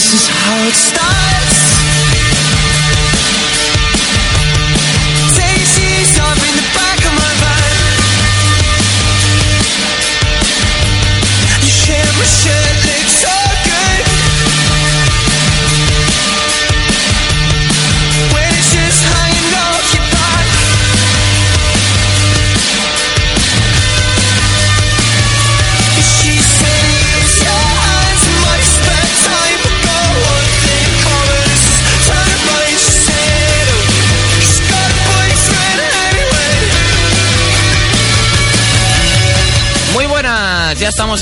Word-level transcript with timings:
this 0.00 0.14
is 0.14 0.28
how 0.28 0.66
it 0.66 0.72
starts. 0.72 1.09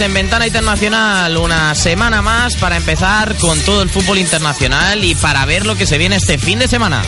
En 0.00 0.14
Ventana 0.14 0.46
Internacional, 0.46 1.36
una 1.36 1.74
semana 1.74 2.22
más 2.22 2.56
para 2.56 2.76
empezar 2.76 3.36
con 3.36 3.58
todo 3.60 3.82
el 3.82 3.88
fútbol 3.88 4.18
internacional 4.18 5.02
y 5.04 5.14
para 5.14 5.44
ver 5.46 5.66
lo 5.66 5.76
que 5.76 5.86
se 5.86 5.98
viene 5.98 6.16
este 6.16 6.38
fin 6.38 6.58
de 6.58 6.68
semana. 6.68 7.02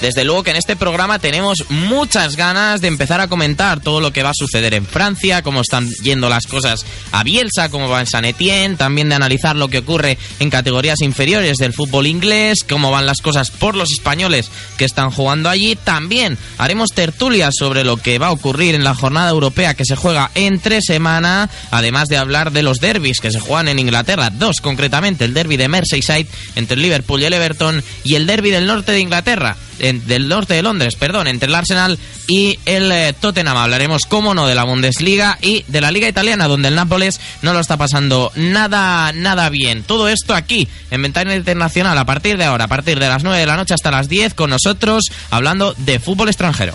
Desde 0.00 0.24
luego 0.24 0.44
que 0.44 0.50
en 0.50 0.56
este 0.56 0.76
programa 0.76 1.18
tenemos 1.18 1.64
muchas 1.70 2.36
ganas 2.36 2.80
de 2.80 2.86
empezar 2.88 3.20
a 3.20 3.26
comentar 3.26 3.80
todo 3.80 4.00
lo 4.00 4.12
que 4.12 4.22
va 4.22 4.30
a 4.30 4.34
suceder 4.34 4.74
en 4.74 4.86
Francia, 4.86 5.42
cómo 5.42 5.60
están 5.60 5.90
yendo 6.02 6.28
las 6.28 6.46
cosas 6.46 6.86
a 7.10 7.24
Bielsa, 7.24 7.68
cómo 7.68 7.88
va 7.88 8.00
en 8.00 8.06
San 8.06 8.24
Etienne, 8.24 8.76
también 8.76 9.08
de 9.08 9.16
analizar 9.16 9.56
lo 9.56 9.68
que 9.68 9.78
ocurre 9.78 10.16
en 10.38 10.50
categorías 10.50 11.00
inferiores 11.00 11.56
del 11.56 11.72
fútbol 11.72 12.06
inglés, 12.06 12.60
cómo 12.68 12.92
van 12.92 13.06
las 13.06 13.20
cosas 13.20 13.50
por 13.50 13.74
los 13.74 13.90
españoles 13.90 14.50
que 14.76 14.84
están 14.84 15.10
jugando 15.10 15.48
allí. 15.48 15.74
También 15.74 16.38
haremos 16.58 16.90
tertulias 16.90 17.54
sobre 17.58 17.82
lo 17.82 17.96
que 17.96 18.18
va 18.18 18.28
a 18.28 18.32
ocurrir 18.32 18.76
en 18.76 18.84
la 18.84 18.94
jornada 18.94 19.30
europea 19.30 19.74
que 19.74 19.84
se 19.84 19.96
juega 19.96 20.30
entre 20.36 20.80
semana, 20.80 21.50
además 21.72 22.08
de 22.08 22.18
hablar 22.18 22.52
de 22.52 22.62
los 22.62 22.78
derbis 22.78 23.18
que 23.18 23.32
se 23.32 23.40
juegan 23.40 23.66
en 23.66 23.80
Inglaterra, 23.80 24.30
dos 24.30 24.60
concretamente, 24.60 25.24
el 25.24 25.34
derby 25.34 25.56
de 25.56 25.68
Merseyside 25.68 26.28
entre 26.54 26.76
el 26.76 26.82
Liverpool 26.82 27.20
y 27.20 27.24
el 27.24 27.32
Everton 27.32 27.82
y 28.04 28.14
el 28.14 28.26
derby 28.26 28.50
del 28.50 28.66
norte 28.66 28.92
de 28.92 29.00
Inglaterra 29.00 29.56
en- 29.80 30.06
del 30.06 30.28
norte 30.28 30.54
de 30.54 30.62
Londres, 30.62 30.94
perdón, 30.96 31.26
entre 31.26 31.48
el 31.48 31.54
Arsenal 31.54 31.98
y 32.26 32.58
el 32.66 32.90
eh, 32.92 33.14
Tottenham. 33.18 33.56
Hablaremos, 33.56 34.02
cómo 34.08 34.34
no, 34.34 34.46
de 34.46 34.54
la 34.54 34.64
Bundesliga 34.64 35.38
y 35.40 35.64
de 35.68 35.80
la 35.80 35.90
Liga 35.90 36.08
Italiana, 36.08 36.48
donde 36.48 36.68
el 36.68 36.74
Nápoles 36.74 37.20
no 37.42 37.52
lo 37.52 37.60
está 37.60 37.76
pasando 37.76 38.32
nada, 38.34 39.12
nada 39.12 39.48
bien. 39.50 39.82
Todo 39.82 40.08
esto 40.08 40.34
aquí, 40.34 40.68
en 40.90 41.02
Ventana 41.02 41.34
Internacional, 41.34 41.96
a 41.98 42.04
partir 42.04 42.36
de 42.38 42.44
ahora, 42.44 42.64
a 42.64 42.68
partir 42.68 42.98
de 42.98 43.08
las 43.08 43.22
9 43.22 43.38
de 43.38 43.46
la 43.46 43.56
noche 43.56 43.74
hasta 43.74 43.90
las 43.90 44.08
10, 44.08 44.34
con 44.34 44.50
nosotros, 44.50 45.04
hablando 45.30 45.74
de 45.78 46.00
fútbol 46.00 46.28
extranjero. 46.28 46.74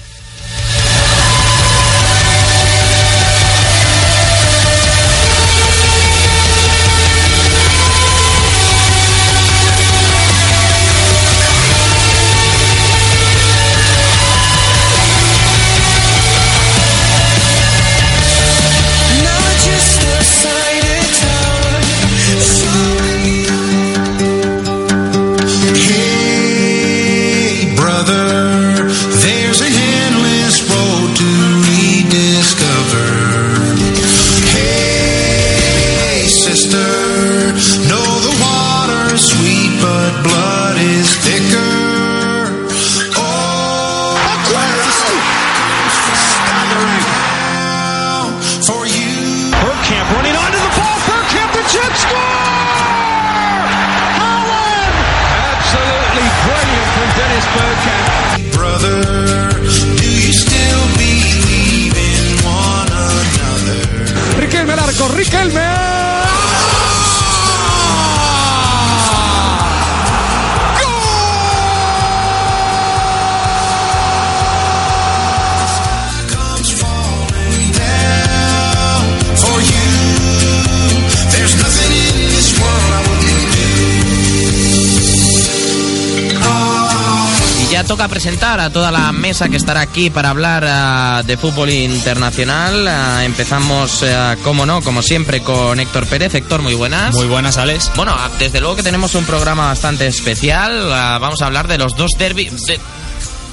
Mesa 89.24 89.48
que 89.48 89.56
estará 89.56 89.80
aquí 89.80 90.10
para 90.10 90.32
hablar 90.32 90.66
ah, 90.68 91.24
de 91.26 91.38
fútbol 91.38 91.70
internacional. 91.70 92.86
Ah, 92.90 93.24
empezamos, 93.24 94.04
ah, 94.04 94.36
como 94.44 94.66
no, 94.66 94.82
como 94.82 95.02
siempre, 95.02 95.40
con 95.42 95.80
Héctor 95.80 96.06
Pérez. 96.08 96.36
Héctor, 96.36 96.62
muy 96.62 96.74
buenas. 96.74 97.16
Muy 97.16 97.28
buenas, 97.28 97.58
Alex. 97.58 97.90
Bueno, 97.96 98.14
desde 98.38 98.60
luego 98.60 98.76
que 98.76 98.84
tenemos 98.84 99.16
un 99.16 99.24
programa 99.24 99.68
bastante 99.68 100.08
especial. 100.08 100.90
Vamos 100.90 101.42
a 101.42 101.46
hablar 101.46 101.70
de 101.70 101.78
los 101.78 101.96
dos 101.96 102.12
derbis, 102.20 102.66
de- 102.66 102.78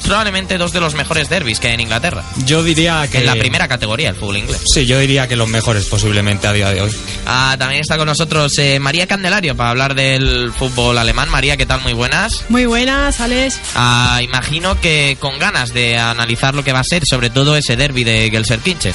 probablemente 0.04 0.58
dos 0.58 0.72
de 0.72 0.80
los 0.80 0.94
mejores 0.94 1.28
derbis 1.28 1.60
que 1.60 1.68
hay 1.68 1.74
en 1.74 1.80
Inglaterra. 1.80 2.24
Yo 2.44 2.64
diría 2.64 3.06
que... 3.08 3.18
En 3.18 3.26
la 3.26 3.36
primera 3.36 3.68
categoría, 3.68 4.08
el 4.08 4.16
fútbol 4.16 4.38
inglés. 4.38 4.60
Sí, 4.74 4.86
yo 4.86 4.98
diría 4.98 5.28
que 5.28 5.36
los 5.36 5.48
mejores 5.48 5.84
posiblemente 5.84 6.48
a 6.48 6.52
día 6.52 6.70
de 6.70 6.82
hoy. 6.82 6.90
Ah, 7.32 7.54
también 7.56 7.80
está 7.80 7.96
con 7.96 8.06
nosotros 8.06 8.58
eh, 8.58 8.80
María 8.80 9.06
Candelario 9.06 9.56
para 9.56 9.70
hablar 9.70 9.94
del 9.94 10.52
fútbol 10.52 10.98
alemán. 10.98 11.28
María, 11.28 11.56
¿qué 11.56 11.64
tal? 11.64 11.80
Muy 11.80 11.92
buenas. 11.92 12.44
Muy 12.48 12.66
buenas, 12.66 13.20
Alex. 13.20 13.60
Ah, 13.76 14.18
imagino 14.20 14.80
que 14.80 15.16
con 15.20 15.38
ganas 15.38 15.72
de 15.72 15.96
analizar 15.96 16.56
lo 16.56 16.64
que 16.64 16.72
va 16.72 16.80
a 16.80 16.84
ser, 16.84 17.04
sobre 17.08 17.30
todo 17.30 17.56
ese 17.56 17.76
derby 17.76 18.02
de 18.02 18.30
Gelsenkirchen. 18.30 18.94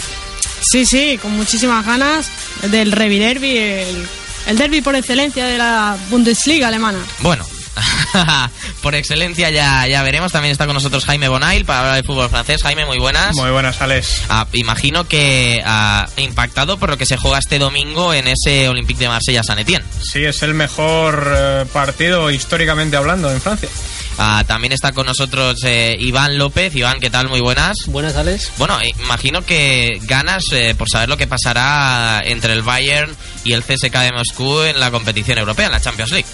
Sí, 0.59 0.85
sí, 0.85 1.17
con 1.21 1.31
muchísimas 1.31 1.85
ganas 1.85 2.27
del 2.63 2.91
Revi 2.91 3.19
Derby, 3.19 3.57
el, 3.57 4.05
el 4.47 4.57
derby 4.57 4.81
por 4.81 4.97
excelencia 4.97 5.45
de 5.45 5.57
la 5.57 5.97
Bundesliga 6.09 6.67
alemana. 6.67 6.99
Bueno, 7.19 7.47
por 8.81 8.95
excelencia 8.95 9.49
ya, 9.49 9.87
ya 9.87 10.03
veremos. 10.03 10.31
También 10.31 10.51
está 10.51 10.65
con 10.65 10.75
nosotros 10.75 11.05
Jaime 11.05 11.27
Bonail 11.27 11.65
para 11.65 11.79
hablar 11.79 11.95
de 11.95 12.03
fútbol 12.03 12.29
francés. 12.29 12.61
Jaime, 12.63 12.85
muy 12.85 12.99
buenas. 12.99 13.35
Muy 13.35 13.51
buenas, 13.51 13.81
Alex. 13.81 14.23
Ah, 14.29 14.47
imagino 14.53 15.07
que 15.07 15.61
ha 15.65 16.07
impactado 16.17 16.77
por 16.77 16.89
lo 16.89 16.97
que 16.97 17.05
se 17.05 17.17
juega 17.17 17.39
este 17.39 17.59
domingo 17.59 18.13
en 18.13 18.27
ese 18.27 18.69
Olympique 18.69 18.99
de 18.99 19.09
Marsella 19.09 19.43
San 19.43 19.59
Etienne. 19.59 19.85
Sí, 20.01 20.23
es 20.23 20.41
el 20.43 20.53
mejor 20.53 21.33
eh, 21.35 21.65
partido 21.71 22.31
históricamente 22.31 22.97
hablando 22.97 23.31
en 23.31 23.41
Francia. 23.41 23.69
Ah, 24.17 24.43
también 24.47 24.71
está 24.71 24.93
con 24.93 25.05
nosotros 25.05 25.59
eh, 25.63 25.95
Iván 25.99 26.37
López. 26.37 26.73
Iván, 26.75 26.99
¿qué 26.99 27.09
tal? 27.09 27.27
Muy 27.27 27.41
buenas. 27.41 27.75
Buenas, 27.87 28.15
Alex. 28.15 28.51
Bueno, 28.57 28.79
eh, 28.81 28.91
imagino 29.03 29.41
que 29.45 29.99
ganas 30.03 30.43
eh, 30.53 30.73
por 30.77 30.89
saber 30.89 31.09
lo 31.09 31.17
que 31.17 31.27
pasará 31.27 32.21
entre 32.25 32.53
el 32.53 32.61
Bayern 32.61 33.15
y 33.43 33.53
el 33.53 33.63
CSK 33.63 33.93
de 33.99 34.11
Moscú 34.13 34.61
en 34.61 34.79
la 34.79 34.91
competición 34.91 35.37
europea, 35.37 35.65
en 35.65 35.73
la 35.73 35.81
Champions 35.81 36.11
League. 36.11 36.27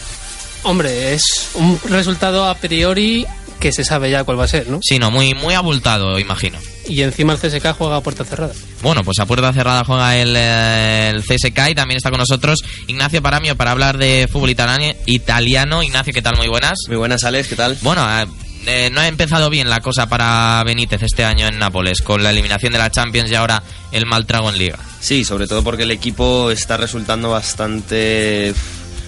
Hombre, 0.63 1.13
es 1.13 1.49
un 1.55 1.79
resultado 1.89 2.45
a 2.45 2.55
priori 2.55 3.25
que 3.59 3.71
se 3.71 3.83
sabe 3.83 4.09
ya 4.09 4.23
cuál 4.23 4.39
va 4.39 4.45
a 4.45 4.47
ser, 4.47 4.67
¿no? 4.67 4.79
Sí, 4.81 4.99
no, 4.99 5.11
muy, 5.11 5.33
muy 5.35 5.53
abultado, 5.53 6.19
imagino. 6.19 6.57
Y 6.87 7.03
encima 7.03 7.33
el 7.33 7.39
CSK 7.39 7.73
juega 7.77 7.97
a 7.97 8.01
puerta 8.01 8.25
cerrada. 8.25 8.53
Bueno, 8.81 9.03
pues 9.03 9.19
a 9.19 9.25
puerta 9.25 9.53
cerrada 9.53 9.83
juega 9.85 10.17
el, 10.17 10.35
eh, 10.35 11.09
el 11.09 11.23
CSK 11.23 11.69
y 11.69 11.75
también 11.75 11.97
está 11.97 12.09
con 12.09 12.19
nosotros 12.19 12.63
Ignacio 12.87 13.21
Paramio 13.21 13.55
para 13.55 13.71
hablar 13.71 13.97
de 13.97 14.27
fútbol 14.31 14.49
italiano. 14.49 14.93
italiano. 15.05 15.83
Ignacio, 15.83 16.11
¿qué 16.11 16.21
tal? 16.21 16.37
Muy 16.37 16.47
buenas. 16.47 16.79
Muy 16.87 16.97
buenas, 16.97 17.23
Alex, 17.23 17.47
¿qué 17.49 17.55
tal? 17.55 17.77
Bueno, 17.81 18.03
eh, 18.21 18.25
eh, 18.65 18.89
no 18.91 19.01
ha 19.01 19.07
empezado 19.07 19.49
bien 19.49 19.69
la 19.69 19.79
cosa 19.79 20.07
para 20.07 20.63
Benítez 20.63 21.03
este 21.03 21.23
año 21.23 21.47
en 21.47 21.57
Nápoles, 21.59 22.01
con 22.01 22.23
la 22.23 22.31
eliminación 22.31 22.73
de 22.73 22.79
la 22.79 22.91
Champions 22.91 23.29
y 23.31 23.35
ahora 23.35 23.63
el 23.91 24.05
mal 24.05 24.25
trago 24.25 24.49
en 24.49 24.57
Liga. 24.57 24.79
Sí, 24.99 25.23
sobre 25.23 25.47
todo 25.47 25.63
porque 25.63 25.83
el 25.83 25.91
equipo 25.91 26.51
está 26.51 26.77
resultando 26.77 27.29
bastante 27.29 28.53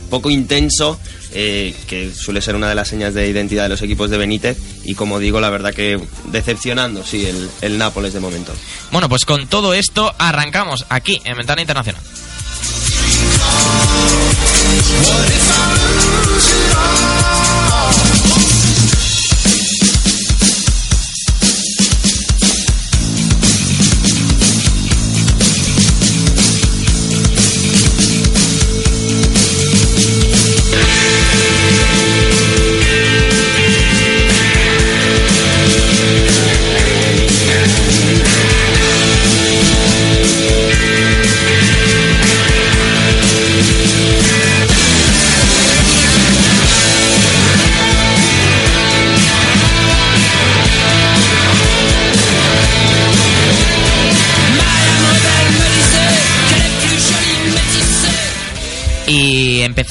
poco 0.09 0.29
intenso, 0.29 1.00
eh, 1.35 1.74
que 1.88 2.13
suele 2.13 2.41
ser 2.41 2.56
una 2.56 2.69
de 2.69 2.75
las 2.75 2.88
señas 2.88 3.15
de 3.15 3.27
identidad 3.27 3.63
de 3.63 3.69
los 3.69 3.81
equipos 3.81 4.09
de 4.09 4.18
Benítez. 4.18 4.57
Y 4.83 4.94
como 4.94 5.19
digo, 5.19 5.39
la 5.41 5.50
verdad 5.50 5.74
que 5.74 6.00
decepcionando, 6.25 7.03
sí, 7.03 7.25
el, 7.25 7.50
el 7.62 7.77
Nápoles 7.77 8.13
de 8.13 8.19
momento. 8.19 8.53
Bueno, 8.91 9.09
pues 9.09 9.25
con 9.25 9.47
todo 9.47 9.74
esto 9.74 10.13
arrancamos 10.19 10.85
aquí 10.89 11.21
en 11.25 11.35
Ventana 11.38 11.62
Internacional. 11.62 12.01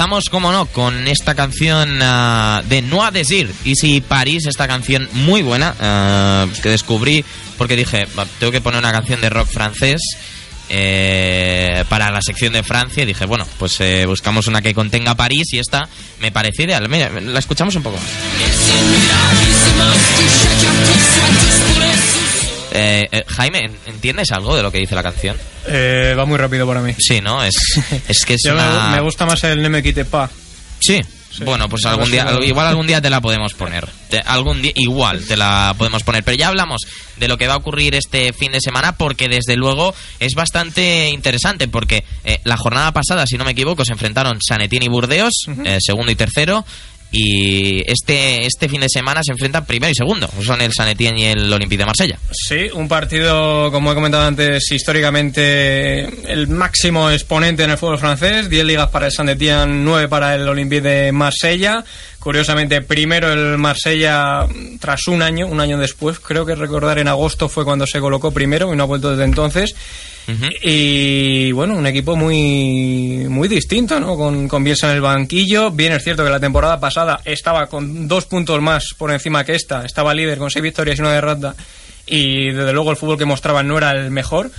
Empezamos, 0.02 0.30
como 0.30 0.50
no, 0.50 0.66
con 0.66 1.06
esta 1.06 1.36
canción 1.36 2.00
ah, 2.02 2.60
de 2.68 2.82
Noa 2.82 3.12
Desir, 3.12 3.54
Easy 3.64 4.00
Paris, 4.00 4.46
esta 4.46 4.66
canción 4.66 5.08
muy 5.12 5.42
buena 5.42 5.76
ah, 5.78 6.46
que 6.60 6.70
descubrí 6.70 7.24
porque 7.56 7.76
dije, 7.76 8.08
"Va, 8.18 8.26
tengo 8.40 8.50
que 8.50 8.60
poner 8.60 8.80
una 8.80 8.90
canción 8.90 9.20
de 9.20 9.30
rock 9.30 9.46
francés 9.46 10.00
eh, 10.68 11.84
para 11.88 12.10
la 12.10 12.20
sección 12.20 12.52
de 12.52 12.64
Francia 12.64 13.04
y 13.04 13.06
dije, 13.06 13.26
bueno, 13.26 13.46
pues 13.60 13.80
eh, 13.80 14.04
buscamos 14.06 14.48
una 14.48 14.60
que 14.60 14.74
contenga 14.74 15.14
París 15.14 15.52
y 15.52 15.60
esta 15.60 15.88
me 16.20 16.32
pareció 16.32 16.64
ideal. 16.64 16.88
Mira, 16.88 17.08
la 17.20 17.38
escuchamos 17.38 17.76
un 17.76 17.84
poco 17.84 17.96
más. 17.96 18.06
Eh, 22.72 23.06
eh, 23.12 23.22
Jaime, 23.26 23.70
¿entiendes 23.86 24.32
algo 24.32 24.56
de 24.56 24.62
lo 24.62 24.72
que 24.72 24.78
dice 24.78 24.94
la 24.94 25.02
canción? 25.02 25.36
Eh, 25.66 26.14
va 26.18 26.24
muy 26.24 26.38
rápido 26.38 26.66
para 26.66 26.80
mí. 26.80 26.94
Sí, 26.98 27.20
¿no? 27.20 27.42
Es, 27.44 27.54
es 28.08 28.24
que 28.24 28.34
es 28.34 28.40
Yo 28.44 28.54
me- 28.54 28.60
una... 28.62 28.88
me, 28.88 29.00
gusta 29.00 29.26
más 29.26 29.42
el 29.44 29.60
Ne 29.62 29.68
me 29.68 29.82
quite 29.82 30.04
pas. 30.04 30.30
Sí. 30.80 31.00
Bueno, 31.46 31.66
pues 31.66 31.86
algún 31.86 32.10
día, 32.10 32.26
sí. 32.28 32.44
igual 32.44 32.66
algún 32.66 32.86
día 32.86 33.00
te 33.00 33.08
la 33.08 33.20
podemos 33.22 33.54
poner. 33.58 33.88
Te- 34.10 34.18
algún 34.18 34.60
día, 34.60 34.72
igual 34.74 35.24
te 35.24 35.36
la 35.36 35.74
podemos 35.78 36.02
poner. 36.02 36.22
Pero 36.24 36.36
ya 36.36 36.48
hablamos 36.48 36.82
de 37.16 37.26
lo 37.28 37.38
que 37.38 37.46
va 37.46 37.54
a 37.54 37.58
ocurrir 37.58 37.94
este 37.94 38.32
fin 38.34 38.52
de 38.52 38.60
semana 38.60 38.96
porque 38.98 39.28
desde 39.28 39.56
luego 39.56 39.94
es 40.20 40.34
bastante 40.34 41.08
interesante 41.08 41.68
porque 41.68 42.04
eh, 42.24 42.38
la 42.44 42.56
jornada 42.58 42.92
pasada, 42.92 43.26
si 43.26 43.38
no 43.38 43.44
me 43.44 43.52
equivoco, 43.52 43.84
se 43.84 43.92
enfrentaron 43.92 44.38
Sanetín 44.46 44.82
y 44.82 44.88
Burdeos, 44.88 45.32
eh, 45.64 45.78
segundo 45.80 46.12
y 46.12 46.16
tercero. 46.16 46.66
Y 47.14 47.82
este, 47.90 48.46
este 48.46 48.70
fin 48.70 48.80
de 48.80 48.88
semana 48.88 49.20
se 49.22 49.32
enfrentan 49.32 49.66
primero 49.66 49.92
y 49.92 49.94
segundo. 49.94 50.28
Son 50.42 50.60
el 50.62 50.72
Sanetín 50.72 51.18
y 51.18 51.26
el 51.26 51.52
Olympique 51.52 51.80
de 51.80 51.86
Marsella. 51.86 52.18
Sí, 52.32 52.70
un 52.72 52.88
partido, 52.88 53.70
como 53.70 53.92
he 53.92 53.94
comentado 53.94 54.24
antes, 54.24 54.72
históricamente 54.72 56.32
el 56.32 56.48
máximo 56.48 57.10
exponente 57.10 57.64
en 57.64 57.70
el 57.70 57.76
fútbol 57.76 57.98
francés. 57.98 58.48
10 58.48 58.64
ligas 58.64 58.88
para 58.88 59.06
el 59.06 59.12
Saint-Étienne, 59.12 59.84
9 59.84 60.08
para 60.08 60.34
el 60.34 60.48
Olympique 60.48 60.80
de 60.80 61.12
Marsella. 61.12 61.84
Curiosamente, 62.18 62.80
primero 62.80 63.30
el 63.30 63.58
Marsella 63.58 64.46
tras 64.80 65.06
un 65.08 65.22
año, 65.22 65.46
un 65.48 65.60
año 65.60 65.76
después, 65.76 66.18
creo 66.18 66.46
que 66.46 66.54
recordar 66.54 66.98
en 66.98 67.08
agosto 67.08 67.48
fue 67.48 67.64
cuando 67.64 67.86
se 67.86 68.00
colocó 68.00 68.30
primero 68.30 68.72
y 68.72 68.76
no 68.76 68.84
ha 68.84 68.86
vuelto 68.86 69.10
desde 69.10 69.24
entonces. 69.24 69.74
Y 70.62 71.52
bueno, 71.52 71.76
un 71.76 71.86
equipo 71.86 72.16
muy 72.16 73.26
muy 73.28 73.48
distinto, 73.48 73.98
¿no? 73.98 74.16
Con, 74.16 74.48
con 74.48 74.64
Bielsa 74.64 74.90
en 74.90 74.96
el 74.96 75.00
banquillo. 75.00 75.70
Bien 75.70 75.92
es 75.92 76.04
cierto 76.04 76.24
que 76.24 76.30
la 76.30 76.40
temporada 76.40 76.78
pasada 76.78 77.20
estaba 77.24 77.66
con 77.66 78.08
dos 78.08 78.26
puntos 78.26 78.60
más 78.60 78.94
por 78.96 79.10
encima 79.10 79.44
que 79.44 79.54
esta. 79.54 79.84
Estaba 79.84 80.14
líder 80.14 80.38
con 80.38 80.50
seis 80.50 80.62
victorias 80.62 80.98
y 80.98 81.02
una 81.02 81.12
derrota. 81.12 81.54
Y 82.06 82.50
desde 82.52 82.72
luego 82.72 82.90
el 82.90 82.96
fútbol 82.96 83.18
que 83.18 83.24
mostraba 83.24 83.62
no 83.62 83.78
era 83.78 83.92
el 83.92 84.10
mejor. 84.10 84.50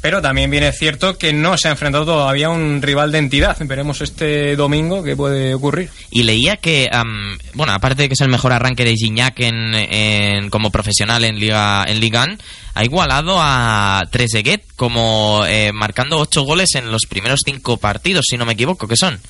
Pero 0.00 0.22
también 0.22 0.50
bien 0.50 0.62
es 0.62 0.78
cierto 0.78 1.18
que 1.18 1.32
no 1.32 1.58
se 1.58 1.66
ha 1.66 1.72
enfrentado 1.72 2.04
todavía 2.04 2.50
un 2.50 2.80
rival 2.80 3.10
de 3.10 3.18
entidad. 3.18 3.56
Veremos 3.60 4.00
este 4.00 4.54
domingo 4.54 5.02
qué 5.02 5.16
puede 5.16 5.54
ocurrir. 5.54 5.90
Y 6.10 6.22
leía 6.22 6.56
que, 6.56 6.88
am, 6.92 7.36
bueno, 7.54 7.72
aparte 7.72 8.02
de 8.02 8.08
que 8.08 8.14
es 8.14 8.20
el 8.20 8.28
mejor 8.28 8.52
arranque 8.52 8.84
de 8.84 8.94
Gignac 8.94 9.40
en, 9.40 10.50
como 10.50 10.70
profesional 10.70 11.24
en 11.24 11.40
Liga 11.40 11.84
en 11.88 11.98
Liga 11.98 12.24
1, 12.24 12.36
ha 12.74 12.84
igualado 12.84 13.38
a 13.40 14.04
Trezeguet 14.10 14.62
como 14.76 15.44
eh, 15.48 15.72
marcando 15.72 16.18
ocho 16.18 16.42
goles 16.42 16.76
en 16.76 16.92
los 16.92 17.02
primeros 17.08 17.40
cinco 17.44 17.76
partidos, 17.76 18.26
si 18.28 18.36
no 18.36 18.46
me 18.46 18.52
equivoco, 18.52 18.86
que 18.86 18.96
son. 18.96 19.20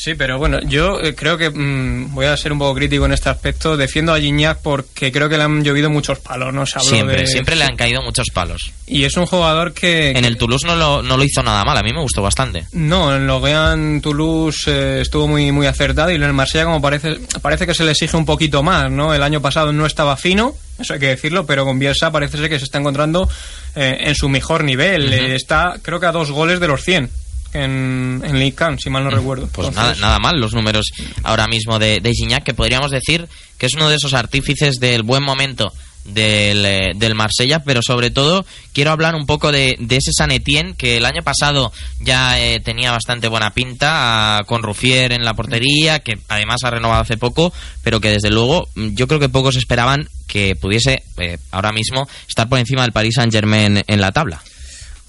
Sí, 0.00 0.14
pero 0.14 0.38
bueno, 0.38 0.60
yo 0.64 1.00
eh, 1.00 1.12
creo 1.16 1.36
que 1.36 1.50
mm, 1.50 2.14
voy 2.14 2.26
a 2.26 2.36
ser 2.36 2.52
un 2.52 2.60
poco 2.60 2.76
crítico 2.76 3.04
en 3.06 3.12
este 3.12 3.30
aspecto. 3.30 3.76
Defiendo 3.76 4.14
a 4.14 4.20
Gignac 4.20 4.58
porque 4.62 5.10
creo 5.10 5.28
que 5.28 5.36
le 5.36 5.42
han 5.42 5.64
llovido 5.64 5.90
muchos 5.90 6.20
palos, 6.20 6.54
¿no? 6.54 6.64
Se 6.66 6.78
Siempre, 6.78 7.22
de- 7.22 7.26
siempre 7.26 7.56
le 7.56 7.64
han 7.64 7.74
caído 7.74 8.00
muchos 8.02 8.28
palos. 8.32 8.70
Y 8.86 9.02
es 9.02 9.16
un 9.16 9.26
jugador 9.26 9.72
que... 9.72 10.10
En 10.10 10.24
el 10.24 10.36
Toulouse 10.36 10.64
no 10.68 10.76
lo, 10.76 11.02
no 11.02 11.16
lo 11.16 11.24
hizo 11.24 11.42
nada 11.42 11.64
mal, 11.64 11.76
a 11.76 11.82
mí 11.82 11.92
me 11.92 12.00
gustó 12.00 12.22
bastante. 12.22 12.64
No, 12.72 13.12
en 13.12 13.26
Lorient 13.26 14.00
Toulouse 14.00 14.70
eh, 14.70 15.00
estuvo 15.00 15.26
muy 15.26 15.50
muy 15.50 15.66
acertado 15.66 16.12
y 16.12 16.14
en 16.14 16.22
el 16.22 16.32
Marsella 16.32 16.64
como 16.66 16.80
parece 16.80 17.16
parece 17.42 17.66
que 17.66 17.74
se 17.74 17.82
le 17.84 17.90
exige 17.90 18.16
un 18.16 18.24
poquito 18.24 18.62
más, 18.62 18.92
¿no? 18.92 19.12
El 19.14 19.22
año 19.24 19.42
pasado 19.42 19.72
no 19.72 19.84
estaba 19.84 20.16
fino, 20.16 20.54
eso 20.78 20.94
hay 20.94 21.00
que 21.00 21.08
decirlo, 21.08 21.44
pero 21.44 21.64
con 21.64 21.76
Bielsa 21.80 22.12
parece 22.12 22.38
ser 22.38 22.48
que 22.48 22.58
se 22.60 22.66
está 22.66 22.78
encontrando 22.78 23.28
eh, 23.74 23.96
en 24.02 24.14
su 24.14 24.28
mejor 24.28 24.62
nivel. 24.62 25.12
Eh, 25.12 25.34
está 25.34 25.74
creo 25.82 25.98
que 25.98 26.06
a 26.06 26.12
dos 26.12 26.30
goles 26.30 26.60
de 26.60 26.68
los 26.68 26.82
100 26.84 27.10
en, 27.52 28.22
en 28.24 28.38
League 28.38 28.56
si 28.78 28.90
mal 28.90 29.04
no 29.04 29.10
recuerdo. 29.10 29.48
Pues 29.52 29.68
Entonces, 29.68 30.00
nada, 30.00 30.08
nada 30.08 30.18
mal 30.18 30.40
los 30.40 30.54
números 30.54 30.90
ahora 31.22 31.46
mismo 31.46 31.78
de, 31.78 32.00
de 32.00 32.12
Gignac, 32.12 32.44
que 32.44 32.54
podríamos 32.54 32.90
decir 32.90 33.28
que 33.58 33.66
es 33.66 33.74
uno 33.74 33.88
de 33.88 33.96
esos 33.96 34.14
artífices 34.14 34.76
del 34.76 35.02
buen 35.02 35.22
momento 35.22 35.72
del, 36.08 36.64
eh, 36.64 36.92
del 36.96 37.14
Marsella, 37.14 37.60
pero 37.60 37.82
sobre 37.82 38.10
todo 38.10 38.44
quiero 38.72 38.90
hablar 38.90 39.14
un 39.14 39.26
poco 39.26 39.52
de, 39.52 39.76
de 39.78 39.96
ese 39.96 40.12
San 40.12 40.30
Etienne 40.30 40.74
que 40.76 40.96
el 40.96 41.04
año 41.04 41.22
pasado 41.22 41.72
ya 42.00 42.40
eh, 42.40 42.60
tenía 42.60 42.92
bastante 42.92 43.28
buena 43.28 43.52
pinta, 43.52 44.38
ah, 44.38 44.44
con 44.44 44.62
Ruffier 44.62 45.12
en 45.12 45.24
la 45.24 45.34
portería, 45.34 46.00
que 46.00 46.14
además 46.28 46.60
ha 46.64 46.70
renovado 46.70 47.02
hace 47.02 47.16
poco, 47.16 47.52
pero 47.82 48.00
que 48.00 48.10
desde 48.10 48.30
luego 48.30 48.68
mm, 48.74 48.94
yo 48.94 49.06
creo 49.06 49.20
que 49.20 49.28
pocos 49.28 49.56
esperaban 49.56 50.08
que 50.26 50.56
pudiese 50.56 51.02
eh, 51.18 51.38
ahora 51.50 51.72
mismo 51.72 52.08
estar 52.28 52.48
por 52.48 52.58
encima 52.58 52.82
del 52.82 52.92
Paris 52.92 53.14
Saint 53.14 53.32
Germain 53.32 53.82
en 53.86 54.00
la 54.00 54.12
tabla. 54.12 54.42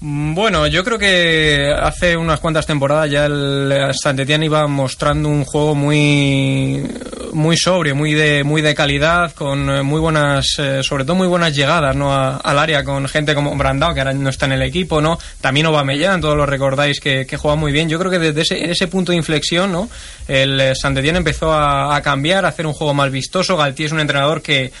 Mm, 0.00 0.34
Bueno, 0.34 0.66
yo 0.66 0.82
creo 0.82 0.98
que 0.98 1.72
hace 1.78 2.16
unas 2.16 2.40
cuantas 2.40 2.66
temporadas 2.66 3.10
ya 3.10 3.26
el 3.26 3.90
Saint-Étienne 3.92 4.46
iba 4.46 4.66
mostrando 4.66 5.28
un 5.28 5.44
juego 5.44 5.74
muy 5.74 6.82
muy 7.32 7.56
sobrio, 7.56 7.94
muy 7.94 8.14
de 8.14 8.42
muy 8.42 8.60
de 8.60 8.74
calidad, 8.74 9.32
con 9.34 9.70
eh, 9.70 9.82
muy 9.82 10.00
buenas, 10.00 10.46
eh, 10.58 10.82
sobre 10.82 11.04
todo 11.04 11.14
muy 11.14 11.28
buenas 11.28 11.54
llegadas, 11.54 11.94
¿no? 11.94 12.12
A- 12.12 12.38
al 12.38 12.58
área 12.58 12.82
con 12.82 13.06
gente 13.08 13.34
como 13.36 13.54
Brandao 13.56 13.94
que 13.94 14.00
ahora 14.00 14.12
no 14.14 14.30
está 14.30 14.46
en 14.46 14.52
el 14.52 14.62
equipo, 14.62 15.00
¿no? 15.00 15.16
También 15.40 15.66
Aubameyang, 15.66 16.20
todos 16.20 16.36
lo 16.36 16.44
recordáis 16.46 16.98
que, 16.98 17.26
que 17.26 17.36
juega 17.36 17.56
muy 17.56 17.70
bien. 17.70 17.88
Yo 17.88 17.98
creo 18.00 18.10
que 18.10 18.18
desde 18.18 18.40
ese, 18.40 18.70
ese 18.70 18.88
punto 18.88 19.12
de 19.12 19.18
inflexión, 19.18 19.70
¿no? 19.70 19.88
El 20.26 20.60
eh, 20.60 20.72
Saint-Étienne 20.74 21.18
empezó 21.18 21.52
a, 21.52 21.94
a 21.94 22.02
cambiar, 22.02 22.44
a 22.44 22.48
hacer 22.48 22.66
un 22.66 22.72
juego 22.72 22.94
más 22.94 23.10
vistoso. 23.12 23.56
Galtier 23.56 23.86
es 23.86 23.92
un 23.92 24.00
entrenador 24.00 24.42
que 24.42 24.72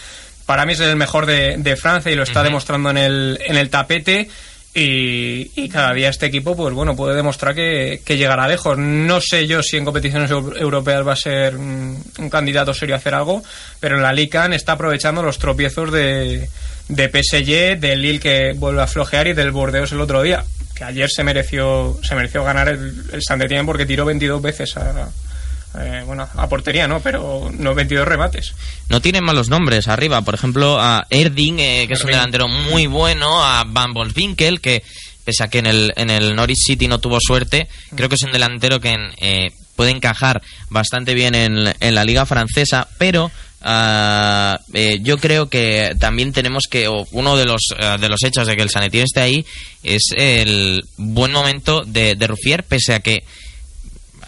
para 0.44 0.66
mí 0.66 0.72
es 0.72 0.80
el 0.80 0.96
mejor 0.96 1.26
de, 1.26 1.56
de 1.58 1.76
Francia 1.76 2.10
y 2.10 2.16
lo 2.16 2.24
está 2.24 2.42
demostrando 2.42 2.90
en 2.90 2.96
el, 2.98 3.38
en 3.46 3.56
el 3.56 3.70
tapete. 3.70 4.28
Y, 4.72 5.50
y 5.56 5.68
cada 5.68 5.92
día 5.92 6.10
este 6.10 6.26
equipo, 6.26 6.54
pues 6.56 6.72
bueno, 6.72 6.94
puede 6.94 7.16
demostrar 7.16 7.56
que, 7.56 8.02
que 8.04 8.16
llegará 8.16 8.46
lejos. 8.46 8.78
No 8.78 9.20
sé 9.20 9.48
yo 9.48 9.62
si 9.64 9.76
en 9.76 9.84
competiciones 9.84 10.30
eu- 10.30 10.56
europeas 10.56 11.04
va 11.06 11.14
a 11.14 11.16
ser 11.16 11.54
mm, 11.58 11.96
un 12.18 12.30
candidato 12.30 12.72
serio 12.72 12.94
a 12.94 12.98
hacer 12.98 13.14
algo, 13.14 13.42
pero 13.80 13.96
en 13.96 14.02
la 14.02 14.12
Lican 14.12 14.52
está 14.52 14.72
aprovechando 14.72 15.22
los 15.24 15.38
tropiezos 15.38 15.90
de, 15.90 16.48
de 16.88 17.08
PSG, 17.08 17.80
del 17.80 18.00
Lille 18.02 18.20
que 18.20 18.52
vuelve 18.54 18.82
a 18.82 18.86
flojear 18.86 19.26
y 19.26 19.32
del 19.32 19.50
Bordeaux 19.50 19.90
el 19.90 20.00
otro 20.00 20.22
día. 20.22 20.44
Que 20.76 20.84
ayer 20.84 21.10
se 21.10 21.24
mereció, 21.24 21.98
se 22.02 22.14
mereció 22.14 22.44
ganar 22.44 22.68
el, 22.68 22.94
el 23.12 23.22
Saint-Étienne 23.26 23.66
porque 23.66 23.86
tiró 23.86 24.04
22 24.04 24.40
veces 24.40 24.76
a, 24.76 25.08
eh, 25.78 26.02
bueno, 26.04 26.28
a 26.34 26.48
portería, 26.48 26.88
¿no? 26.88 27.00
Pero 27.00 27.50
no 27.56 27.74
22 27.74 28.06
remates. 28.06 28.54
No 28.88 29.00
tienen 29.00 29.24
malos 29.24 29.48
nombres 29.48 29.88
arriba. 29.88 30.22
Por 30.22 30.34
ejemplo, 30.34 30.80
a 30.80 31.06
Erding, 31.10 31.60
eh, 31.60 31.84
que 31.86 31.94
es 31.94 32.04
un 32.04 32.10
delantero 32.10 32.48
muy 32.48 32.86
bueno. 32.86 33.42
A 33.44 33.64
Van 33.66 33.92
Volvinkel, 33.92 34.60
que 34.60 34.82
pese 35.24 35.44
a 35.44 35.48
que 35.48 35.58
en 35.58 35.66
el, 35.66 35.92
en 35.96 36.10
el 36.10 36.34
Norwich 36.34 36.66
City 36.66 36.88
no 36.88 36.98
tuvo 36.98 37.18
suerte, 37.20 37.68
creo 37.94 38.08
que 38.08 38.14
es 38.16 38.22
un 38.22 38.32
delantero 38.32 38.80
que 38.80 38.96
eh, 39.18 39.52
puede 39.76 39.90
encajar 39.92 40.42
bastante 40.70 41.14
bien 41.14 41.34
en, 41.34 41.72
en 41.78 41.94
la 41.94 42.04
liga 42.04 42.26
francesa. 42.26 42.88
Pero 42.98 43.30
eh, 43.64 44.98
yo 45.02 45.18
creo 45.18 45.48
que 45.48 45.94
también 45.98 46.32
tenemos 46.32 46.64
que, 46.68 46.88
o 46.88 47.06
uno 47.12 47.36
de 47.36 47.44
los, 47.44 47.74
ah, 47.78 47.98
de 47.98 48.08
los 48.08 48.22
hechos 48.24 48.46
de 48.46 48.56
que 48.56 48.62
el 48.62 48.70
Sanetien 48.70 49.04
esté 49.04 49.20
ahí, 49.20 49.44
es 49.82 50.10
el 50.16 50.82
buen 50.96 51.32
momento 51.32 51.82
de, 51.84 52.14
de 52.14 52.26
Ruffier, 52.26 52.64
pese 52.64 52.94
a 52.94 53.00
que 53.00 53.22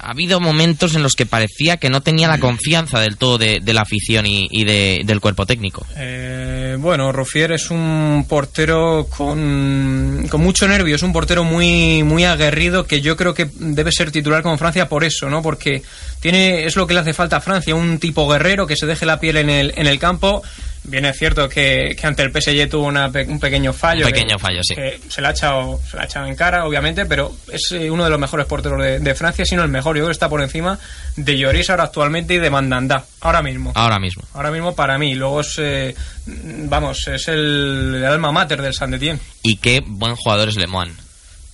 ha 0.02 0.10
habido 0.10 0.40
momentos 0.40 0.94
en 0.94 1.02
los 1.02 1.14
que 1.14 1.26
parecía 1.26 1.76
que 1.76 1.88
no 1.88 2.00
tenía 2.02 2.28
la 2.28 2.38
confianza 2.38 3.00
del 3.00 3.16
todo 3.16 3.38
de, 3.38 3.60
de 3.62 3.72
la 3.72 3.82
afición 3.82 4.26
y, 4.26 4.48
y 4.50 4.64
de- 4.64 5.02
del 5.04 5.20
cuerpo 5.20 5.46
técnico. 5.46 5.86
Eh, 5.96 6.76
bueno, 6.78 7.12
Rufier 7.12 7.52
es 7.52 7.70
un 7.70 8.26
portero 8.28 9.06
con, 9.16 10.26
con 10.28 10.40
mucho 10.40 10.66
nervio, 10.68 10.96
es 10.96 11.02
un 11.02 11.12
portero 11.12 11.44
muy, 11.44 12.02
muy 12.02 12.24
aguerrido 12.24 12.84
que 12.86 13.00
yo 13.00 13.16
creo 13.16 13.34
que 13.34 13.48
debe 13.54 13.92
ser 13.92 14.10
titular 14.10 14.42
con 14.42 14.58
Francia 14.58 14.88
por 14.88 15.04
eso, 15.04 15.30
¿no? 15.30 15.42
Porque 15.42 15.82
tiene, 16.20 16.64
es 16.66 16.76
lo 16.76 16.86
que 16.86 16.94
le 16.94 17.00
hace 17.00 17.14
falta 17.14 17.36
a 17.36 17.40
Francia, 17.40 17.74
un 17.74 17.98
tipo 17.98 18.28
guerrero 18.28 18.66
que 18.66 18.76
se 18.76 18.86
deje 18.86 19.06
la 19.06 19.20
piel 19.20 19.36
en 19.36 19.50
el, 19.50 19.72
en 19.76 19.86
el 19.86 19.98
campo. 19.98 20.42
Bien 20.84 21.04
es 21.04 21.16
cierto 21.16 21.48
que, 21.48 21.94
que 21.98 22.06
ante 22.08 22.22
el 22.24 22.32
PSG 22.32 22.68
tuvo 22.68 22.86
una 22.86 23.06
un 23.06 23.38
pequeño 23.38 23.72
fallo. 23.72 24.04
Un 24.04 24.10
pequeño 24.12 24.36
que- 24.36 24.42
fallo, 24.42 24.60
sí. 24.64 24.74
que 24.74 25.00
se 25.08 25.20
la 25.20 25.28
ha 25.28 25.30
echado, 25.30 25.80
se 25.88 25.96
la 25.96 26.02
ha 26.02 26.06
echado 26.06 26.26
en 26.26 26.34
cara, 26.34 26.66
obviamente, 26.66 27.06
pero 27.06 27.32
es 27.52 27.70
eh, 27.70 27.88
uno 27.88 28.02
de 28.02 28.10
los 28.10 28.18
mejores 28.18 28.46
porteros 28.46 28.82
de, 28.82 28.98
de 28.98 29.14
Francia, 29.14 29.44
si 29.44 29.54
no 29.54 29.62
el 29.62 29.68
mejor. 29.68 29.94
Yo 29.96 30.00
creo 30.02 30.08
que 30.08 30.12
está 30.12 30.28
por 30.28 30.42
encima 30.42 30.78
de 31.16 31.38
Lloris 31.38 31.70
ahora 31.70 31.84
actualmente 31.84 32.34
y 32.34 32.38
de 32.38 32.50
Mandanda, 32.50 33.04
ahora 33.20 33.42
mismo. 33.42 33.70
Ahora 33.76 34.00
mismo. 34.00 34.24
Ahora 34.34 34.50
mismo 34.50 34.74
para 34.74 34.98
mí. 34.98 35.14
Luego 35.14 35.40
es, 35.42 35.54
eh, 35.58 35.94
vamos, 36.26 37.06
es 37.06 37.28
el, 37.28 37.94
el 37.98 38.04
alma 38.04 38.32
mater 38.32 38.60
del 38.60 38.74
Saint 38.74 38.94
Etienne. 38.94 39.20
Y 39.44 39.56
qué 39.56 39.80
buen 39.86 40.16
jugador 40.16 40.48
es 40.48 40.56
Lemoine. 40.56 40.94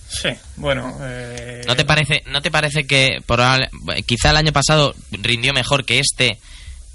Sí, 0.07 0.29
bueno. 0.55 0.97
eh, 1.03 1.61
¿No 1.67 1.75
te 1.75 1.85
parece, 1.85 2.23
no 2.25 2.41
te 2.41 2.49
parece 2.49 2.87
que 2.87 3.19
probable- 3.27 3.69
quizá 4.07 4.31
el 4.31 4.37
año 4.37 4.51
pasado 4.51 4.95
rindió 5.11 5.53
mejor 5.53 5.85
que 5.85 5.99
este, 5.99 6.39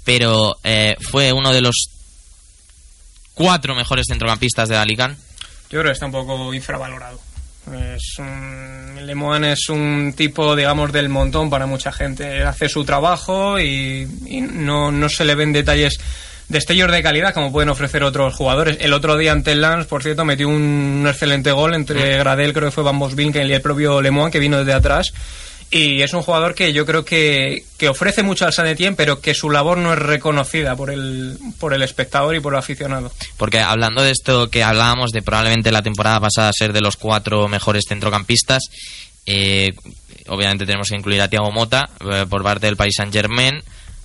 pero 0.03 0.57
eh, 0.65 0.97
fue 0.99 1.31
uno 1.31 1.53
de 1.53 1.61
los 1.61 1.91
cuatro 3.35 3.75
mejores 3.75 4.07
centrocampistas 4.09 4.67
de 4.67 4.75
la 4.75 4.85
Liga? 4.85 5.15
Yo 5.69 5.79
creo 5.79 5.83
que 5.83 5.91
está 5.91 6.07
un 6.07 6.11
poco 6.11 6.53
infravalorado. 6.53 7.19
Es 7.73 8.19
un, 8.19 9.05
Lemoine 9.05 9.53
es 9.53 9.69
un 9.69 10.13
tipo, 10.15 10.55
digamos, 10.55 10.91
del 10.91 11.09
montón 11.09 11.49
para 11.49 11.65
mucha 11.65 11.91
gente. 11.91 12.43
Hace 12.43 12.69
su 12.69 12.85
trabajo 12.85 13.59
y, 13.59 14.07
y 14.25 14.41
no, 14.41 14.91
no 14.91 15.09
se 15.09 15.25
le 15.25 15.33
ven 15.33 15.51
detalles, 15.51 15.99
destellos 16.47 16.91
de 16.91 17.01
calidad 17.01 17.33
como 17.33 17.51
pueden 17.51 17.69
ofrecer 17.69 18.03
otros 18.03 18.35
jugadores. 18.35 18.77
El 18.81 18.93
otro 18.93 19.17
día 19.17 19.31
ante 19.31 19.53
el 19.53 19.61
Lens, 19.61 19.87
por 19.87 20.03
cierto, 20.03 20.25
metió 20.25 20.47
un, 20.47 21.05
excelente 21.07 21.51
gol 21.51 21.73
entre 21.73 22.17
Gradel, 22.17 22.53
creo 22.53 22.69
que 22.69 22.75
fue 22.75 22.83
Van 22.83 22.99
Bosvink 22.99 23.35
y 23.35 23.39
el 23.39 23.61
propio 23.61 24.01
Lemoine, 24.01 24.31
que 24.31 24.39
vino 24.39 24.57
desde 24.59 24.73
atrás. 24.73 25.11
Y 25.77 26.01
es 26.01 26.13
un 26.13 26.21
jugador 26.21 26.55
que 26.55 26.71
yo 26.71 26.85
creo 26.85 27.03
que, 27.03 27.65
que 27.77 27.89
ofrece 27.89 28.23
mucho 28.23 28.45
al 28.45 28.53
San 28.53 28.65
Etienne, 28.65 28.95
pero 28.95 29.19
que 29.19 29.33
su 29.33 29.49
labor 29.49 29.77
no 29.77 29.91
es 29.91 29.99
reconocida 29.99 30.73
por 30.77 30.89
el, 30.89 31.37
por 31.59 31.73
el 31.73 31.81
espectador 31.81 32.33
y 32.33 32.39
por 32.39 32.53
el 32.53 32.59
aficionado. 32.59 33.11
Porque 33.35 33.59
hablando 33.59 34.01
de 34.01 34.11
esto 34.11 34.49
que 34.49 34.63
hablábamos 34.63 35.11
de 35.11 35.21
probablemente 35.21 35.73
la 35.73 35.81
temporada 35.81 36.21
pasada 36.21 36.53
ser 36.53 36.71
de 36.71 36.79
los 36.79 36.95
cuatro 36.95 37.49
mejores 37.49 37.83
centrocampistas, 37.89 38.63
eh, 39.25 39.73
obviamente 40.27 40.65
tenemos 40.65 40.87
que 40.89 40.95
incluir 40.95 41.21
a 41.21 41.27
Thiago 41.27 41.51
Mota 41.51 41.83
eh, 42.09 42.25
por 42.29 42.41
parte 42.41 42.67
del 42.67 42.77
Paris 42.77 42.95
Saint 42.95 43.11
Germain. 43.11 43.61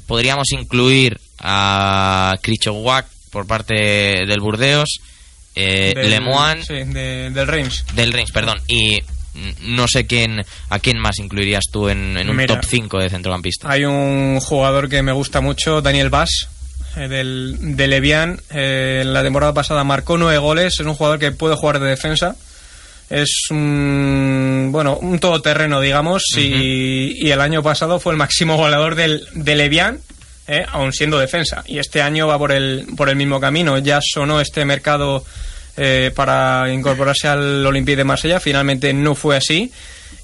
Podríamos 0.09 0.51
incluir 0.51 1.21
a 1.39 2.35
Krichowak 2.43 3.07
por 3.31 3.47
parte 3.47 3.75
del 3.75 4.41
Burdeos, 4.41 4.99
eh, 5.55 5.93
Del- 5.95 6.11
Lemoine 6.11 6.65
sí, 6.65 6.75
de- 6.75 7.31
del 7.31 7.47
Reims. 7.47 7.85
del 7.95 8.13
Reims, 8.13 8.33
perdón, 8.33 8.59
y 8.67 8.99
no 9.63 9.87
sé 9.89 10.07
quién 10.07 10.41
a 10.69 10.79
quién 10.79 10.99
más 10.99 11.19
incluirías 11.19 11.65
tú 11.71 11.89
en, 11.89 12.17
en 12.17 12.29
un 12.31 12.37
Mira. 12.37 12.55
top 12.57 12.65
5 12.69 12.99
de 12.99 13.11
centrocampistas. 13.11 13.71
Hay 13.71 13.85
un 13.85 14.41
jugador 14.41 14.89
que 14.89 15.03
me 15.03 15.13
gusta 15.13 15.41
mucho, 15.41 15.81
Daniel 15.83 16.11
Bass, 16.11 16.49
eh, 16.97 17.09
del, 17.09 17.77
del 17.77 17.93
Evian. 17.93 18.41
Eh, 18.51 19.03
la 19.07 19.23
temporada 19.23 19.55
pasada 19.55 19.85
marcó 19.85 20.19
nueve 20.19 20.39
goles. 20.39 20.75
Es 20.81 20.87
un 20.87 20.95
jugador 20.95 21.19
que 21.19 21.31
puede 21.33 21.55
jugar 21.57 21.79
de 21.79 21.89
defensa. 21.89 22.37
Es 23.09 23.47
un, 23.51 24.69
bueno, 24.71 24.97
un 24.97 25.19
todoterreno, 25.19 25.81
digamos. 25.81 26.23
y, 26.37 27.27
y 27.27 27.31
el 27.31 27.41
año 27.41 27.63
pasado 27.63 27.99
fue 27.99 28.13
el 28.13 28.19
máximo 28.19 28.57
goleador 28.57 28.95
del, 28.95 29.27
del 29.35 29.61
Evian, 29.61 29.99
eh, 30.47 30.65
aún 30.71 30.93
siendo 30.93 31.19
defensa. 31.19 31.65
Y 31.67 31.79
este 31.79 32.03
año 32.03 32.27
va 32.29 32.39
por 32.39 32.53
el, 32.53 32.87
por 32.97 33.09
el 33.09 33.17
mismo 33.17 33.41
camino. 33.41 33.79
Ya 33.79 34.01
sonó 34.03 34.41
este 34.41 34.65
mercado 34.65 35.25
eh, 35.77 36.11
para 36.15 36.73
incorporarse 36.73 37.29
al 37.29 37.65
Olympique 37.65 37.97
de 37.97 38.05
Marsella. 38.05 38.41
Finalmente 38.41 38.93
no 38.93 39.15
fue 39.15 39.37
así. 39.37 39.73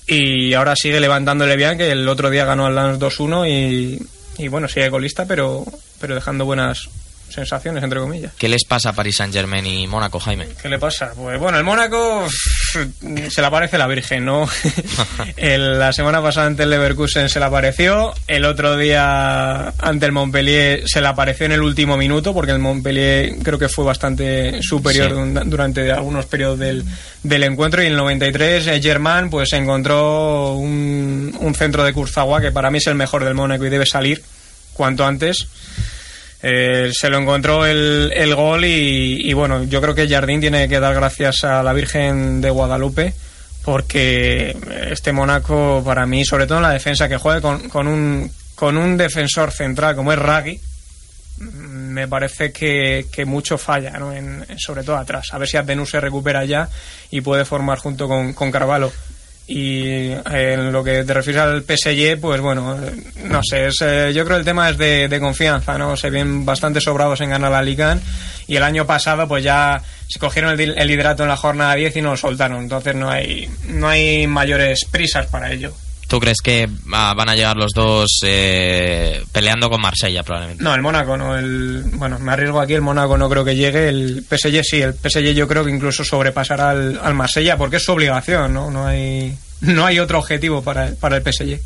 Y 0.06 0.54
ahora 0.54 0.74
sigue 0.76 1.00
levantando 1.00 1.44
el 1.44 1.50
Evian, 1.50 1.76
que 1.76 1.90
el 1.90 2.08
otro 2.08 2.30
día 2.30 2.44
ganó 2.44 2.66
al 2.66 2.74
Lens 2.74 2.98
2-1 2.98 3.48
y, 3.48 4.06
y 4.38 4.48
bueno, 4.48 4.68
sigue 4.68 4.90
colista, 4.90 5.26
pero, 5.26 5.64
pero 6.00 6.14
dejando 6.14 6.44
buenas 6.44 6.88
sensaciones, 7.28 7.82
entre 7.82 8.00
comillas. 8.00 8.32
¿Qué 8.38 8.48
les 8.48 8.64
pasa 8.64 8.90
a 8.90 8.92
Paris 8.92 9.16
Saint 9.16 9.32
Germain 9.32 9.66
y 9.66 9.86
Mónaco, 9.86 10.18
Jaime? 10.20 10.46
¿Qué 10.62 10.68
le 10.68 10.78
pasa? 10.78 11.12
Pues 11.14 11.38
bueno, 11.38 11.58
el 11.58 11.64
Mónaco 11.64 12.26
se 12.30 13.40
le 13.40 13.46
aparece 13.46 13.78
la 13.78 13.86
Virgen, 13.86 14.24
¿no? 14.24 14.48
El- 15.36 15.78
la 15.78 15.92
semana 15.92 16.22
pasada 16.22 16.46
ante 16.46 16.62
el 16.62 16.70
Leverkusen 16.70 17.28
se 17.28 17.38
le 17.38 17.44
apareció, 17.44 18.14
el 18.26 18.44
otro 18.44 18.76
día 18.76 19.68
ante 19.78 20.06
el 20.06 20.12
Montpellier 20.12 20.82
se 20.86 21.00
le 21.00 21.08
apareció 21.08 21.46
en 21.46 21.52
el 21.52 21.62
último 21.62 21.96
minuto, 21.96 22.32
porque 22.32 22.52
el 22.52 22.58
Montpellier 22.58 23.36
creo 23.42 23.58
que 23.58 23.68
fue 23.68 23.84
bastante 23.84 24.62
superior 24.62 25.10
Sí. 25.16 25.40
durante 25.46 25.90
algunos 25.92 26.26
periodos 26.26 26.58
del, 26.58 26.84
del 27.22 27.42
encuentro 27.44 27.82
y 27.82 27.86
en 27.86 27.92
el 27.92 27.98
93 27.98 28.66
eh, 28.66 28.80
Germán 28.82 29.30
pues 29.30 29.52
encontró 29.52 30.54
un, 30.54 31.36
un 31.40 31.54
centro 31.54 31.84
de 31.84 31.92
Kurzawa 31.92 32.40
que 32.40 32.50
para 32.52 32.70
mí 32.70 32.78
es 32.78 32.86
el 32.86 32.94
mejor 32.94 33.24
del 33.24 33.34
Mónaco 33.34 33.64
y 33.66 33.70
debe 33.70 33.86
salir 33.86 34.22
cuanto 34.72 35.04
antes. 35.06 35.46
Eh, 36.42 36.90
se 36.92 37.08
lo 37.08 37.18
encontró 37.18 37.64
el, 37.66 38.12
el 38.14 38.34
gol 38.34 38.64
y, 38.64 39.28
y 39.28 39.32
bueno, 39.32 39.64
yo 39.64 39.80
creo 39.80 39.94
que 39.94 40.08
Jardín 40.08 40.40
tiene 40.40 40.68
que 40.68 40.78
dar 40.80 40.94
gracias 40.94 41.44
a 41.44 41.62
la 41.62 41.72
Virgen 41.72 42.40
de 42.40 42.50
Guadalupe 42.50 43.14
porque 43.64 44.56
este 44.90 45.12
Mónaco 45.12 45.82
para 45.84 46.06
mí, 46.06 46.24
sobre 46.24 46.46
todo 46.46 46.58
en 46.58 46.62
la 46.62 46.70
defensa, 46.70 47.08
que 47.08 47.16
juegue 47.16 47.40
con, 47.40 47.68
con 47.68 47.88
un, 47.88 48.30
con 48.54 48.76
un 48.76 48.96
defensor 48.96 49.50
central 49.50 49.96
como 49.96 50.12
es 50.12 50.18
Raggi, 50.18 50.60
mm, 51.38 51.42
me 51.96 52.06
parece 52.06 52.52
que, 52.52 53.06
que 53.10 53.24
mucho 53.24 53.58
falla, 53.58 53.90
¿no? 53.98 54.12
En- 54.12 54.44
sobre 54.58 54.84
todo 54.84 54.96
atrás. 54.96 55.28
A 55.32 55.38
ver 55.38 55.48
si 55.48 55.56
Abdenú 55.56 55.84
se 55.84 55.98
recupera 56.00 56.44
ya 56.44 56.68
y 57.10 57.22
puede 57.22 57.44
formar 57.44 57.78
junto 57.78 58.06
con, 58.06 58.34
con 58.34 58.52
Carvalho. 58.52 58.92
Y 59.48 60.08
eh, 60.08 60.22
en 60.54 60.72
lo 60.72 60.82
que 60.82 61.04
te 61.04 61.14
refieres 61.14 61.42
al 61.42 61.62
PSG, 61.62 62.20
pues 62.20 62.40
bueno, 62.40 62.76
no 63.24 63.40
sé, 63.44 63.66
es, 63.66 63.76
eh, 63.80 64.12
yo 64.12 64.24
creo 64.24 64.36
que 64.36 64.40
el 64.40 64.44
tema 64.44 64.70
es 64.70 64.76
de, 64.76 65.06
de 65.08 65.20
confianza, 65.20 65.78
¿no? 65.78 65.96
Se 65.96 66.10
ven 66.10 66.44
bastante 66.44 66.80
sobrados 66.80 67.20
en 67.20 67.30
ganar 67.30 67.52
la 67.52 67.62
Liga 67.62 67.96
y 68.48 68.56
el 68.56 68.62
año 68.64 68.86
pasado 68.86 69.28
pues 69.28 69.44
ya 69.44 69.80
se 70.08 70.18
cogieron 70.18 70.58
el, 70.58 70.76
el 70.76 70.88
liderato 70.88 71.22
en 71.22 71.28
la 71.28 71.36
jornada 71.36 71.74
10 71.76 71.96
y 71.96 72.02
no 72.02 72.10
lo 72.10 72.16
soltaron, 72.16 72.62
entonces 72.62 72.96
no 72.96 73.08
hay, 73.08 73.48
no 73.68 73.88
hay 73.88 74.26
mayores 74.26 74.84
prisas 74.84 75.26
para 75.26 75.52
ello. 75.52 75.72
¿Tú 76.08 76.20
crees 76.20 76.38
que 76.42 76.68
ah, 76.92 77.14
van 77.16 77.28
a 77.28 77.34
llegar 77.34 77.56
los 77.56 77.72
dos 77.74 78.20
eh, 78.22 79.24
peleando 79.32 79.68
con 79.68 79.80
Marsella 79.80 80.22
probablemente? 80.22 80.62
No, 80.62 80.74
el 80.74 80.82
Mónaco 80.82 81.16
no. 81.16 81.36
El, 81.36 81.82
bueno, 81.94 82.18
me 82.20 82.32
arriesgo 82.32 82.60
aquí, 82.60 82.74
el 82.74 82.82
Mónaco 82.82 83.18
no 83.18 83.28
creo 83.28 83.44
que 83.44 83.56
llegue. 83.56 83.88
El 83.88 84.24
PSG 84.24 84.62
sí, 84.62 84.80
el 84.80 84.94
PSG 84.94 85.32
yo 85.34 85.48
creo 85.48 85.64
que 85.64 85.72
incluso 85.72 86.04
sobrepasará 86.04 86.70
al, 86.70 87.00
al 87.02 87.14
Marsella 87.14 87.56
porque 87.56 87.76
es 87.76 87.84
su 87.84 87.92
obligación, 87.92 88.54
¿no? 88.54 88.70
No 88.70 88.86
hay, 88.86 89.36
no 89.62 89.84
hay 89.84 89.98
otro 89.98 90.18
objetivo 90.18 90.62
para, 90.62 90.92
para 91.00 91.16
el 91.16 91.22
PSG. 91.22 91.60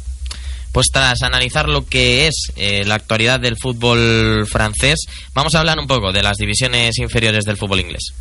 Pues 0.72 0.86
tras 0.92 1.22
analizar 1.22 1.68
lo 1.68 1.84
que 1.84 2.28
es 2.28 2.52
eh, 2.56 2.84
la 2.84 2.94
actualidad 2.94 3.40
del 3.40 3.56
fútbol 3.60 4.46
francés, 4.48 5.00
vamos 5.34 5.54
a 5.54 5.60
hablar 5.60 5.78
un 5.78 5.88
poco 5.88 6.12
de 6.12 6.22
las 6.22 6.36
divisiones 6.36 6.96
inferiores 6.98 7.44
del 7.44 7.56
fútbol 7.56 7.80
inglés. 7.80 8.14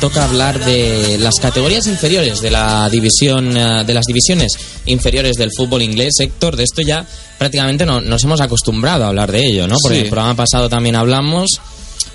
Toca 0.00 0.24
hablar 0.24 0.64
de 0.64 1.18
las 1.18 1.34
categorías 1.40 1.86
inferiores 1.86 2.40
de 2.40 2.50
la 2.50 2.88
división 2.90 3.56
eh, 3.56 3.84
de 3.84 3.94
las 3.94 4.04
divisiones 4.06 4.52
inferiores 4.86 5.36
del 5.36 5.50
fútbol 5.56 5.82
inglés. 5.82 6.14
Héctor, 6.20 6.56
de 6.56 6.64
esto 6.64 6.82
ya 6.82 7.06
prácticamente 7.38 7.84
no- 7.86 8.00
nos 8.00 8.22
hemos 8.24 8.40
acostumbrado 8.40 9.04
a 9.04 9.08
hablar 9.08 9.32
de 9.32 9.46
ello, 9.46 9.66
¿no? 9.66 9.76
Porque 9.82 9.98
Sí. 9.98 10.04
el 10.04 10.10
programa 10.10 10.34
pasado 10.36 10.68
también 10.68 10.96
hablamos. 10.96 11.50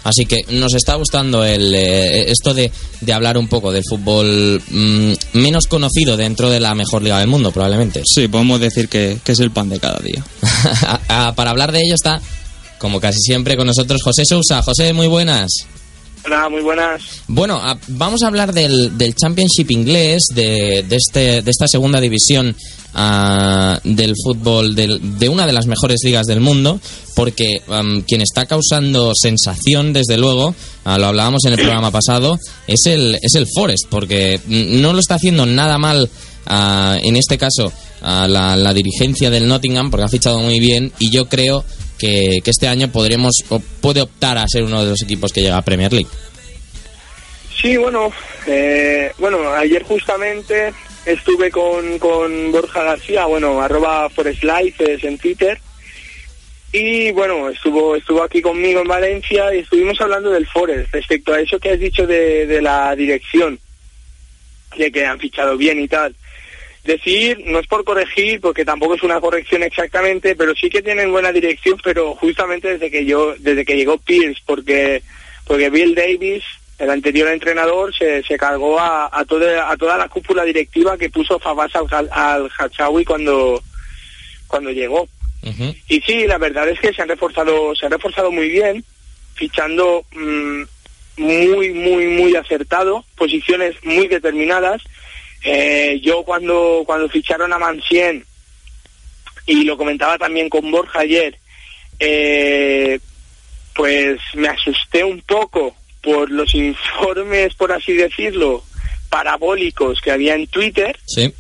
Así 0.04 0.26
que 0.26 0.46
nos 0.50 0.74
está 0.74 0.96
gustando 0.96 1.44
el, 1.44 1.76
eh, 1.76 2.32
esto 2.32 2.54
de, 2.56 2.72
de 3.02 3.14
hablar 3.14 3.38
un 3.38 3.48
poco 3.48 3.72
del 3.72 3.84
fútbol 3.88 4.60
mm, 4.68 5.14
menos 5.34 5.68
conocido 5.68 6.18
dentro 6.18 6.50
de 6.50 6.60
la 6.60 6.74
mejor 6.74 7.04
liga 7.04 7.20
del 7.20 7.28
mundo, 7.28 7.52
probablemente. 7.52 8.02
Sí, 8.06 8.28
podemos 8.28 8.60
decir 8.60 8.88
que, 8.90 9.20
que 9.24 9.34
es 9.34 9.40
el 9.40 9.52
pan 9.52 9.70
de 9.70 9.80
cada 9.80 10.00
día. 10.00 10.24
Para 11.36 11.52
hablar 11.52 11.72
de 11.72 11.80
ello 11.84 11.94
está, 11.94 12.20
como 12.80 13.00
casi 13.00 13.20
siempre, 13.20 13.56
con 13.58 13.68
nosotros 13.68 14.02
José 14.04 14.26
Sousa. 14.26 14.62
José, 14.64 14.94
muy 14.94 15.08
buenas. 15.08 15.52
Hola, 16.24 16.50
muy 16.50 16.62
buenas. 16.62 17.02
Bueno, 17.28 17.60
vamos 17.88 18.22
a 18.22 18.28
hablar 18.28 18.54
del, 18.54 18.98
del 18.98 19.16
Championship 19.16 19.72
inglés, 19.72 20.22
de, 20.34 20.86
de, 20.88 20.96
este, 20.96 21.42
de 21.42 21.50
esta 21.50 21.68
segunda 21.68 22.00
división 22.00 22.56
ah, 22.94 23.80
del 23.84 24.14
fútbol, 24.24 24.76
del- 24.76 25.18
de 25.18 25.30
una 25.30 25.48
de 25.48 25.54
las 25.54 25.66
mejores 25.66 26.02
ligas 26.04 26.28
del 26.28 26.40
mundo, 26.40 26.80
porque 27.16 27.62
am, 27.70 28.04
quien 28.04 28.22
está 28.22 28.46
causando 28.46 29.14
sensación, 29.16 29.94
desde 29.94 30.18
luego, 30.18 30.54
ah, 30.86 31.00
lo 31.00 31.08
hablábamos 31.08 31.44
en 31.46 31.54
el 31.54 31.60
programa 31.60 31.90
pasado, 31.90 32.38
es 32.68 32.86
el, 32.86 33.18
es 33.22 33.34
el 33.34 33.48
Forest, 33.48 33.86
porque 33.90 34.40
no 34.48 34.94
lo 34.94 35.00
está 35.00 35.16
haciendo 35.16 35.48
nada 35.48 35.80
mal, 35.80 36.08
ah, 36.46 36.98
en 37.02 37.16
este 37.16 37.40
caso, 37.40 37.74
la, 38.04 38.56
la 38.56 38.74
dirigencia 38.74 39.30
del 39.32 39.48
Nottingham, 39.48 39.90
porque 39.92 40.06
ha 40.06 40.10
fichado 40.10 40.40
muy 40.40 40.60
bien, 40.60 40.92
y 41.00 41.10
yo 41.12 41.28
creo 41.30 41.64
que, 42.02 42.42
este 42.44 42.68
año 42.68 42.92
podremos 42.92 43.34
o 43.50 43.60
puede 43.60 44.02
optar 44.02 44.38
a 44.38 44.48
ser 44.48 44.64
uno 44.64 44.84
de 44.84 44.90
los 44.90 45.02
equipos 45.04 45.32
que 45.32 45.42
llega 45.42 45.58
a 45.58 45.62
Premier 45.62 45.94
League. 45.94 46.10
Sí, 47.62 47.78
bueno, 47.78 48.12
eh, 48.48 49.12
bueno, 49.20 49.54
ayer 49.54 49.84
justamente 49.84 50.74
estuve 51.06 51.52
con, 51.52 52.00
con 52.00 52.52
Borja 52.52 52.84
García, 52.84 53.26
bueno, 53.26 53.62
arroba 53.62 54.10
Forestlife 54.10 54.94
es 54.94 55.04
en 55.04 55.18
Twitter, 55.20 55.60
y 56.74 57.12
bueno, 57.12 57.50
estuvo 57.50 57.96
estuvo 57.96 58.24
aquí 58.24 58.42
conmigo 58.42 58.82
en 58.82 58.88
Valencia 58.88 59.54
y 59.54 59.60
estuvimos 59.60 60.00
hablando 60.02 60.32
del 60.32 60.48
Forest 60.48 60.94
respecto 60.94 61.34
a 61.34 61.40
eso 61.40 61.60
que 61.60 61.72
has 61.72 61.80
dicho 61.80 62.08
de, 62.08 62.48
de 62.48 62.62
la 62.62 62.96
dirección, 62.96 63.60
de 64.78 64.92
que 64.92 65.06
han 65.06 65.20
fichado 65.20 65.58
bien 65.58 65.80
y 65.80 65.88
tal. 65.88 66.16
Decir, 66.84 67.44
no 67.46 67.60
es 67.60 67.68
por 67.68 67.84
corregir, 67.84 68.42
porque 68.42 68.66
tampoco 68.66 68.96
es 68.96 69.04
una 69.04 69.22
corrección 69.22 69.62
exactamente, 69.62 70.36
pero 70.36 70.56
sí 70.56 70.70
que 70.70 70.82
tienen 70.82 71.12
buena 71.12 71.32
dirección, 71.32 71.80
pero 71.84 72.16
justamente 72.16 72.70
desde 72.70 72.90
que 72.90 73.06
yo, 73.06 73.36
desde 73.38 73.66
que 73.66 73.76
llegó 73.76 74.00
Pierce, 74.00 74.42
porque, 74.46 75.04
porque 75.46 75.70
Bill 75.70 75.94
Davis, 75.94 76.44
el 76.80 76.90
anterior 76.90 77.28
entrenador, 77.28 77.96
se, 77.96 78.24
se 78.24 78.36
cargó 78.36 78.80
a, 78.80 79.10
a 79.12 79.26
toda, 79.26 79.70
a 79.70 79.78
toda 79.78 79.96
la 79.96 80.10
cúpula 80.10 80.44
directiva 80.44 80.98
que 80.98 81.12
puso 81.12 81.38
Fabas 81.38 81.72
al, 81.76 82.10
al 82.12 82.50
Hachawi 82.58 83.06
cuando, 83.06 83.62
cuando 84.48 84.72
llegó. 84.72 85.08
Y 85.88 86.02
sí, 86.02 86.28
la 86.28 86.38
verdad 86.38 86.70
es 86.70 86.80
que 86.80 86.94
se 86.94 87.02
han 87.02 87.10
reforzado, 87.10 87.76
se 87.76 87.86
han 87.86 87.92
reforzado 87.92 88.32
muy 88.32 88.50
bien, 88.50 88.84
fichando 89.34 90.06
mm, 90.14 90.62
muy, 91.18 91.74
muy, 91.74 92.08
muy 92.08 92.36
acertado, 92.36 93.04
posiciones 93.16 93.76
muy 93.84 94.08
determinadas. 94.08 94.82
Eh, 95.44 96.00
yo 96.04 96.24
cuando, 96.24 96.84
cuando 96.86 97.10
ficharon 97.10 97.52
a 97.54 97.58
Mansien, 97.58 98.24
y 99.48 99.64
lo 99.64 99.76
comentaba 99.78 100.18
también 100.18 100.50
con 100.50 100.70
Borja 100.72 101.00
ayer, 101.00 101.38
eh, 102.00 103.00
pues 103.76 104.20
me 104.36 104.48
asusté 104.50 105.04
un 105.04 105.22
poco 105.22 105.76
por 106.02 106.30
los 106.30 106.54
informes, 106.56 107.54
por 107.56 107.72
así 107.72 107.94
decirlo, 107.94 108.64
parabólicos 109.10 110.00
que 110.02 110.12
había 110.12 110.36
en 110.36 110.48
Twitter, 110.48 110.98
Sí. 111.06 111.34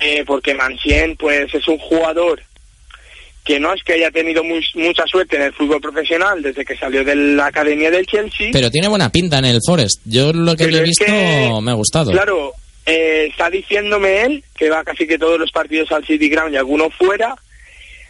eh, 0.00 0.24
porque 0.26 0.54
Mansien 0.54 1.16
pues 1.16 1.52
es 1.54 1.66
un 1.68 1.78
jugador 1.78 2.42
que 3.44 3.58
no 3.58 3.74
es 3.74 3.82
que 3.82 3.94
haya 3.94 4.10
tenido 4.12 4.44
muy- 4.44 4.64
mucha 4.74 5.04
suerte 5.06 5.34
en 5.36 5.42
el 5.42 5.52
fútbol 5.52 5.80
profesional 5.80 6.40
desde 6.42 6.64
que 6.64 6.76
salió 6.76 7.04
de 7.04 7.16
la 7.16 7.46
academia 7.46 7.90
del 7.90 8.06
Chelsea. 8.06 8.50
Pero 8.52 8.70
tiene 8.70 8.86
buena 8.86 9.10
pinta 9.10 9.38
en 9.38 9.46
el 9.46 9.58
Forest. 9.66 10.00
Yo 10.04 10.32
lo 10.32 10.54
que 10.54 10.68
le 10.68 10.78
he 10.78 10.82
visto 10.82 11.04
que, 11.04 11.50
me 11.60 11.70
ha 11.72 11.74
gustado. 11.74 12.12
Claro, 12.12 12.52
eh, 12.86 13.28
está 13.30 13.50
diciéndome 13.50 14.22
él 14.22 14.44
que 14.56 14.70
va 14.70 14.84
casi 14.84 15.06
que 15.06 15.18
todos 15.18 15.38
los 15.38 15.52
partidos 15.52 15.92
al 15.92 16.06
City 16.06 16.28
Ground 16.28 16.54
y 16.54 16.56
alguno 16.56 16.90
fuera. 16.90 17.34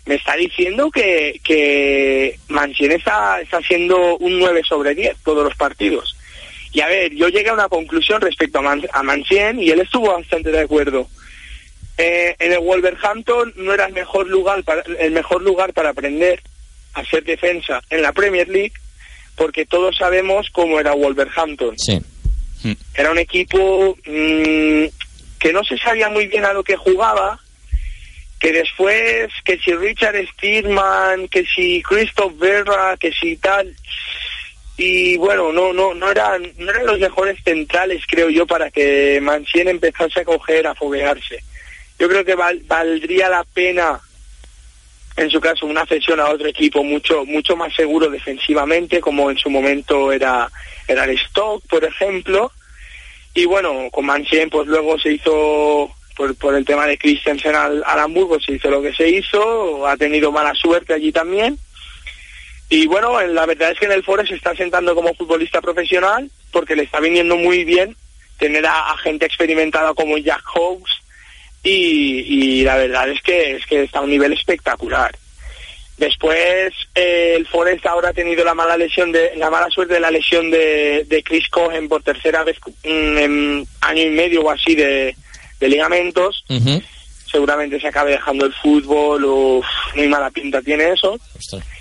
Me 0.04 0.16
está 0.16 0.34
diciendo 0.34 0.90
que, 0.90 1.40
que 1.44 2.38
Mancini 2.48 2.94
está, 2.94 3.40
está 3.40 3.58
haciendo 3.58 4.16
un 4.18 4.38
9 4.38 4.62
sobre 4.68 4.94
10 4.94 5.18
todos 5.22 5.44
los 5.44 5.54
partidos. 5.54 6.16
Y 6.72 6.80
a 6.80 6.86
ver, 6.86 7.14
yo 7.14 7.28
llegué 7.28 7.50
a 7.50 7.54
una 7.54 7.68
conclusión 7.68 8.20
respecto 8.20 8.58
a, 8.58 8.62
Man 8.62 8.82
a 8.92 9.52
y 9.60 9.70
él 9.70 9.80
estuvo 9.80 10.12
bastante 10.12 10.50
de 10.50 10.60
acuerdo. 10.60 11.06
Eh, 11.98 12.34
en 12.38 12.52
el 12.52 12.60
Wolverhampton 12.60 13.52
no 13.56 13.74
era 13.74 13.86
el 13.86 13.92
mejor 13.92 14.26
lugar 14.26 14.64
para, 14.64 14.82
el 14.98 15.12
mejor 15.12 15.42
lugar 15.42 15.74
para 15.74 15.90
aprender 15.90 16.42
a 16.94 17.04
ser 17.04 17.24
defensa 17.24 17.82
en 17.90 18.02
la 18.02 18.12
Premier 18.12 18.48
League 18.48 18.72
porque 19.36 19.66
todos 19.66 19.96
sabemos 19.96 20.48
cómo 20.50 20.80
era 20.80 20.94
Wolverhampton. 20.94 21.76
Era 22.94 23.10
un 23.10 23.18
equipo 23.18 23.96
mm, 24.06 24.84
que 25.38 25.52
no 25.52 25.64
se 25.64 25.76
sabía 25.78 26.08
muy 26.08 26.26
bien 26.26 26.44
a 26.44 26.52
lo 26.52 26.62
que 26.62 26.76
jugaba, 26.76 27.40
que 28.38 28.52
después, 28.52 29.30
que 29.44 29.58
si 29.58 29.72
Richard 29.74 30.16
Steedman, 30.34 31.28
que 31.28 31.44
si 31.44 31.82
Christoph 31.82 32.36
Berra, 32.38 32.96
que 32.96 33.12
si 33.12 33.36
tal, 33.36 33.74
y 34.76 35.16
bueno, 35.16 35.52
no 35.52 35.72
no 35.72 35.94
no 35.94 36.10
eran 36.10 36.42
no 36.58 36.70
eran 36.70 36.86
los 36.86 36.98
mejores 36.98 37.38
centrales, 37.44 38.02
creo 38.08 38.28
yo, 38.30 38.46
para 38.46 38.70
que 38.70 39.20
Mancini 39.22 39.70
empezase 39.70 40.20
a 40.20 40.24
coger, 40.24 40.66
a 40.66 40.74
foguearse. 40.74 41.40
Yo 41.98 42.08
creo 42.08 42.24
que 42.24 42.34
val- 42.34 42.62
valdría 42.66 43.28
la 43.28 43.44
pena 43.44 44.00
en 45.16 45.30
su 45.30 45.40
caso 45.40 45.66
una 45.66 45.84
cesión 45.86 46.18
a 46.20 46.30
otro 46.30 46.48
equipo 46.48 46.82
mucho 46.82 47.24
mucho 47.26 47.54
más 47.54 47.72
seguro 47.74 48.08
defensivamente 48.08 48.98
como 49.00 49.30
en 49.30 49.36
su 49.36 49.50
momento 49.50 50.10
era 50.10 50.50
el 50.88 51.10
Stock 51.10 51.62
por 51.68 51.84
ejemplo 51.84 52.52
y 53.34 53.44
bueno 53.46 53.88
con 53.90 54.06
Mancini 54.06 54.46
pues 54.46 54.66
luego 54.68 54.98
se 54.98 55.12
hizo 55.12 55.90
por, 56.16 56.54
el 56.54 56.64
tema 56.64 56.86
de 56.86 56.98
Christensen 56.98 57.54
al, 57.54 57.82
al 57.86 57.98
Hamburgo 58.00 58.38
se 58.40 58.52
hizo 58.52 58.70
lo 58.70 58.82
que 58.82 58.92
se 58.92 59.08
hizo 59.08 59.86
ha 59.86 59.96
tenido 59.96 60.30
mala 60.30 60.54
suerte 60.54 60.92
allí 60.94 61.10
también 61.12 61.58
y 62.68 62.86
bueno 62.86 63.20
en- 63.20 63.34
la 63.34 63.46
verdad 63.46 63.70
es 63.72 63.78
que 63.78 63.86
en 63.86 63.92
el 63.92 64.04
Forest 64.04 64.30
se 64.30 64.36
está 64.36 64.54
sentando 64.54 64.94
como 64.94 65.14
futbolista 65.14 65.60
profesional 65.60 66.30
porque 66.50 66.76
le 66.76 66.82
está 66.84 67.00
viniendo 67.00 67.36
muy 67.36 67.64
bien 67.64 67.96
tener 68.38 68.66
a, 68.66 68.96
gente 68.98 69.24
experimentada 69.24 69.94
como 69.94 70.18
Jack 70.18 70.42
Hawes 70.54 70.90
y, 71.62 72.20
y 72.60 72.64
la 72.64 72.76
verdad 72.76 73.08
es 73.08 73.22
que 73.22 73.56
es 73.56 73.66
que 73.66 73.84
está 73.84 74.00
a 74.00 74.02
un 74.02 74.10
nivel 74.10 74.32
espectacular. 74.32 75.16
Después 76.06 76.72
eh, 76.96 77.34
el 77.36 77.46
Forest 77.46 77.86
ahora 77.86 78.08
ha 78.08 78.12
tenido 78.12 78.44
la 78.44 78.54
mala 78.54 78.76
lesión 78.76 79.12
de 79.12 79.34
la 79.36 79.50
mala 79.50 79.68
suerte 79.70 79.94
de 79.94 80.00
la 80.00 80.10
lesión 80.10 80.50
de, 80.50 81.04
de 81.06 81.22
Chris 81.22 81.48
Cohen 81.48 81.88
por 81.88 82.02
tercera 82.02 82.42
vez 82.42 82.56
mm, 82.82 83.18
en 83.18 83.66
año 83.82 84.02
y 84.02 84.10
medio 84.10 84.40
o 84.42 84.50
así 84.50 84.74
de, 84.74 85.14
de 85.60 85.68
ligamentos. 85.68 86.44
Seguramente 87.30 87.80
se 87.80 87.86
acabe 87.86 88.10
dejando 88.10 88.46
el 88.46 88.52
fútbol 88.52 89.24
o 89.24 89.62
muy 89.94 90.08
mala 90.08 90.28
pinta 90.30 90.60
tiene 90.60 90.90
eso. 90.90 91.18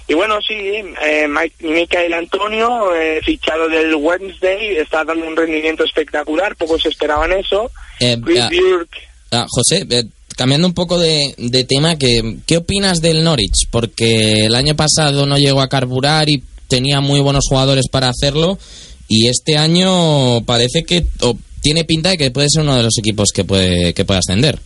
Y 0.07 0.13
bueno, 0.13 0.39
sí, 0.47 0.53
eh, 1.01 1.27
Mike- 1.27 1.55
Michael 1.67 2.13
Antonio, 2.13 2.93
eh, 2.95 3.21
fichado 3.25 3.67
del 3.69 3.95
Wednesday, 3.95 4.77
está 4.77 5.03
dando 5.03 5.25
un 5.25 5.35
rendimiento 5.35 5.83
espectacular, 5.83 6.55
pocos 6.55 6.85
esperaban 6.85 7.33
eso. 7.33 7.71
Eh, 7.99 8.17
Chris 8.23 8.39
ah, 8.39 8.49
Burke, 8.51 8.99
ah, 9.31 9.45
José, 9.49 9.85
eh, 9.89 10.03
cambiando 10.35 10.67
un 10.67 10.73
poco 10.73 10.97
de, 10.99 11.33
de 11.37 11.63
tema, 11.63 11.97
que, 11.97 12.37
¿qué 12.45 12.57
opinas 12.57 13.01
del 13.01 13.23
Norwich? 13.23 13.67
Porque 13.69 14.45
el 14.45 14.55
año 14.55 14.75
pasado 14.75 15.25
no 15.25 15.37
llegó 15.37 15.61
a 15.61 15.69
carburar 15.69 16.29
y 16.29 16.43
tenía 16.67 17.01
muy 17.01 17.19
buenos 17.19 17.45
jugadores 17.47 17.85
para 17.91 18.09
hacerlo. 18.09 18.57
Y 19.07 19.27
este 19.27 19.57
año 19.57 20.41
parece 20.45 20.83
que 20.83 21.05
o 21.21 21.37
tiene 21.61 21.83
pinta 21.83 22.09
de 22.09 22.17
que 22.17 22.31
puede 22.31 22.47
ser 22.49 22.63
uno 22.63 22.77
de 22.77 22.83
los 22.83 22.97
equipos 22.97 23.29
que 23.33 23.43
puede, 23.43 23.93
que 23.93 24.05
puede 24.05 24.19
ascender. 24.19 24.59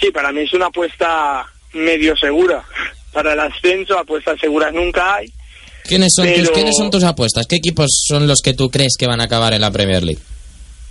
Sí, 0.00 0.10
para 0.10 0.32
mí 0.32 0.40
es 0.42 0.52
una 0.52 0.66
apuesta 0.66 1.44
medio 1.72 2.16
segura. 2.16 2.64
Para 3.12 3.32
el 3.34 3.40
ascenso, 3.40 3.96
apuestas 3.98 4.40
seguras 4.40 4.72
nunca 4.72 5.16
hay. 5.16 5.32
¿Quiénes 5.84 6.12
son, 6.16 6.26
tus, 6.26 6.34
Pero- 6.36 6.52
¿Quiénes 6.52 6.76
son 6.76 6.90
tus 6.90 7.04
apuestas? 7.04 7.46
¿Qué 7.46 7.56
equipos 7.56 8.02
son 8.08 8.26
los 8.26 8.40
que 8.40 8.54
tú 8.54 8.70
crees 8.70 8.94
que 8.98 9.06
van 9.06 9.20
a 9.20 9.24
acabar 9.24 9.52
en 9.52 9.60
la 9.60 9.70
Premier 9.70 10.02
League? 10.02 10.20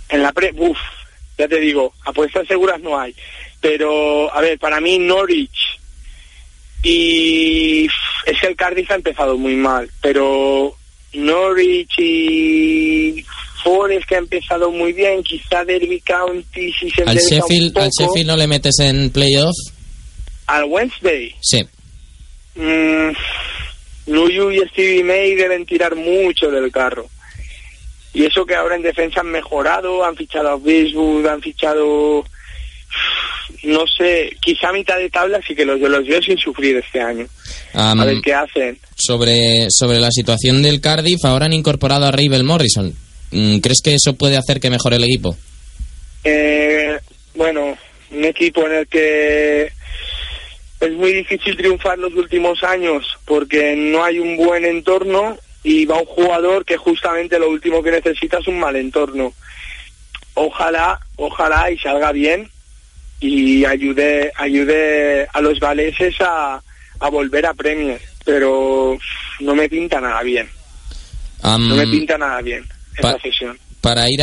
En 0.08 0.22
la 0.22 0.32
pre, 0.32 0.52
uff, 0.56 0.78
ya 1.36 1.48
te 1.48 1.58
digo, 1.58 1.92
apuestas 2.06 2.46
seguras 2.46 2.80
no 2.80 2.98
hay. 2.98 3.14
Pero, 3.64 4.30
a 4.30 4.42
ver, 4.42 4.58
para 4.58 4.78
mí 4.78 4.98
Norwich 4.98 5.80
y 6.82 7.86
es 8.26 8.38
que 8.38 8.46
el 8.46 8.56
Cardiff 8.56 8.90
ha 8.90 8.96
empezado 8.96 9.38
muy 9.38 9.54
mal, 9.54 9.88
pero 10.02 10.76
Norwich 11.14 11.98
y 11.98 13.24
Forest 13.62 14.06
que 14.06 14.16
ha 14.16 14.18
empezado 14.18 14.70
muy 14.70 14.92
bien, 14.92 15.22
quizá 15.22 15.64
Derby 15.64 15.98
County 16.02 16.74
si 16.74 16.90
se 16.90 17.04
Al 17.04 17.16
un 17.16 17.22
Sheffield, 17.22 17.78
al 17.78 17.88
poco. 17.88 18.04
Sheffield 18.04 18.26
no 18.26 18.36
le 18.36 18.46
metes 18.46 18.78
en 18.80 19.08
playoff. 19.08 19.56
al 20.46 20.64
Wednesday. 20.64 21.34
Sí. 21.40 21.64
Mm, 22.56 23.12
Nuyu 24.08 24.50
y 24.50 24.58
Stevie 24.68 25.04
May 25.04 25.34
deben 25.36 25.64
tirar 25.64 25.96
mucho 25.96 26.50
del 26.50 26.70
carro. 26.70 27.06
Y 28.12 28.26
eso 28.26 28.44
que 28.44 28.56
ahora 28.56 28.76
en 28.76 28.82
defensa 28.82 29.20
han 29.20 29.30
mejorado, 29.30 30.04
han 30.04 30.16
fichado 30.16 30.50
a 30.50 30.56
Westwood, 30.56 31.26
han 31.26 31.40
fichado... 31.40 32.26
no 33.64 33.84
sé, 33.86 34.36
quizá 34.40 34.68
a 34.68 34.72
mitad 34.72 34.98
de 34.98 35.10
tabla 35.10 35.40
sí 35.46 35.54
que 35.54 35.64
los, 35.64 35.80
los 35.80 36.06
veo 36.06 36.22
sin 36.22 36.36
sufrir 36.38 36.76
este 36.76 37.00
año. 37.00 37.26
A 37.72 37.94
ver 38.04 38.20
qué 38.22 38.34
hacen. 38.34 38.78
sobre, 38.96 39.66
sobre 39.70 39.98
la 39.98 40.10
situación 40.10 40.62
del 40.62 40.80
Cardiff, 40.80 41.24
ahora 41.24 41.46
han 41.46 41.52
incorporado 41.52 42.06
a 42.06 42.10
Ravel 42.10 42.44
Morrison. 42.44 42.94
Mm, 43.30 43.58
¿Crees 43.58 43.80
que 43.82 43.94
eso 43.94 44.14
puede 44.14 44.36
hacer 44.36 44.60
que 44.60 44.70
mejore 44.70 44.96
el 44.96 45.04
equipo? 45.04 45.36
Eh, 46.24 46.98
bueno, 47.34 47.76
un 48.10 48.24
equipo 48.24 48.66
en 48.66 48.74
el 48.74 48.86
que 48.86 49.72
es 50.80 50.92
muy 50.92 51.12
difícil 51.12 51.56
triunfar 51.56 51.98
los 51.98 52.14
últimos 52.14 52.62
años 52.62 53.06
porque 53.24 53.74
no 53.76 54.04
hay 54.04 54.18
un 54.18 54.36
buen 54.36 54.64
entorno 54.64 55.36
y 55.62 55.86
va 55.86 55.98
un 55.98 56.06
jugador 56.06 56.64
que 56.64 56.76
justamente 56.76 57.38
lo 57.38 57.48
último 57.48 57.82
que 57.82 57.90
necesita 57.90 58.38
es 58.38 58.46
un 58.46 58.58
mal 58.58 58.76
entorno. 58.76 59.32
Ojalá, 60.34 61.00
ojalá 61.16 61.70
y 61.70 61.78
salga 61.78 62.12
bien 62.12 62.50
y 63.26 63.64
ayude, 63.64 64.30
ayude 64.36 65.26
a 65.32 65.40
los 65.40 65.58
galeses 65.58 66.14
a, 66.20 66.60
a 67.00 67.08
volver 67.10 67.46
a 67.46 67.54
Premier, 67.54 68.00
pero 68.24 68.98
no 69.40 69.54
me 69.54 69.68
pinta 69.68 70.00
nada 70.00 70.22
bien. 70.22 70.46
No 71.42 71.58
me 71.76 71.86
pinta 71.86 72.16
nada 72.18 72.40
bien 72.40 72.64
esa 72.98 73.12
pa- 73.14 73.18
sesión. 73.20 73.58
para 73.80 74.08
ir 74.10 74.22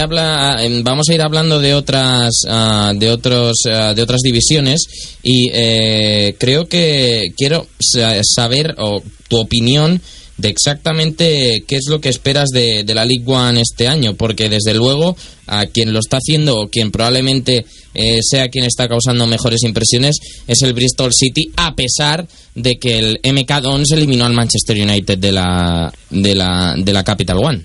em, 0.63 0.83
vamos 0.83 1.07
a 1.09 1.13
ir 1.13 1.21
hablando 1.21 1.59
de 1.59 1.73
otras 1.75 2.31
ah, 2.47 2.93
de 2.95 3.09
otros 3.11 3.57
de 3.93 4.01
otras 4.01 4.21
divisiones 4.21 4.81
y 5.21 5.49
eh, 5.53 6.35
creo 6.39 6.67
que 6.67 7.27
quiero 7.37 7.67
sa- 7.79 8.21
saber 8.23 8.73
o 8.79 9.03
tu 9.27 9.37
opinión 9.39 10.01
de 10.41 10.49
exactamente 10.49 11.63
qué 11.67 11.75
es 11.75 11.85
lo 11.87 12.01
que 12.01 12.09
esperas 12.09 12.49
de, 12.49 12.83
de 12.83 12.95
la 12.95 13.05
League 13.05 13.23
One 13.25 13.61
este 13.61 13.87
año 13.87 14.15
porque 14.15 14.49
desde 14.49 14.73
luego 14.73 15.15
a 15.47 15.67
quien 15.67 15.93
lo 15.93 15.99
está 15.99 16.17
haciendo 16.17 16.59
o 16.59 16.67
quien 16.67 16.91
probablemente 16.91 17.65
eh, 17.93 18.19
sea 18.21 18.49
quien 18.49 18.65
está 18.65 18.87
causando 18.87 19.27
mejores 19.27 19.63
impresiones 19.63 20.17
es 20.47 20.61
el 20.63 20.73
Bristol 20.73 21.13
City 21.13 21.51
a 21.57 21.75
pesar 21.75 22.25
de 22.55 22.75
que 22.77 22.97
el 22.97 23.19
MK 23.23 23.61
Dons 23.61 23.91
eliminó 23.91 24.25
al 24.25 24.33
Manchester 24.33 24.77
United 24.77 25.17
de 25.17 25.31
la 25.31 25.93
de 26.09 26.35
la 26.35 26.75
de 26.77 26.93
la 26.93 27.03
Capital 27.03 27.37
One. 27.37 27.61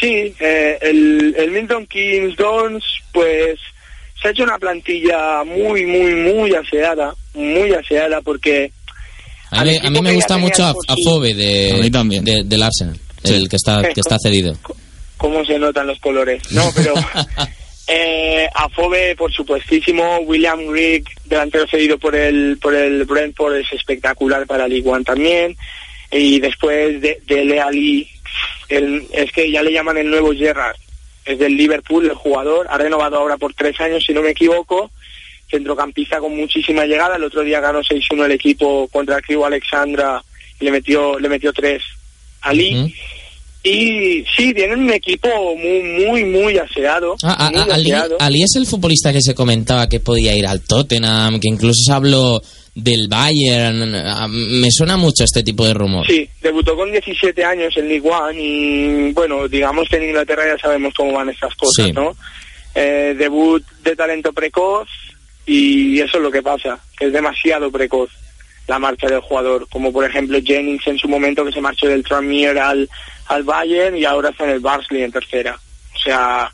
Sí, 0.00 0.32
eh, 0.38 0.78
el, 0.80 1.34
el 1.36 1.50
Milton 1.50 1.86
Keynes 1.86 2.36
Dons, 2.36 2.84
pues 3.12 3.58
se 4.20 4.28
ha 4.28 4.30
hecho 4.30 4.44
una 4.44 4.58
plantilla 4.58 5.42
muy, 5.44 5.84
muy, 5.84 6.14
muy 6.14 6.54
aseada, 6.54 7.14
muy 7.34 7.72
aseada 7.72 8.20
porque 8.20 8.70
A 9.50 9.64
mí, 9.64 9.76
a 9.82 9.90
mí 9.90 10.00
me 10.02 10.12
gusta 10.14 10.36
mucho 10.38 10.64
a. 10.64 10.74
Fove 11.04 11.34
de, 11.34 11.90
de- 12.24 12.42
del 12.44 12.62
Arsenal, 12.62 12.98
el 13.24 13.48
que 13.48 13.56
está, 13.56 13.82
que 13.94 14.00
está 14.00 14.16
cedido. 14.22 14.56
cómo 15.16 15.44
se 15.44 15.58
notan 15.58 15.86
los 15.86 15.98
colores. 16.00 16.42
No, 16.52 16.70
pero 16.74 16.94
eh, 17.86 18.46
a 18.54 18.68
Fove, 18.68 19.16
por 19.16 19.32
supuestísimo, 19.32 20.18
William 20.20 20.68
Rigg, 20.70 21.04
delantero 21.24 21.66
cedido 21.66 21.98
por 21.98 22.14
el, 22.14 22.58
por 22.60 22.74
el 22.74 23.04
Brentford, 23.04 23.56
es 23.56 23.72
espectacular 23.72 24.46
para 24.46 24.68
League 24.68 24.88
One 24.88 25.04
también. 25.04 25.56
Y 26.10 26.40
después 26.40 27.00
de, 27.00 27.20
de 27.26 27.44
Leali, 27.44 28.08
el, 28.68 29.06
es 29.12 29.30
que 29.32 29.50
ya 29.50 29.62
le 29.62 29.72
llaman 29.72 29.98
el 29.98 30.10
nuevo 30.10 30.32
Gerrard. 30.32 30.76
Es 31.24 31.38
del 31.38 31.56
Liverpool, 31.56 32.04
el 32.06 32.14
jugador. 32.14 32.66
Ha 32.70 32.78
renovado 32.78 33.16
ahora 33.16 33.36
por 33.36 33.52
tres 33.54 33.78
años, 33.80 34.02
si 34.06 34.12
no 34.14 34.22
me 34.22 34.30
equivoco. 34.30 34.90
Centrocampista 35.50 36.18
con 36.18 36.36
muchísima 36.36 36.84
llegada. 36.84 37.16
El 37.16 37.24
otro 37.24 37.42
día 37.42 37.60
ganó 37.60 37.80
6-1 37.80 38.24
el 38.24 38.32
equipo 38.32 38.88
contra 38.88 39.16
el 39.16 39.22
Crew 39.22 39.44
Alexandra 39.44 40.22
y 40.60 40.64
le 40.64 40.70
metió, 40.72 41.18
le 41.18 41.28
metió 41.28 41.52
tres 41.52 41.82
a 42.42 42.52
Lee. 42.52 42.94
Y 43.62 44.24
sí, 44.36 44.54
tienen 44.54 44.78
un 44.80 44.90
equipo 44.90 45.28
muy, 45.56 45.82
muy, 45.82 46.24
muy 46.24 46.58
aseado. 46.58 47.16
Ah, 47.22 47.50
muy 47.52 47.60
ah, 47.60 47.66
ah, 47.68 47.74
Ali, 47.74 47.90
aseado. 47.90 48.16
Ali 48.20 48.42
es 48.42 48.54
el 48.56 48.66
futbolista 48.66 49.12
que 49.12 49.20
se 49.20 49.34
comentaba 49.34 49.88
que 49.88 50.00
podía 50.00 50.36
ir 50.36 50.46
al 50.46 50.60
Tottenham, 50.60 51.40
que 51.40 51.48
incluso 51.48 51.80
se 51.84 51.92
habló 51.92 52.40
del 52.74 53.08
Bayern. 53.08 53.94
Ah, 53.96 54.28
Me 54.28 54.70
suena 54.70 54.96
mucho 54.96 55.24
este 55.24 55.42
tipo 55.42 55.66
de 55.66 55.74
rumor. 55.74 56.06
Sí, 56.06 56.28
debutó 56.40 56.76
con 56.76 56.90
17 56.92 57.44
años 57.44 57.76
en 57.76 57.88
League 57.88 58.08
One 58.08 58.40
y, 58.40 59.12
bueno, 59.12 59.48
digamos 59.48 59.88
que 59.88 59.96
en 59.96 60.04
Inglaterra 60.04 60.44
ya 60.46 60.58
sabemos 60.58 60.94
cómo 60.94 61.12
van 61.12 61.28
estas 61.28 61.54
cosas, 61.56 61.86
Sí. 61.86 61.92
¿no? 61.92 62.16
Eh, 62.74 63.16
debut 63.18 63.64
de 63.82 63.96
talento 63.96 64.32
precoz 64.32 64.88
y 65.48 65.98
eso 66.00 66.18
es 66.18 66.22
lo 66.22 66.30
que 66.30 66.42
pasa, 66.42 66.78
que 66.98 67.06
es 67.06 67.12
demasiado 67.12 67.72
precoz 67.72 68.10
la 68.66 68.78
marcha 68.78 69.08
del 69.08 69.20
jugador, 69.20 69.66
como 69.70 69.90
por 69.90 70.04
ejemplo 70.04 70.38
Jennings 70.44 70.86
en 70.86 70.98
su 70.98 71.08
momento 71.08 71.42
que 71.42 71.52
se 71.52 71.60
marchó 71.62 71.86
del 71.86 72.04
Tranmere 72.04 72.60
al, 72.60 72.88
al 73.28 73.42
Bayern 73.42 73.96
y 73.96 74.04
ahora 74.04 74.28
está 74.28 74.44
en 74.44 74.50
el 74.50 74.60
Barnsley 74.60 75.02
en 75.02 75.12
tercera. 75.12 75.58
O 75.94 75.98
sea, 75.98 76.52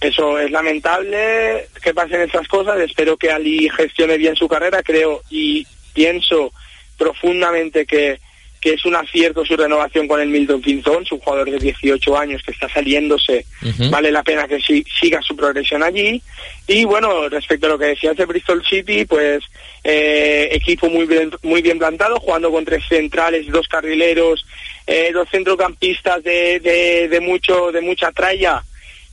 eso 0.00 0.38
es 0.38 0.50
lamentable 0.50 1.68
que 1.82 1.92
pasen 1.92 2.22
estas 2.22 2.48
cosas. 2.48 2.80
Espero 2.80 3.18
que 3.18 3.30
Ali 3.30 3.68
gestione 3.68 4.16
bien 4.16 4.34
su 4.34 4.48
carrera, 4.48 4.82
creo 4.82 5.20
y 5.28 5.66
pienso 5.92 6.52
profundamente 6.96 7.84
que, 7.84 8.18
que 8.60 8.74
es 8.74 8.84
un 8.84 8.94
acierto 8.94 9.44
su 9.44 9.56
renovación 9.56 10.06
con 10.06 10.20
el 10.20 10.28
Milton 10.28 10.60
Keynes, 10.60 10.84
un 11.12 11.18
jugador 11.18 11.50
de 11.50 11.58
18 11.58 12.18
años 12.18 12.42
que 12.44 12.50
está 12.52 12.68
saliéndose. 12.68 13.46
Vale 13.90 14.12
la 14.12 14.22
pena 14.22 14.46
que 14.46 14.60
sí- 14.60 14.84
siga 15.00 15.20
su 15.22 15.34
progresión 15.34 15.82
allí. 15.82 16.20
Y 16.66 16.84
bueno, 16.84 17.28
respecto 17.28 17.66
a 17.66 17.70
lo 17.70 17.78
que 17.78 17.86
decías 17.86 18.16
de 18.16 18.26
Bristol 18.26 18.62
City, 18.68 19.04
pues 19.06 19.42
eh, 19.82 20.48
equipo 20.52 20.88
muy 20.90 21.06
bien, 21.06 21.30
muy 21.42 21.62
bien 21.62 21.78
plantado, 21.78 22.20
jugando 22.20 22.50
con 22.50 22.64
tres 22.64 22.84
centrales, 22.88 23.46
dos 23.48 23.66
carrileros, 23.66 24.44
eh, 24.86 25.10
dos 25.12 25.28
centrocampistas 25.30 26.22
de, 26.22 26.60
de, 26.60 27.08
de 27.08 27.20
mucho 27.20 27.72
de 27.72 27.80
mucha 27.80 28.12
tralla 28.12 28.62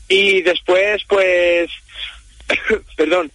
y 0.09 0.41
después 0.41 1.03
pues 1.07 1.69
perdón 2.95 3.31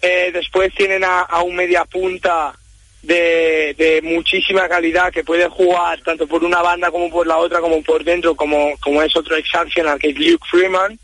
eh, 0.00 0.30
después 0.32 0.72
tienen 0.74 1.04
a, 1.04 1.20
a 1.20 1.42
un 1.42 1.54
media 1.54 1.84
punta 1.84 2.52
de, 3.02 3.74
de 3.76 4.00
muchísima 4.02 4.68
calidad 4.68 5.12
que 5.12 5.24
puede 5.24 5.48
jugar 5.48 6.00
tanto 6.02 6.26
por 6.26 6.44
una 6.44 6.62
banda 6.62 6.90
como 6.90 7.10
por 7.10 7.26
la 7.26 7.36
otra 7.36 7.60
como 7.60 7.82
por 7.82 8.04
dentro 8.04 8.36
como 8.36 8.76
como 8.78 9.02
es 9.02 9.16
otro 9.16 9.36
ex 9.36 9.52
Arsenal 9.54 9.98
que 9.98 10.10
es 10.10 10.18
Luke 10.18 10.46
Freeman 10.48 10.98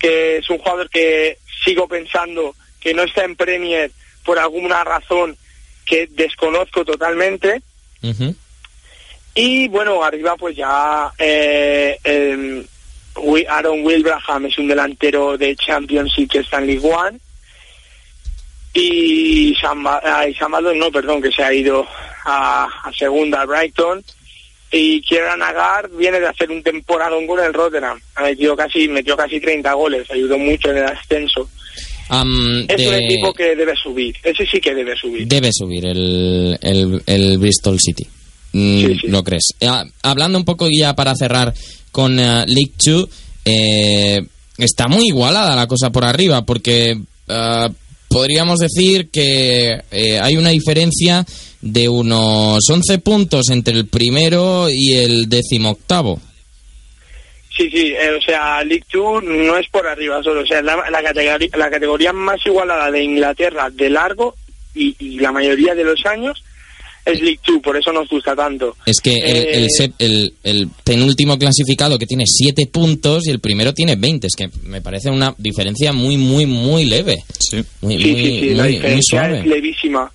que 0.00 0.38
es 0.38 0.50
un 0.50 0.58
jugador 0.58 0.88
que 0.90 1.38
sigo 1.64 1.88
pensando 1.88 2.54
que 2.80 2.92
no 2.92 3.02
está 3.02 3.24
en 3.24 3.36
Premier 3.36 3.90
por 4.24 4.38
alguna 4.38 4.84
razón 4.84 5.36
que 5.84 6.06
desconozco 6.10 6.84
totalmente. 6.84 7.62
Y 9.34 9.68
bueno, 9.68 10.02
arriba 10.04 10.36
pues 10.36 10.56
ya 10.56 11.12
eh, 11.18 11.98
Aaron 13.48 13.84
Wilbraham 13.84 14.46
es 14.46 14.58
un 14.58 14.68
delantero 14.68 15.36
de 15.36 15.56
Championship 15.56 16.30
que 16.30 16.38
está 16.40 16.58
en 16.58 16.66
League 16.66 16.88
One. 16.88 17.18
Y 18.74 19.54
Sam, 19.60 19.82
Ba- 19.84 20.02
y 20.28 20.34
Sam 20.34 20.52
Baldwin, 20.52 20.78
no, 20.78 20.90
perdón, 20.90 21.22
que 21.22 21.30
se 21.30 21.42
ha 21.42 21.54
ido 21.54 21.86
a, 22.26 22.64
a 22.64 22.92
segunda 22.98 23.42
a 23.42 23.46
Brighton. 23.46 24.02
Y 24.72 25.00
Kieran 25.02 25.40
Agar 25.40 25.88
viene 25.90 26.18
de 26.18 26.26
hacer 26.26 26.50
un 26.50 26.60
temporadón 26.62 27.26
con 27.28 27.38
el 27.38 27.54
Rotterdam. 27.54 27.98
Ha 28.16 28.22
metido 28.24 28.56
casi, 28.56 28.88
metió 28.88 29.16
casi 29.16 29.38
30 29.38 29.72
goles, 29.74 30.10
ayudó 30.10 30.36
mucho 30.36 30.70
en 30.70 30.78
el 30.78 30.84
ascenso. 30.86 31.48
Am, 32.08 32.66
Es 32.68 32.84
un 32.86 32.92
de- 32.92 33.04
equipo 33.04 33.32
que 33.32 33.54
debe 33.54 33.74
subir, 33.80 34.16
ese 34.24 34.44
sí 34.46 34.60
que 34.60 34.74
debe 34.74 34.96
subir. 34.96 35.26
Debe 35.28 35.50
subir 35.52 35.86
el, 35.86 36.58
el, 36.60 37.02
el 37.06 37.38
Bristol 37.38 37.78
City. 37.78 38.04
Mm, 38.52 38.80
Sí, 38.86 38.98
sí. 39.02 39.06
¿Lo 39.08 39.22
crees? 39.22 39.50
Ah, 39.64 39.84
hablando 40.02 40.36
un 40.38 40.44
poco 40.44 40.66
ya 40.68 40.94
para 40.94 41.14
cerrar 41.14 41.54
con 41.92 42.18
eh, 42.18 42.44
League 42.48 42.72
2, 42.84 43.08
eh, 43.44 44.20
está 44.58 44.88
muy 44.88 45.06
igualada 45.06 45.54
la 45.54 45.66
cosa 45.68 45.90
por 45.90 46.04
arriba, 46.04 46.42
porque 46.42 46.98
ah, 47.28 47.68
podríamos 48.14 48.60
decir 48.60 49.10
que 49.10 49.76
eh, 49.90 50.20
hay 50.20 50.36
una 50.36 50.50
diferencia 50.50 51.26
de 51.60 51.88
unos 51.88 52.60
11 52.70 52.98
puntos 52.98 53.50
entre 53.50 53.74
el 53.74 53.88
primero 53.88 54.68
y 54.70 54.92
el 54.92 55.28
décimo 55.28 55.70
octavo. 55.70 56.20
Sí, 57.56 57.68
sí, 57.70 57.92
eh, 57.92 58.16
o 58.16 58.22
sea, 58.22 58.62
League 58.62 58.84
Two 58.88 59.20
no 59.20 59.56
es 59.56 59.68
por 59.68 59.88
arriba 59.88 60.22
solo, 60.22 60.42
o 60.42 60.46
sea, 60.46 60.62
la, 60.62 60.76
categoría, 61.02 61.48
la 61.56 61.70
categoría 61.70 62.12
más 62.12 62.38
igualada 62.46 62.88
de 62.92 63.02
Inglaterra 63.02 63.68
de 63.70 63.90
largo 63.90 64.36
y 64.76 65.18
la 65.18 65.32
mayoría 65.32 65.74
de 65.74 65.82
los 65.82 66.06
años 66.06 66.44
es 67.04 67.20
League 67.20 67.40
Two, 67.42 67.60
por 67.60 67.76
eso 67.76 67.92
nos 67.92 68.08
gusta 68.08 68.34
tanto. 68.34 68.76
Es 68.86 69.00
que 69.02 69.12
el, 69.14 69.36
Eh, 69.36 69.50
el 69.56 69.68
sep- 69.68 69.94
el- 69.98 70.32
el 70.42 70.68
penúltimo 70.84 71.38
clasificado 71.38 71.98
que 71.98 72.06
tiene 72.06 72.24
7 72.26 72.66
puntos 72.72 73.26
y 73.26 73.30
el 73.30 73.40
primero 73.40 73.74
tiene 73.74 73.96
20. 73.96 74.26
Es 74.26 74.34
que 74.36 74.48
me 74.62 74.80
parece 74.80 75.10
una 75.10 75.34
diferencia 75.38 75.92
muy, 75.92 76.16
muy, 76.16 76.46
muy 76.46 76.84
leve. 76.86 77.16
Sí. 77.38 77.62
Muy, 77.82 77.98
Sí, 78.02 78.10
muy, 78.12 78.20
sí, 78.22 78.40
sí, 78.40 78.50
la 78.54 78.62
muy- 78.64 78.72
muy 78.72 78.72
diferencia 78.72 79.18
suave. 79.20 79.40
es 79.40 79.46
levísima. 79.46 80.12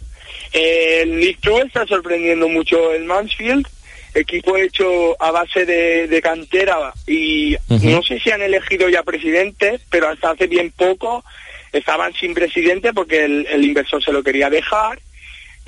Eh, 0.53 1.01
el 1.03 1.19
League 1.19 1.37
Two 1.41 1.61
está 1.61 1.85
sorprendiendo 1.85 2.47
mucho 2.49 2.91
el 2.93 3.05
Mansfield, 3.05 3.67
equipo 4.15 4.57
hecho 4.57 5.15
a 5.21 5.29
base 5.29 5.65
de, 5.67 6.07
de 6.07 6.21
cantera 6.23 6.91
y 7.05 7.55
no 7.69 8.01
sé 8.01 8.19
si 8.19 8.31
han 8.31 8.41
elegido 8.41 8.89
ya 8.89 9.03
presidente, 9.03 9.79
pero 9.91 10.07
hasta 10.09 10.31
hace 10.31 10.47
bien 10.47 10.73
poco 10.75 11.23
estaban 11.71 12.11
sin 12.19 12.33
presidente 12.33 12.91
porque 12.93 13.25
el, 13.25 13.45
el 13.51 13.63
inversor 13.63 14.03
se 14.03 14.11
lo 14.11 14.23
quería 14.23 14.49
dejar. 14.49 14.99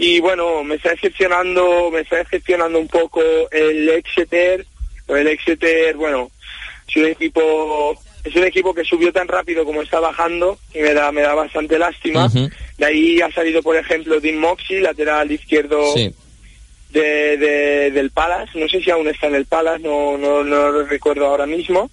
Y 0.03 0.19
bueno, 0.19 0.63
me 0.63 0.75
está 0.75 0.89
decepcionando, 0.89 1.91
me 1.91 1.99
está 1.99 2.15
decepcionando 2.17 2.79
un 2.79 2.87
poco 2.87 3.21
el 3.51 3.87
Exeter, 3.87 4.65
el 5.07 5.27
Exeter, 5.27 5.95
bueno, 5.95 6.31
es 6.87 6.95
un 6.95 7.05
equipo, 7.05 7.95
es 8.23 8.35
un 8.35 8.43
equipo 8.43 8.73
que 8.73 8.83
subió 8.83 9.13
tan 9.13 9.27
rápido 9.27 9.63
como 9.63 9.83
está 9.83 9.99
bajando 9.99 10.57
y 10.73 10.79
me 10.79 10.95
da, 10.95 11.11
me 11.11 11.21
da 11.21 11.35
bastante 11.35 11.77
lástima. 11.77 12.27
De 12.79 12.85
ahí 12.85 13.21
ha 13.21 13.31
salido, 13.31 13.61
por 13.61 13.75
ejemplo, 13.75 14.19
Dean 14.19 14.39
Moxie, 14.39 14.81
lateral 14.81 15.31
izquierdo 15.31 15.93
Sí. 15.93 16.11
de, 16.89 17.37
de- 17.37 17.91
del 17.91 18.09
Palace. 18.09 18.57
No 18.57 18.67
sé 18.67 18.81
si 18.81 18.89
aún 18.89 19.07
está 19.07 19.27
en 19.27 19.35
el 19.35 19.45
Palace, 19.45 19.83
no, 19.83 20.17
no, 20.17 20.43
no 20.43 20.71
lo 20.71 20.83
recuerdo 20.87 21.27
ahora 21.27 21.45
mismo. 21.45 21.91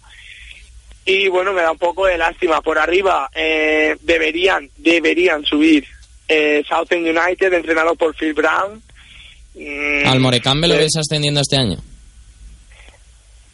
Y 1.04 1.28
bueno, 1.28 1.52
me 1.52 1.60
da 1.60 1.72
un 1.72 1.78
poco 1.78 2.06
de 2.06 2.16
lástima. 2.16 2.62
Por 2.62 2.78
arriba 2.78 3.28
eh, 3.34 3.96
deberían, 4.00 4.70
deberían 4.78 5.44
subir 5.44 5.84
eh, 6.28 6.62
Southend 6.68 7.06
United, 7.06 7.52
entrenado 7.52 7.94
por 7.96 8.14
Phil 8.14 8.34
Brown. 8.34 8.82
Mm, 9.54 10.06
¿Al 10.06 10.20
Morecambe 10.20 10.68
lo 10.68 10.74
eh, 10.74 10.78
ves 10.78 10.96
ascendiendo 10.96 11.40
este 11.40 11.56
año? 11.56 11.78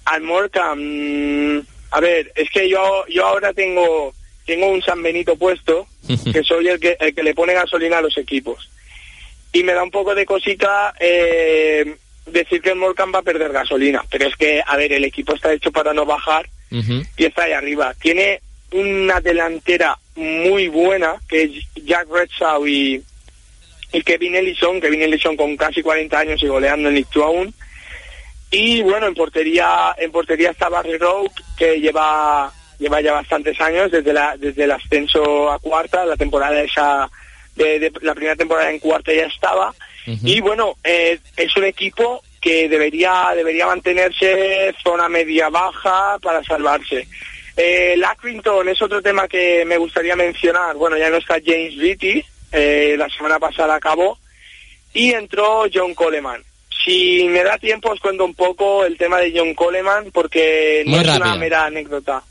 al 0.05 0.23
Morecambe, 0.23 0.83
mm, 0.83 1.67
a 1.93 2.01
ver, 2.01 2.33
es 2.35 2.51
que 2.51 2.69
yo 2.69 3.05
yo 3.09 3.27
ahora 3.27 3.53
tengo 3.53 4.13
tengo 4.45 4.69
un 4.69 4.83
San 4.83 5.03
Benito 5.03 5.37
puesto, 5.37 5.87
que 6.33 6.43
soy 6.43 6.69
el 6.69 6.81
que 6.81 6.97
el 7.01 7.15
que 7.15 7.23
le 7.23 7.35
pone 7.35 7.55
gasolina 7.55 7.99
a 7.99 8.03
los 8.03 8.17
equipos. 8.19 8.71
Y 9.53 9.63
me 9.63 9.73
da 9.73 9.85
un 9.85 9.91
poco 9.91 10.15
de 10.15 10.27
cosita 10.27 10.95
eh, 10.99 11.97
decir 12.27 12.61
que 12.61 12.71
el 12.71 12.77
Morecambe 12.77 13.13
va 13.15 13.19
a 13.21 13.23
perder 13.23 13.53
gasolina, 13.53 14.05
pero 14.11 14.27
es 14.27 14.35
que, 14.37 14.61
a 14.67 14.77
ver, 14.77 14.93
el 14.93 15.05
equipo 15.05 15.35
está 15.35 15.53
hecho 15.53 15.71
para 15.71 15.95
no 15.95 16.05
bajar 16.05 16.49
y 17.17 17.25
está 17.25 17.45
ahí 17.45 17.53
arriba. 17.53 17.95
Tiene 17.95 18.41
una 18.75 19.21
delantera 19.21 19.97
muy 20.17 20.69
buena, 20.69 21.15
que 21.29 21.43
es 21.45 21.51
Jack 21.85 22.09
Redshaw 22.11 22.67
y, 22.67 23.03
y 23.93 24.03
Kevin 24.03 24.35
Ellison, 24.35 24.81
Kevin 24.81 25.03
Ellison 25.03 25.37
con 25.37 25.57
casi 25.57 25.83
40 25.83 26.19
años 26.19 26.43
y 26.43 26.47
goleando 26.49 26.89
en 26.89 26.95
League 26.95 27.09
Two 27.13 27.23
aún. 27.25 27.55
Y 28.51 28.83
bueno, 28.83 29.07
en 29.07 29.15
portería 29.15 29.95
en 29.99 30.11
portería 30.13 30.51
está 30.51 30.69
Barry 30.69 30.99
Rowe, 30.99 31.31
que 31.57 31.81
lleva 31.81 32.53
lleva 32.79 33.01
ya 33.01 33.13
bastantes 33.13 33.61
años, 33.61 33.91
desde 33.91 34.13
la 34.13 34.37
desde 34.37 34.65
el 34.65 34.73
ascenso 34.73 35.51
a 35.51 35.59
cuarta, 35.59 36.05
la 36.05 36.17
temporada 36.17 36.61
esa, 36.61 37.09
de, 37.57 37.79
de- 37.79 37.93
la 38.03 38.15
primera 38.15 38.37
temporada 38.37 38.71
en 38.71 38.79
cuarta 38.81 39.13
ya 39.13 39.27
estaba. 39.27 39.75
Y 40.23 40.41
bueno, 40.41 40.75
eh, 40.85 41.19
es 41.37 41.57
un 41.57 41.65
equipo 41.65 42.23
que 42.41 42.69
debería 42.69 43.33
debería 43.35 43.67
mantenerse 43.67 44.75
zona 44.83 45.09
media 45.09 45.49
baja 45.49 46.19
para 46.21 46.43
salvarse. 46.45 47.09
Eh, 47.57 47.95
Lackrington 47.97 48.69
es 48.69 48.81
otro 48.83 49.01
tema 49.01 49.29
que 49.29 49.65
me 49.65 49.77
gustaría 49.77 50.17
mencionar. 50.17 50.75
Bueno, 50.77 50.97
ya 50.97 51.11
no 51.11 51.17
está 51.19 51.37
James 51.45 51.77
Beatty, 51.77 52.25
eh, 52.53 52.95
la 52.99 53.09
semana 53.11 53.39
pasada 53.39 53.77
acabó, 53.77 54.19
y 54.93 55.13
entró 55.13 55.65
John 55.73 55.95
Coleman. 55.95 56.43
Si 56.85 57.25
me 57.29 57.43
da 57.43 57.57
tiempo 57.59 57.91
os 57.91 58.01
cuento 58.01 58.25
un 58.25 58.35
poco 58.35 58.85
el 58.85 58.99
tema 58.99 59.19
de 59.19 59.33
John 59.35 59.55
Coleman, 59.55 60.11
porque 60.13 60.83
no 60.85 60.93
Muy 60.97 61.01
es 61.01 61.07
una 61.07 61.19
rápido. 61.19 61.39
mera 61.39 61.65
anécdota. 61.67 62.23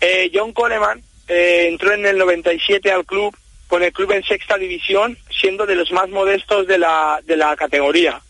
Eh, 0.00 0.30
John 0.34 0.52
Coleman 0.52 1.00
eh, 1.28 1.66
entró 1.68 1.92
en 1.92 2.04
el 2.06 2.18
97 2.18 2.90
al 2.90 3.04
club, 3.06 3.34
con 3.68 3.82
el 3.82 3.92
club 3.92 4.10
en 4.12 4.24
sexta 4.24 4.58
división, 4.58 5.16
siendo 5.30 5.64
de 5.64 5.76
los 5.76 5.92
más 5.92 6.08
modestos 6.08 6.66
de 6.66 6.76
la, 6.78 7.20
de 7.24 7.36
la 7.36 7.54
categoría, 7.56 8.20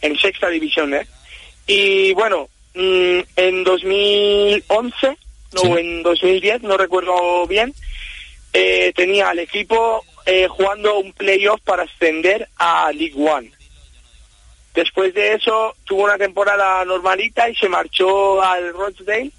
en 0.00 0.16
sexta 0.16 0.48
división, 0.48 0.94
¿eh? 0.94 1.06
Y 1.66 2.12
bueno, 2.14 2.48
mm, 2.74 3.20
en 3.36 3.62
2011, 3.64 5.16
no, 5.52 5.60
Sí. 5.62 5.72
en 5.78 6.02
2010, 6.02 6.62
no 6.62 6.76
recuerdo 6.76 7.46
bien, 7.46 7.74
eh, 8.52 8.92
tenía 8.94 9.30
al 9.30 9.38
equipo 9.38 10.04
eh, 10.26 10.48
jugando 10.48 10.98
un 10.98 11.12
playoff 11.12 11.60
para 11.62 11.84
ascender 11.84 12.48
a 12.56 12.90
League 12.92 13.14
One. 13.16 13.52
Después 14.74 15.12
de 15.14 15.34
eso 15.34 15.74
tuvo 15.84 16.04
una 16.04 16.18
temporada 16.18 16.84
normalita 16.84 17.48
y 17.48 17.56
se 17.56 17.68
marchó 17.68 18.40
al 18.40 18.72
Rochdale 18.72 19.30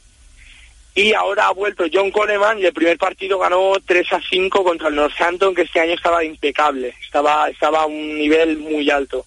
y 0.94 1.14
ahora 1.14 1.48
ha 1.48 1.52
vuelto 1.52 1.86
John 1.92 2.12
Coleman 2.12 2.60
y 2.60 2.66
el 2.66 2.74
primer 2.74 2.98
partido 2.98 3.40
ganó 3.40 3.74
3 3.86 4.12
a 4.12 4.22
5 4.30 4.64
contra 4.64 4.90
el 4.90 4.96
Northampton 4.96 5.56
que 5.56 5.62
este 5.62 5.80
año 5.80 5.94
estaba 5.94 6.24
impecable, 6.24 6.94
estaba, 7.02 7.50
estaba 7.50 7.84
a 7.84 7.86
un 7.86 8.18
nivel 8.18 8.58
muy 8.58 8.90
alto. 8.90 9.26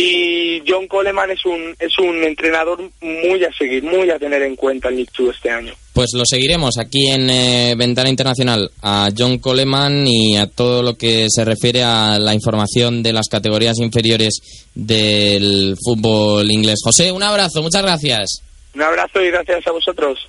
Y 0.00 0.62
John 0.64 0.86
Coleman 0.86 1.32
es 1.32 1.44
un, 1.44 1.74
es 1.76 1.98
un 1.98 2.22
entrenador 2.22 2.80
muy 3.00 3.44
a 3.44 3.52
seguir, 3.52 3.82
muy 3.82 4.08
a 4.10 4.18
tener 4.18 4.40
en 4.42 4.54
cuenta 4.54 4.88
en 4.88 4.94
League 4.94 5.10
Two 5.12 5.32
este 5.32 5.50
año. 5.50 5.74
Pues 5.92 6.10
lo 6.14 6.22
seguiremos 6.24 6.78
aquí 6.78 7.08
en 7.08 7.28
eh, 7.28 7.74
Ventana 7.76 8.08
Internacional 8.08 8.70
a 8.80 9.08
John 9.16 9.38
Coleman 9.38 10.06
y 10.06 10.36
a 10.36 10.46
todo 10.46 10.84
lo 10.84 10.96
que 10.96 11.26
se 11.28 11.44
refiere 11.44 11.82
a 11.82 12.16
la 12.20 12.32
información 12.32 13.02
de 13.02 13.12
las 13.12 13.26
categorías 13.28 13.78
inferiores 13.78 14.68
del 14.72 15.74
fútbol 15.84 16.48
inglés. 16.48 16.78
José, 16.84 17.10
un 17.10 17.24
abrazo, 17.24 17.60
muchas 17.60 17.82
gracias. 17.82 18.42
Un 18.76 18.82
abrazo 18.82 19.20
y 19.20 19.32
gracias 19.32 19.66
a 19.66 19.72
vosotros. 19.72 20.28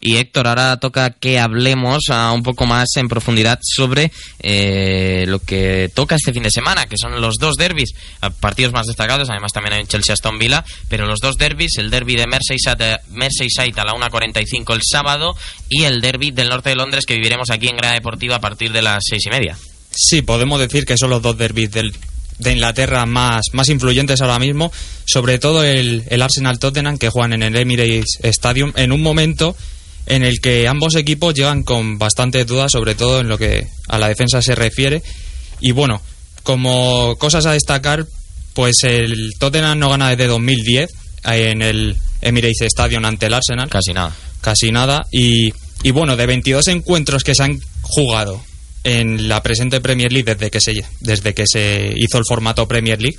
Y 0.00 0.16
Héctor, 0.16 0.46
ahora 0.46 0.76
toca 0.78 1.10
que 1.10 1.38
hablemos 1.38 2.04
un 2.08 2.42
poco 2.42 2.66
más 2.66 2.88
en 2.96 3.08
profundidad 3.08 3.58
sobre 3.62 4.12
eh, 4.40 5.24
lo 5.26 5.38
que 5.38 5.90
toca 5.94 6.16
este 6.16 6.32
fin 6.32 6.42
de 6.42 6.50
semana, 6.50 6.86
que 6.86 6.96
son 6.96 7.20
los 7.20 7.36
dos 7.36 7.56
derbis, 7.56 7.92
ah, 8.20 8.30
partidos 8.30 8.72
más 8.72 8.86
destacados, 8.86 9.30
además 9.30 9.52
también 9.52 9.74
hay 9.74 9.84
Chelsea-Aston 9.84 10.38
Villa, 10.38 10.64
pero 10.88 11.06
los 11.06 11.20
dos 11.20 11.36
derbis, 11.36 11.78
el 11.78 11.90
derby 11.90 12.16
de 12.16 12.26
Merseyside, 12.26 13.00
Merseyside 13.10 13.80
a 13.80 13.84
la 13.84 13.92
1.45 13.92 14.74
el 14.74 14.80
sábado 14.82 15.36
y 15.68 15.84
el 15.84 16.00
derby 16.00 16.30
del 16.30 16.48
norte 16.48 16.70
de 16.70 16.76
Londres 16.76 17.06
que 17.06 17.14
viviremos 17.14 17.50
aquí 17.50 17.68
en 17.68 17.76
Grada 17.76 17.94
Deportiva 17.94 18.36
a 18.36 18.40
partir 18.40 18.72
de 18.72 18.82
las 18.82 19.02
seis 19.08 19.24
y 19.26 19.30
media. 19.30 19.56
Sí, 19.90 20.22
podemos 20.22 20.58
decir 20.58 20.84
que 20.84 20.98
son 20.98 21.10
los 21.10 21.22
dos 21.22 21.38
derbis 21.38 21.70
del, 21.70 21.94
de 22.44 22.52
Inglaterra 22.52 23.06
más, 23.06 23.46
más 23.52 23.68
influyentes 23.68 24.20
ahora 24.20 24.38
mismo, 24.38 24.70
sobre 25.04 25.38
todo 25.38 25.64
el, 25.64 26.04
el 26.08 26.22
Arsenal-Tottenham 26.22 26.98
que 26.98 27.08
juegan 27.08 27.32
en 27.32 27.42
el 27.42 27.56
Emirates 27.56 28.18
Stadium 28.22 28.72
en 28.76 28.92
un 28.92 29.02
momento 29.02 29.56
en 30.06 30.22
el 30.22 30.40
que 30.40 30.68
ambos 30.68 30.94
equipos 30.94 31.34
llegan 31.34 31.62
con 31.62 31.98
bastantes 31.98 32.46
dudas, 32.46 32.70
sobre 32.72 32.94
todo 32.94 33.20
en 33.20 33.28
lo 33.28 33.38
que 33.38 33.66
a 33.88 33.98
la 33.98 34.08
defensa 34.08 34.42
se 34.42 34.54
refiere. 34.54 35.02
Y 35.60 35.72
bueno, 35.72 36.00
como 36.42 37.16
cosas 37.16 37.46
a 37.46 37.52
destacar, 37.52 38.06
pues 38.52 38.84
el 38.84 39.32
Tottenham 39.38 39.78
no 39.78 39.88
gana 39.88 40.10
desde 40.10 40.26
2010 40.26 40.90
en 41.24 41.62
el 41.62 41.96
Emirates 42.20 42.62
Stadium 42.62 43.04
ante 43.04 43.26
el 43.26 43.34
Arsenal. 43.34 43.68
Casi 43.68 43.92
nada. 43.92 44.14
Casi 44.40 44.70
nada. 44.70 45.06
Y, 45.10 45.52
y 45.82 45.90
bueno, 45.90 46.16
de 46.16 46.26
22 46.26 46.68
encuentros 46.68 47.24
que 47.24 47.34
se 47.34 47.42
han 47.42 47.58
jugado 47.82 48.42
en 48.84 49.28
la 49.28 49.42
presente 49.42 49.80
Premier 49.80 50.12
League 50.12 50.34
desde 50.34 50.50
que 50.50 50.60
se, 50.60 50.84
desde 51.00 51.34
que 51.34 51.44
se 51.46 51.92
hizo 51.96 52.18
el 52.18 52.24
formato 52.28 52.68
Premier 52.68 53.00
League, 53.00 53.16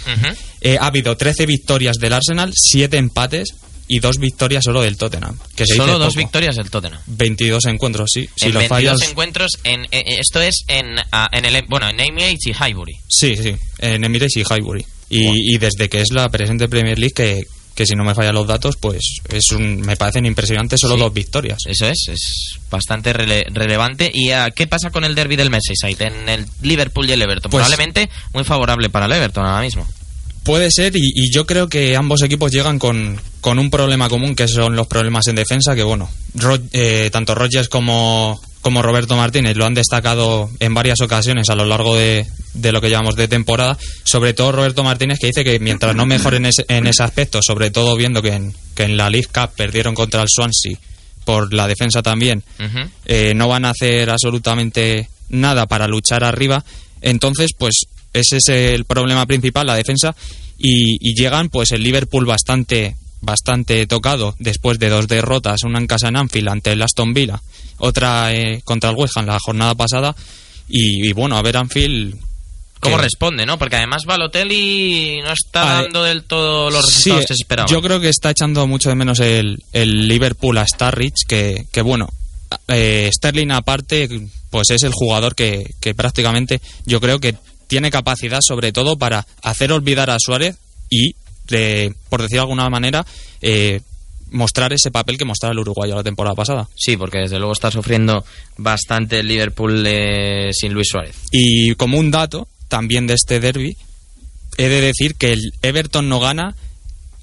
eh, 0.62 0.78
ha 0.80 0.86
habido 0.88 1.18
13 1.18 1.46
victorias 1.46 1.98
del 1.98 2.14
Arsenal, 2.14 2.52
7 2.56 2.98
empates 2.98 3.50
y 3.88 4.00
2 4.00 4.18
victorias 4.20 4.64
solo 4.64 4.82
del 4.82 4.98
Tottenham. 4.98 5.38
Que 5.56 5.66
se 5.66 5.76
Solo 5.76 5.94
dice 5.94 6.00
dos 6.00 6.14
poco. 6.14 6.20
victorias 6.20 6.56
del 6.56 6.70
Tottenham. 6.70 7.02
22 7.08 7.66
encuentros, 7.66 8.10
sí. 8.14 8.28
Si 8.36 8.46
en 8.48 8.54
lo 8.54 8.60
22 8.60 8.70
fallas. 8.70 9.10
encuentros, 9.10 9.52
en, 9.64 9.86
eh, 9.92 10.04
esto 10.20 10.42
es 10.42 10.64
en, 10.68 10.86
ah, 11.12 11.28
en 11.32 11.46
el 11.46 11.64
bueno 11.68 11.90
en 11.90 12.00
Emirates 12.00 12.48
y 12.48 12.52
Highbury. 12.52 12.94
Sí, 13.08 13.36
sí, 13.36 13.56
en 13.80 14.04
Emirates 14.04 14.38
y 14.38 14.42
Highbury. 14.42 14.86
Y, 15.10 15.54
y 15.56 15.58
desde 15.60 15.88
que 15.88 16.02
es 16.02 16.08
la 16.12 16.30
presente 16.30 16.68
Premier 16.68 16.98
League, 16.98 17.14
que, 17.16 17.44
que 17.76 17.86
si 17.86 17.94
no 17.94 18.04
me 18.06 18.16
fallan 18.16 18.34
los 18.34 18.48
datos, 18.48 18.78
pues 18.78 19.18
es 19.30 19.52
un, 19.52 19.82
me 19.82 19.98
parecen 19.98 20.26
impresionantes 20.26 20.80
solo 20.80 20.96
Sí. 20.96 21.00
dos 21.02 21.14
victorias. 21.14 21.60
Eso 21.68 21.86
es, 21.88 22.08
es 22.08 22.58
bastante 22.72 23.14
rele- 23.14 23.46
relevante. 23.52 24.10
¿Y 24.14 24.30
qué 24.56 24.66
pasa 24.66 24.90
con 24.90 25.04
el 25.04 25.14
derby 25.14 25.36
del 25.36 25.50
Merseyside 25.50 26.08
en 26.08 26.30
el 26.30 26.46
Liverpool 26.62 27.08
y 27.10 27.12
el 27.12 27.22
Everton? 27.22 27.52
Pues- 27.52 27.62
Probablemente 27.66 28.10
muy 28.34 28.44
favorable 28.46 28.90
para 28.90 29.06
el 29.06 29.12
Everton 29.12 29.46
ahora 29.46 29.62
mismo. 29.62 29.86
Puede 30.44 30.70
ser, 30.72 30.96
y, 30.96 31.00
y 31.02 31.32
yo 31.34 31.46
creo 31.48 31.68
que 31.70 31.96
ambos 31.96 32.22
equipos 32.22 32.52
llegan 32.52 32.78
con, 32.78 33.20
con 33.42 33.58
un 33.58 33.72
problema 33.72 34.10
común, 34.10 34.36
que 34.36 34.48
son 34.48 34.76
los 34.76 34.86
problemas 34.88 35.26
en 35.28 35.36
defensa, 35.36 35.74
que 35.76 35.82
bueno, 35.84 36.08
Ro- 36.36 36.60
eh, 36.72 37.10
tanto 37.12 37.34
Rodgers 37.34 37.68
como, 37.68 38.40
como 38.66 38.82
Roberto 38.82 39.16
Martínez 39.16 39.56
lo 39.56 39.68
han 39.68 39.76
destacado 39.76 40.50
en 40.60 40.74
varias 40.74 41.00
ocasiones 41.00 41.52
a 41.52 41.56
lo 41.56 41.66
largo 41.66 41.96
de, 41.96 42.26
de 42.56 42.72
lo 42.72 42.82
que 42.82 42.90
llevamos 42.90 43.16
de 43.16 43.28
temporada, 43.28 43.78
sobre 44.04 44.34
todo 44.34 44.52
Roberto 44.54 44.84
Martínez, 44.84 45.20
que 45.20 45.28
dice 45.28 45.44
que 45.44 45.60
mientras 45.60 45.96
no 45.96 46.08
mejoren 46.08 46.48
ese- 46.48 46.66
en 46.68 46.88
ese 46.88 47.04
aspecto, 47.04 47.42
sobre 47.46 47.70
todo 47.70 47.96
viendo 47.96 48.24
que 48.24 48.30
en, 48.34 48.56
que 48.74 48.82
en 48.86 48.98
la 48.98 49.12
League 49.12 49.28
Cup 49.32 49.52
perdieron 49.56 49.94
contra 49.94 50.24
el 50.24 50.30
Swansea 50.30 50.80
por 51.26 51.54
la 51.54 51.68
defensa 51.68 52.02
también, 52.02 52.44
eh, 53.06 53.34
no 53.36 53.48
van 53.48 53.66
a 53.66 53.70
hacer 53.70 54.10
absolutamente 54.10 55.10
nada 55.30 55.68
para 55.68 55.88
luchar 55.88 56.24
arriba. 56.24 56.66
Entonces, 57.02 57.52
pues 57.56 57.86
ese 58.14 58.38
es 58.38 58.48
el 58.48 58.86
problema 58.86 59.28
principal, 59.28 59.68
la 59.68 59.76
defensa. 59.76 60.16
Y, 60.58 60.98
y 61.08 61.14
llegan, 61.14 61.50
pues 61.50 61.72
el 61.72 61.84
Liverpool 61.84 62.26
bastante, 62.26 62.96
bastante 63.22 63.86
tocado 63.86 64.36
después 64.40 64.80
de 64.80 64.90
dos 64.90 65.08
derrotas, 65.08 65.64
una 65.64 65.78
en 65.78 65.86
casa 65.86 66.08
en 66.08 66.16
Anfield 66.18 66.50
ante 66.50 66.72
el 66.72 66.82
Aston 66.82 67.14
Villa, 67.14 67.42
otra 67.78 68.34
eh, 68.34 68.62
contra 68.64 68.90
el 68.90 68.96
West 68.96 69.18
Ham 69.18 69.26
la 69.26 69.40
jornada 69.40 69.76
pasada. 69.76 70.16
Y, 70.68 71.08
y 71.10 71.14
bueno, 71.14 71.38
a 71.38 71.42
ver 71.42 71.58
Anfield. 71.58 72.16
¿Cómo 72.80 72.98
que- 72.98 73.04
responde, 73.04 73.46
no? 73.46 73.58
Porque 73.58 73.78
además 73.78 74.04
Balotelli 74.06 75.20
no 75.24 75.32
está 75.32 75.80
Ah, 75.80 75.82
dando 75.84 76.04
del 76.04 76.24
todo 76.24 76.70
los 76.70 76.86
Sí, 76.86 76.92
resultados 77.10 77.22
que 77.22 77.28
se 77.28 77.42
esperaban. 77.42 77.72
yo 77.72 77.82
creo 77.82 78.00
que 78.00 78.10
está 78.10 78.30
echando 78.32 78.68
mucho 78.68 78.90
de 78.90 78.96
menos 78.96 79.20
el, 79.20 79.64
el 79.74 80.08
Liverpool 80.08 80.58
a 80.58 80.68
Starrich, 80.68 81.26
que, 81.28 81.66
que 81.72 81.82
bueno, 81.82 82.08
eh, 82.68 83.10
Sterling 83.12 83.52
aparte, 83.52 84.08
pues 84.52 84.70
es 84.70 84.84
el 84.84 84.92
jugador 84.94 85.34
que, 85.36 85.74
que 85.80 85.96
prácticamente 85.96 86.62
yo 86.86 87.00
creo 87.02 87.20
que 87.20 87.36
tiene 87.68 87.90
capacidad 87.90 88.40
sobre 88.42 88.72
todo 88.72 88.98
para 88.98 89.26
hacer 89.42 89.72
olvidar 89.72 90.10
a 90.12 90.18
Suárez 90.20 90.56
y, 90.90 91.16
eh, 91.50 91.92
por 92.10 92.22
decir 92.22 92.36
de 92.36 92.42
alguna 92.42 92.70
manera, 92.70 93.04
eh, 93.42 93.82
mostrar 94.32 94.74
ese 94.74 94.92
papel 94.92 95.18
que 95.18 95.26
mostraba 95.26 95.54
el 95.54 95.60
uruguayo 95.60 95.96
la 95.96 96.04
temporada 96.04 96.36
pasada. 96.36 96.68
Sí, 96.76 96.98
porque 96.98 97.20
desde 97.20 97.38
luego 97.38 97.54
está 97.54 97.72
sufriendo 97.72 98.26
bastante 98.58 99.20
el 99.20 99.28
Liverpool 99.28 99.84
de- 99.84 100.50
sin 100.54 100.74
Luis 100.74 100.88
Suárez. 100.90 101.16
Y 101.32 101.76
como 101.76 101.98
un 101.98 102.12
dato 102.12 102.48
también 102.68 103.08
de 103.08 103.14
este 103.14 103.40
derby, 103.40 103.78
he 104.58 104.70
de 104.70 104.82
decir 104.82 105.16
que 105.16 105.34
el 105.34 105.54
Everton 105.62 106.10
no 106.10 106.20
gana 106.20 106.56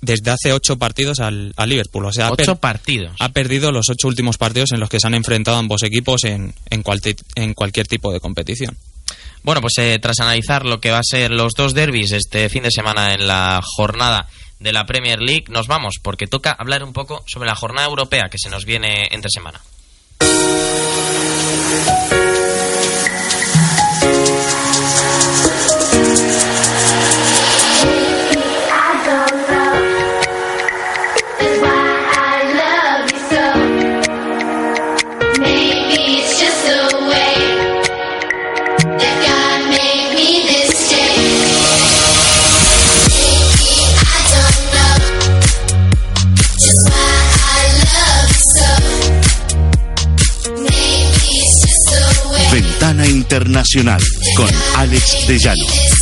desde 0.01 0.31
hace 0.33 0.53
ocho 0.53 0.79
partidos 0.79 1.21
al, 1.21 1.53
al 1.57 1.69
Liverpool. 1.69 2.05
O 2.07 2.13
sea, 2.13 2.27
ha, 2.29 2.33
Ocho 2.33 2.57
partidos. 2.57 3.15
ha 3.21 3.29
perdido 3.31 3.71
los 3.73 3.89
ocho 3.89 4.09
últimos 4.09 4.37
partidos 4.37 4.73
en 4.73 4.81
los 4.81 4.89
que 4.89 4.99
se 4.99 5.07
han 5.07 5.15
enfrentado 5.15 5.57
ambos 5.59 5.83
equipos 5.85 6.25
en, 6.25 6.55
en, 6.71 6.83
cualti- 6.83 7.17
en 7.37 7.55
cualquier 7.55 7.87
tipo 7.87 8.13
de 8.13 8.19
competición. 8.21 8.77
Bueno, 9.45 9.61
pues 9.61 9.75
eh, 9.79 9.99
tras 10.01 10.21
analizar 10.21 10.65
lo 10.65 10.81
que 10.81 10.91
va 10.91 10.99
a 10.99 11.03
ser 11.05 11.31
los 11.33 11.55
dos 11.55 11.75
derbis 11.75 12.13
este 12.13 12.49
fin 12.49 12.63
de 12.65 12.71
semana 12.71 13.13
en 13.15 13.27
la 13.27 13.61
jornada 13.63 14.29
de 14.63 14.73
la 14.73 14.87
Premier 14.87 15.21
League, 15.21 15.47
nos 15.49 15.67
vamos 15.67 15.97
porque 16.03 16.27
toca 16.27 16.53
hablar 16.53 16.85
un 16.85 16.93
poco 16.93 17.25
sobre 17.27 17.49
la 17.49 17.57
jornada 17.57 17.89
europea 17.89 18.29
que 18.31 18.39
se 18.39 18.51
nos 18.51 18.65
viene 18.65 19.09
entre 19.11 19.31
semana. 19.31 19.61
Internacional 53.33 54.03
con 54.37 54.47
Alex 54.77 55.27
De 55.27 55.39
Llano. 55.39 56.02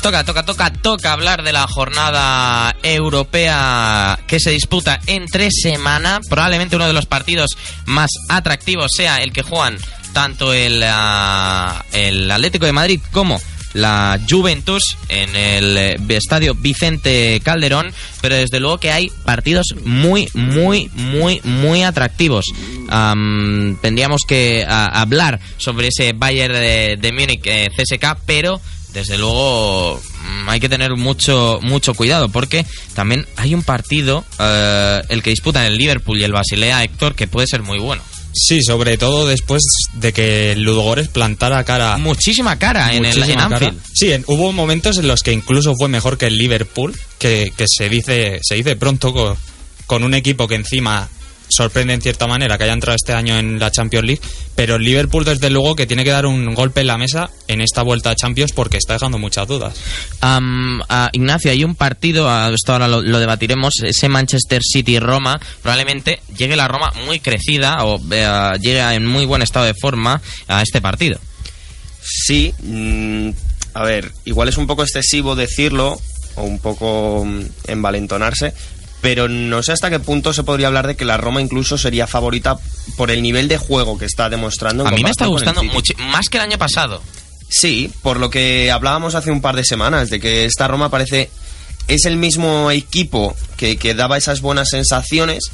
Pues 0.00 0.14
toca, 0.14 0.24
toca, 0.24 0.42
toca, 0.46 0.72
toca 0.72 1.12
hablar 1.12 1.42
de 1.42 1.52
la 1.52 1.66
jornada 1.66 2.74
europea 2.82 4.18
que 4.26 4.40
se 4.40 4.50
disputa 4.50 4.98
entre 5.06 5.50
semana. 5.50 6.20
Probablemente 6.26 6.76
uno 6.76 6.86
de 6.86 6.94
los 6.94 7.04
partidos 7.04 7.50
más 7.84 8.08
atractivos 8.30 8.92
sea 8.96 9.18
el 9.18 9.30
que 9.30 9.42
juegan 9.42 9.76
tanto 10.14 10.54
el, 10.54 10.82
ah, 10.86 11.84
Atlético 12.30 12.64
de 12.64 12.72
Madrid 12.72 13.00
como 13.12 13.38
la 13.74 14.18
Juventus 14.26 14.96
en 15.10 15.36
el 15.36 15.76
eh, 15.76 15.98
estadio 16.08 16.54
Vicente 16.54 17.38
Calderón, 17.44 17.92
pero 18.22 18.36
desde 18.36 18.58
luego 18.58 18.78
que 18.78 18.92
hay 18.92 19.10
partidos 19.26 19.74
muy, 19.84 20.30
muy, 20.32 20.90
muy, 20.94 21.42
muy 21.44 21.82
atractivos. 21.82 22.46
Am, 22.88 23.76
tendríamos 23.82 24.22
que 24.26 24.64
ah, 24.66 24.86
hablar 24.94 25.40
sobre 25.58 25.88
ese 25.88 26.14
Bayern 26.14 26.54
de, 26.54 26.96
de 26.98 27.12
Múnich 27.12 27.42
eh, 27.44 27.68
CSK, 27.76 28.16
pero 28.24 28.62
desde 28.92 29.18
luego 29.18 30.00
hay 30.46 30.60
que 30.60 30.68
tener 30.68 30.96
mucho 30.96 31.58
mucho 31.62 31.94
cuidado 31.94 32.28
porque 32.28 32.64
también 32.94 33.26
hay 33.36 33.54
un 33.54 33.62
partido 33.62 34.24
eh, 34.38 35.00
el 35.08 35.22
que 35.22 35.30
disputan 35.30 35.64
el 35.64 35.76
Liverpool 35.76 36.18
y 36.18 36.24
el 36.24 36.32
Basilea 36.32 36.82
Héctor 36.84 37.14
que 37.14 37.26
puede 37.28 37.46
ser 37.46 37.62
muy 37.62 37.78
bueno 37.78 38.02
Sí, 38.32 38.62
sobre 38.62 38.96
todo 38.96 39.26
después 39.26 39.60
de 39.94 40.12
que 40.12 40.52
el 40.52 40.62
Ludogores 40.62 41.08
plantara 41.08 41.64
cara. 41.64 41.96
muchísima 41.98 42.60
cara 42.60 42.94
en, 42.94 43.04
el, 43.04 43.20
en 43.24 43.34
cara. 43.36 43.74
Sí, 43.92 44.12
en- 44.12 44.22
hubo 44.28 44.52
momentos 44.52 44.98
en 44.98 45.08
los 45.08 45.22
que 45.24 45.32
incluso 45.32 45.74
fue 45.76 45.88
mejor 45.88 46.16
que 46.16 46.26
el 46.28 46.36
Liverpool, 46.38 46.96
que, 47.18 47.52
que 47.56 47.64
se 47.66 47.88
dice 47.88 48.38
se 48.42 48.54
dice 48.54 48.76
pronto 48.76 49.12
co- 49.12 49.36
con, 49.86 50.04
un 50.04 50.14
equipo 50.14 50.46
que 50.46 50.54
encima 50.54 51.08
sorprende 51.50 51.94
en 51.94 52.00
cierta 52.00 52.26
manera 52.26 52.56
que 52.56 52.64
haya 52.64 52.72
entrado 52.72 52.96
este 52.96 53.12
año 53.12 53.38
en 53.38 53.58
la 53.58 53.70
Champions 53.70 54.06
League, 54.06 54.22
pero 54.54 54.76
el 54.76 54.82
Liverpool 54.82 55.24
desde 55.24 55.50
luego 55.50 55.76
que 55.76 55.86
tiene 55.86 56.04
que 56.04 56.10
dar 56.10 56.26
un 56.26 56.54
golpe 56.54 56.80
en 56.80 56.86
la 56.86 56.98
mesa 56.98 57.30
en 57.48 57.60
esta 57.60 57.82
vuelta 57.82 58.10
a 58.10 58.14
Champions 58.14 58.52
porque 58.52 58.76
está 58.76 58.94
dejando 58.94 59.18
muchas 59.18 59.46
dudas. 59.46 59.74
Am, 60.20 60.80
ah, 60.88 61.10
Ignacio, 61.12 61.50
hay 61.50 61.64
un 61.64 61.74
partido, 61.74 62.28
ah, 62.28 62.50
esto 62.54 62.72
ahora 62.72 62.88
lo, 62.88 63.02
lo 63.02 63.18
debatiremos, 63.18 63.74
ese 63.82 64.08
Manchester 64.08 64.62
City-Roma, 64.62 65.40
probablemente 65.62 66.20
llegue 66.36 66.56
la 66.56 66.68
Roma 66.68 66.92
muy 67.06 67.20
crecida 67.20 67.84
o 67.84 68.00
eh, 68.10 68.50
llegue 68.60 68.80
en 68.80 69.06
muy 69.06 69.26
buen 69.26 69.42
estado 69.42 69.66
de 69.66 69.74
forma 69.74 70.20
a 70.48 70.62
este 70.62 70.80
partido. 70.80 71.18
Sí, 72.02 72.52
mm, 72.62 73.30
a 73.74 73.84
ver, 73.84 74.12
igual 74.24 74.48
es 74.48 74.56
un 74.56 74.66
poco 74.66 74.82
excesivo 74.82 75.36
decirlo 75.36 76.00
o 76.36 76.42
un 76.42 76.58
poco 76.58 77.24
mm, 77.24 77.42
envalentonarse, 77.68 78.54
pero 79.00 79.28
no 79.28 79.62
sé 79.62 79.72
hasta 79.72 79.90
qué 79.90 79.98
punto 79.98 80.32
se 80.32 80.42
podría 80.42 80.66
hablar 80.66 80.86
de 80.86 80.96
que 80.96 81.04
la 81.04 81.16
Roma 81.16 81.40
incluso 81.40 81.78
sería 81.78 82.06
favorita 82.06 82.58
por 82.96 83.10
el 83.10 83.22
nivel 83.22 83.48
de 83.48 83.56
juego 83.58 83.98
que 83.98 84.04
está 84.04 84.28
demostrando. 84.28 84.84
en 84.84 84.88
A 84.88 84.96
mí 84.96 85.02
me 85.02 85.10
está 85.10 85.26
gustando 85.26 85.62
mucho, 85.64 85.94
más 85.98 86.28
que 86.28 86.38
el 86.38 86.44
año 86.44 86.58
pasado. 86.58 87.02
Sí, 87.48 87.90
por 88.02 88.18
lo 88.20 88.30
que 88.30 88.70
hablábamos 88.70 89.14
hace 89.14 89.30
un 89.30 89.40
par 89.40 89.56
de 89.56 89.64
semanas, 89.64 90.10
de 90.10 90.20
que 90.20 90.44
esta 90.44 90.68
Roma 90.68 90.90
parece 90.90 91.30
es 91.88 92.04
el 92.04 92.16
mismo 92.16 92.70
equipo 92.70 93.34
que, 93.56 93.76
que 93.76 93.94
daba 93.94 94.16
esas 94.16 94.40
buenas 94.40 94.68
sensaciones, 94.68 95.50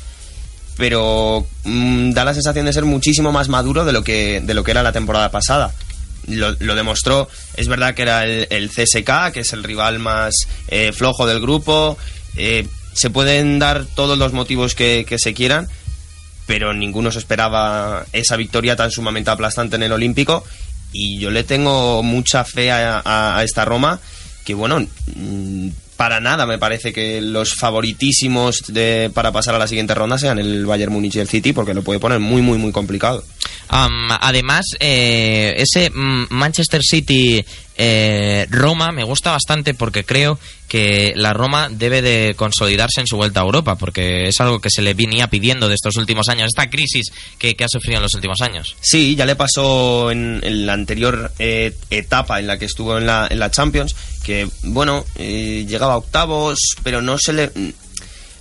pero 0.77 1.47
mm, 1.65 2.11
da 2.11 2.25
la 2.25 2.35
sensación 2.35 2.67
de 2.67 2.73
ser 2.73 2.85
muchísimo 2.85 3.33
más 3.33 3.49
maduro 3.49 3.85
de 3.85 3.93
lo 3.93 4.05
que, 4.05 4.43
de 4.45 4.55
lo 4.55 4.63
que 4.63 4.73
era 4.73 4.83
la 4.83 4.93
temporada 4.93 5.31
pasada. 5.31 5.73
Lo, 6.27 6.57
lo 6.59 6.75
demostró, 6.75 7.29
es 7.57 7.69
verdad 7.69 7.95
que 7.95 8.03
era 8.03 8.25
el, 8.25 8.49
el 8.51 8.69
CSK, 8.69 9.33
que 9.33 9.41
es 9.41 9.53
el 9.53 9.63
rival 9.63 10.01
más 10.01 10.35
eh, 10.69 10.93
flojo 10.93 11.25
del 11.25 11.41
grupo, 11.41 11.97
eh, 12.37 12.67
se 12.97 13.11
pueden 13.11 13.59
dar 13.59 13.85
todos 13.85 14.17
los 14.17 14.33
motivos 14.33 14.75
que, 14.75 15.05
se 15.19 15.35
quieran, 15.35 15.69
pero 16.47 16.73
ninguno 16.73 17.13
se 17.13 17.19
esperaba 17.19 18.07
esa 18.13 18.37
victoria 18.37 18.75
tan 18.75 18.91
sumamente 18.91 19.31
aplastante 19.31 19.77
en 19.77 19.83
el 19.83 19.93
Olímpico. 19.93 20.45
Y 20.93 21.19
yo 21.19 21.31
le 21.31 21.45
tengo 21.45 22.03
mucha 22.03 22.45
fe 22.45 22.71
a, 22.73 23.41
esta 23.45 23.65
Roma 23.65 24.01
que 24.45 24.55
bueno 24.55 24.87
mm, 25.17 25.69
para 25.97 26.21
nada 26.21 26.47
me 26.47 26.57
parece 26.57 26.93
que 26.93 27.21
los 27.21 27.55
favoritísimos 27.55 28.63
de, 28.69 29.11
para 29.13 29.33
pasar 29.33 29.57
a 29.57 29.59
la 29.59 29.67
siguiente 29.67 29.95
ronda 29.95 30.19
sean 30.19 30.39
el 30.39 30.65
Bayern 30.65 30.93
Múnich 30.93 31.17
y 31.17 31.19
el 31.19 31.29
City 31.29 31.53
porque 31.53 31.75
lo 31.75 31.83
puede 31.83 31.99
poner 31.99 32.21
muy 32.21 32.43
muy 32.43 32.57
muy 32.57 32.71
complicado. 32.71 33.25
Además, 33.69 34.67
eh, 34.79 35.55
ese 35.57 35.91
mm, 35.91 36.27
Manchester 36.31 36.83
City 36.83 37.45
eh, 37.79 38.47
Roma 38.51 38.91
me 38.91 39.05
gusta 39.05 39.33
bastante 39.33 39.75
porque 39.75 40.05
creo 40.05 40.39
que 40.69 41.13
la 41.15 41.33
Roma 41.33 41.69
debe 41.71 42.03
de 42.03 42.35
consolidarse 42.35 43.01
en 43.01 43.07
su 43.07 43.17
vuelta 43.17 43.41
a 43.41 43.45
Europa 43.45 43.77
porque 43.77 44.29
es 44.29 44.41
algo 44.41 44.61
que 44.61 44.71
se 44.71 44.83
le 44.83 44.95
venía 44.95 45.29
pidiendo 45.29 45.69
de 45.69 45.75
estos 45.75 45.97
últimos 45.97 46.29
años, 46.29 46.49
esta 46.49 46.71
crisis 46.71 47.13
que, 47.39 47.55
ha 47.63 47.69
sufrido 47.69 47.99
en 47.99 48.03
los 48.03 48.15
últimos 48.15 48.41
años. 48.41 48.77
Sí, 48.81 49.15
ya 49.15 49.27
le 49.27 49.37
pasó 49.37 50.11
en, 50.11 50.67
la 50.67 50.73
anterior 50.73 51.33
eh, 51.39 51.77
etapa 51.91 52.41
en 52.41 52.47
la 52.47 52.59
que 52.59 52.65
estuvo 52.65 52.97
en 52.99 53.07
la, 53.07 53.51
Champions, 53.51 53.95
que 54.25 54.49
bueno, 54.63 55.05
eh, 55.17 55.67
llegaba 55.69 55.95
a 55.95 55.99
octavos, 55.99 56.59
pero 56.83 57.03
no 57.03 57.19
se 57.19 57.33
le 57.33 57.51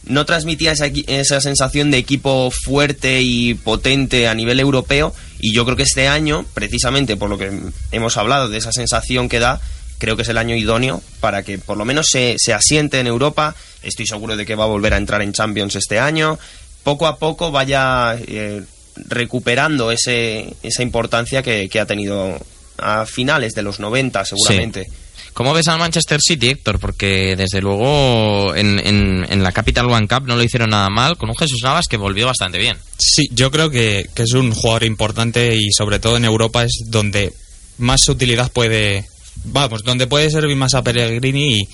no 0.06 0.26
transmitía 0.26 0.72
esa, 0.72 0.86
esa 0.86 1.42
sensación 1.42 1.92
de 1.92 1.98
equipo 1.98 2.52
fuerte 2.52 3.22
y 3.22 3.56
potente 3.56 4.28
a 4.28 4.36
nivel 4.36 4.60
europeo 4.60 5.14
y 5.46 5.54
yo 5.54 5.64
creo 5.64 5.78
que 5.78 5.84
este 5.84 6.08
año, 6.08 6.44
precisamente 6.56 7.18
por 7.18 7.30
lo 7.30 7.38
que 7.38 7.52
hemos 7.92 8.18
hablado 8.18 8.50
de 8.50 8.58
esa 8.58 8.72
sensación 8.72 9.30
que 9.30 9.38
da, 9.38 9.62
creo 10.00 10.16
que 10.16 10.24
es 10.24 10.30
el 10.30 10.40
año 10.40 10.56
idóneo 10.56 11.04
para 11.20 11.44
que 11.44 11.60
por 11.60 11.78
lo 11.78 11.86
menos 11.86 12.08
se, 12.10 12.38
se 12.40 12.52
asiente 12.52 13.00
en 13.00 13.06
Europa. 13.06 13.54
Estoy 13.84 14.08
seguro 14.08 14.36
de 14.38 14.44
que 14.44 14.56
va 14.56 14.64
a 14.64 14.68
volver 14.68 14.96
a 14.96 14.98
entrar 14.98 15.22
en 15.22 15.34
Champions 15.34 15.76
este 15.76 16.00
año. 16.00 16.40
Poco 16.84 17.06
a 17.06 17.20
poco 17.20 17.52
vaya 17.52 18.18
eh, 18.28 18.64
recuperando 19.08 19.92
ese, 19.92 20.52
esa 20.64 20.82
importancia 20.82 21.44
que, 21.44 21.70
que 21.70 21.80
ha 21.80 21.86
tenido 21.86 22.40
a 22.80 23.06
finales 23.06 23.54
de 23.54 23.62
los 23.62 23.80
90 23.80 24.26
seguramente. 24.26 24.88
¿Cómo 25.36 25.54
ves 25.54 25.68
al 25.68 25.78
Manchester 25.78 26.20
City, 26.22 26.48
Héctor? 26.50 26.80
Porque 26.80 27.36
desde 27.36 27.62
luego 27.62 28.56
en, 28.56 28.80
en- 28.80 29.26
en 29.30 29.44
la 29.44 29.52
Capital 29.52 29.86
One 29.92 30.08
Cup 30.08 30.24
no 30.26 30.36
lo 30.36 30.42
hicieron 30.44 30.70
nada 30.72 30.90
mal, 30.90 31.18
con 31.18 31.30
un 31.30 31.36
Jesús 31.36 31.62
Navas 31.62 31.88
que 31.88 31.98
volvió 31.98 32.26
bastante 32.26 32.58
bien. 32.58 32.78
Sí, 32.98 33.28
yo 33.32 33.52
creo 33.52 33.70
que, 33.70 34.06
que 34.16 34.24
es 34.24 34.32
un 34.32 34.52
jugador 34.54 34.86
importante 34.86 35.54
y 35.56 35.72
sobre 35.78 36.00
todo 36.00 36.16
en 36.18 36.26
Europa 36.26 36.64
es 36.64 36.72
donde 36.88 37.34
más 37.78 38.08
utilidad 38.08 38.50
puede, 38.52 39.06
vamos, 39.44 39.84
donde 39.84 40.08
puede 40.08 40.30
servir 40.32 40.56
más 40.56 40.74
a 40.74 40.82
Pellegrini 40.84 41.60
y, 41.60 41.68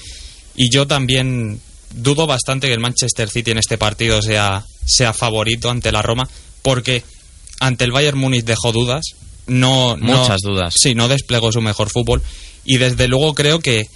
y 0.56 0.70
yo 0.72 0.88
también 0.88 1.62
dudo 1.94 2.26
bastante 2.26 2.66
que 2.68 2.74
el 2.74 2.80
Manchester 2.80 3.30
City 3.30 3.52
en 3.52 3.60
este 3.60 3.78
partido 3.78 4.24
sea, 4.24 4.66
sea 4.86 5.14
favorito 5.14 5.70
ante 5.70 5.92
la 5.92 6.02
Roma 6.02 6.28
porque 6.64 7.04
ante 7.60 7.84
el 7.86 7.92
Bayern 7.92 8.18
Múnich 8.18 8.44
dejó 8.44 8.72
dudas. 8.72 9.06
No, 9.46 9.98
no- 9.98 10.18
Muchas 10.22 10.42
dudas. 10.42 10.74
Sí, 10.76 10.96
no 10.96 11.08
desplegó 11.08 11.52
su 11.52 11.62
mejor 11.62 11.90
fútbol. 11.92 12.24
Y 12.64 12.78
desde 12.78 13.08
luego 13.08 13.34
creo 13.34 13.60
que, 13.60 13.88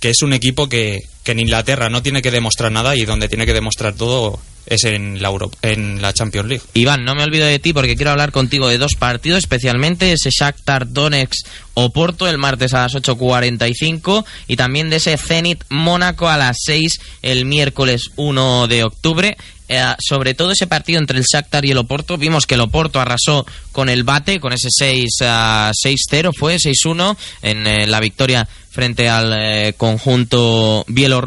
que 0.00 0.10
es 0.10 0.22
un 0.22 0.32
equipo 0.32 0.68
que, 0.68 1.00
en 1.30 1.40
Inglaterra 1.40 1.88
no 1.88 2.02
tiene 2.02 2.22
que 2.22 2.30
demostrar 2.30 2.70
nada 2.72 2.96
y 2.96 3.04
donde 3.04 3.28
tiene 3.28 3.46
que 3.46 3.52
demostrar 3.54 3.94
todo 3.94 4.38
es 4.66 4.84
en 4.84 5.20
la, 5.20 5.28
Euro- 5.30 5.50
en 5.62 6.00
la 6.00 6.12
Champions 6.12 6.48
League. 6.48 6.62
Iván, 6.74 7.04
no 7.04 7.14
me 7.14 7.24
olvido 7.24 7.46
de 7.46 7.58
ti 7.58 7.72
porque 7.72 7.96
quiero 7.96 8.12
hablar 8.12 8.30
contigo 8.30 8.68
de 8.68 8.78
dos 8.78 8.94
partidos, 8.94 9.38
especialmente 9.38 10.12
ese 10.12 10.30
Shakhtar 10.30 10.92
Donetsk 10.92 11.46
Oporto 11.74 12.28
el 12.28 12.36
martes 12.38 12.74
a 12.74 12.82
las 12.82 12.94
8.45 12.94 14.24
y 14.48 14.56
también 14.56 14.90
de 14.90 14.96
ese 14.96 15.16
Zenit 15.16 15.64
Mónaco 15.70 16.28
a 16.28 16.36
las 16.36 16.58
6 16.64 17.00
el 17.22 17.44
miércoles 17.46 18.10
1 18.16 18.68
de 18.68 18.84
octubre. 18.84 19.36
Eh, 19.72 19.80
sobre 20.00 20.34
todo 20.34 20.50
ese 20.50 20.66
partido 20.66 20.98
entre 20.98 21.16
el 21.18 21.24
Shakhtar 21.24 21.64
y 21.64 21.70
el 21.70 21.78
Oporto, 21.78 22.18
vimos 22.18 22.44
que 22.46 22.56
el 22.56 22.60
Oporto 22.60 23.00
arrasó 23.00 23.46
con 23.70 23.88
el 23.88 24.02
bate, 24.02 24.40
con 24.40 24.52
ese 24.52 24.66
6 24.68 25.06
a 25.22 25.70
6-0, 25.72 26.32
fue 26.36 26.56
6-1 26.56 27.16
en 27.42 27.66
eh, 27.66 27.86
la 27.86 28.00
victoria 28.00 28.48
frente 28.68 29.08
al 29.08 29.32
eh, 29.38 29.74
conjunto 29.76 30.84
bielorruso 30.88 31.19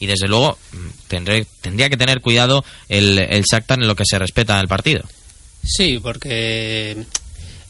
y 0.00 0.06
desde 0.06 0.28
luego 0.28 0.58
tendría 1.08 1.88
que 1.88 1.96
tener 1.96 2.20
cuidado 2.20 2.64
el, 2.88 3.18
el 3.18 3.44
Shakhtar 3.44 3.80
en 3.80 3.88
lo 3.88 3.96
que 3.96 4.04
se 4.06 4.18
respeta 4.18 4.58
al 4.58 4.68
partido. 4.68 5.02
Sí, 5.64 5.98
porque 6.02 7.04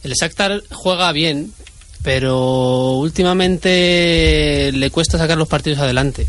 el 0.03 0.12
Shakhtar 0.12 0.62
juega 0.71 1.12
bien, 1.12 1.53
pero 2.03 2.93
últimamente 2.93 4.71
le 4.73 4.91
cuesta 4.91 5.19
sacar 5.19 5.39
los 5.39 5.49
partidos 5.49 5.79
adelante. 5.79 6.27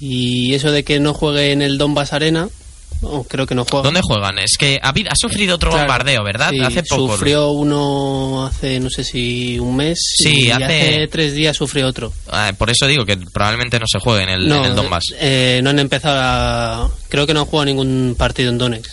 Y 0.00 0.54
eso 0.54 0.70
de 0.70 0.84
que 0.84 1.00
no 1.00 1.14
juegue 1.14 1.52
en 1.52 1.62
el 1.62 1.78
Donbass 1.78 2.12
Arena, 2.12 2.48
no, 3.02 3.22
creo 3.24 3.46
que 3.46 3.54
no 3.54 3.64
juega. 3.64 3.84
¿Dónde 3.84 4.00
juegan? 4.02 4.38
Es 4.38 4.56
que 4.58 4.78
ha, 4.82 4.90
ha 4.90 5.14
sufrido 5.16 5.56
otro 5.56 5.70
Claro. 5.70 5.84
bombardeo, 5.86 6.24
¿verdad? 6.24 6.50
Sí, 6.50 6.60
hace 6.60 6.82
poco. 6.82 7.12
Sufrió 7.12 7.50
uno 7.50 8.46
hace, 8.46 8.80
no 8.80 8.90
sé 8.90 9.04
si 9.04 9.58
un 9.58 9.76
mes. 9.76 9.98
Sí, 10.18 10.46
y 10.46 10.50
hace- 10.50 11.08
tres 11.10 11.34
días 11.34 11.56
sufrió 11.56 11.86
otro. 11.86 12.12
Ah, 12.28 12.52
por 12.56 12.70
eso 12.70 12.86
digo 12.86 13.04
que 13.04 13.16
probablemente 13.16 13.78
no 13.78 13.86
se 13.86 13.98
juegue 13.98 14.22
en 14.24 14.28
el, 14.30 14.48
no, 14.48 14.56
en 14.64 14.70
el 14.70 14.74
Donbass. 14.76 15.04
eh, 15.20 15.60
no 15.62 15.70
han 15.70 15.78
empezado 15.78 16.18
a... 16.20 16.90
Creo 17.08 17.26
que 17.26 17.34
no 17.34 17.40
han 17.40 17.46
jugado 17.46 17.66
ningún 17.66 18.14
partido 18.18 18.50
en 18.50 18.58
Donetsk. 18.58 18.90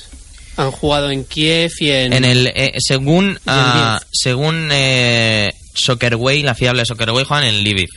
Han 0.58 0.72
jugado 0.72 1.10
en 1.10 1.24
Kiev 1.26 1.72
y 1.80 1.90
en... 1.90 2.14
En 2.14 2.26
el, 2.26 2.48
eh, 2.48 2.74
según 2.80 3.30
el 3.32 3.38
ah, 3.48 4.00
según 4.12 4.70
eh, 4.72 5.52
Soccerway, 5.74 6.44
la 6.44 6.54
fiable 6.54 6.86
Soccerway, 6.86 7.26
juegan 7.26 7.46
en 7.48 7.64
Lviv. 7.64 7.90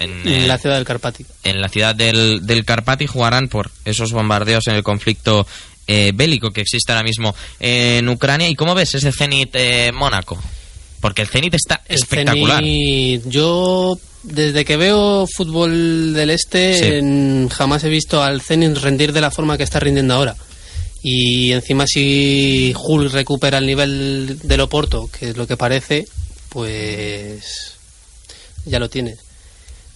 En, 0.00 0.26
en 0.26 0.42
eh, 0.42 0.46
la 0.46 0.58
ciudad 0.58 0.76
del 0.76 0.84
Carpati. 0.84 1.24
en 1.44 1.60
la 1.60 1.68
ciudad 1.68 1.94
del, 1.94 2.46
del 2.46 2.64
Carpati 2.64 3.06
jugarán 3.06 3.48
por 3.48 3.70
esos 3.84 4.12
bombardeos 4.12 4.66
en 4.68 4.74
el 4.74 4.82
conflicto 4.82 5.46
eh, 5.86 6.12
bélico 6.14 6.50
que 6.50 6.60
existe 6.62 6.92
ahora 6.92 7.04
mismo 7.04 7.34
en 7.60 8.08
Ucrania. 8.08 8.48
¿Y 8.48 8.54
cómo 8.54 8.74
ves 8.74 8.94
ese 8.94 9.12
Zenit 9.12 9.50
eh, 9.54 9.90
Mónaco? 9.92 10.40
Porque 11.00 11.22
el 11.22 11.28
Zenit 11.28 11.54
está 11.54 11.82
El 11.88 11.96
espectacular. 11.96 12.58
Zenit, 12.62 13.26
yo, 13.26 13.98
desde 14.22 14.64
que 14.64 14.76
veo 14.76 15.26
fútbol 15.26 16.12
del 16.14 16.30
Este, 16.30 16.74
Sí. 16.78 16.84
en- 16.84 17.48
jamás 17.48 17.84
he 17.84 17.88
visto 17.88 18.22
al 18.22 18.40
Zenit 18.42 18.76
rendir 18.78 19.12
de 19.12 19.20
la 19.20 19.30
forma 19.30 19.56
que 19.56 19.64
está 19.64 19.80
rindiendo 19.80 20.14
ahora. 20.14 20.36
Y 21.02 21.52
encima 21.52 21.86
si 21.86 22.74
Hull 22.76 23.10
recupera 23.10 23.56
el 23.58 23.66
nivel 23.66 24.38
del 24.42 24.60
Oporto, 24.60 25.08
que 25.18 25.30
es 25.30 25.36
lo 25.38 25.46
que 25.46 25.56
parece, 25.56 26.06
pues 26.50 27.74
ya 28.66 28.78
lo 28.78 28.90
tienes. 28.90 29.18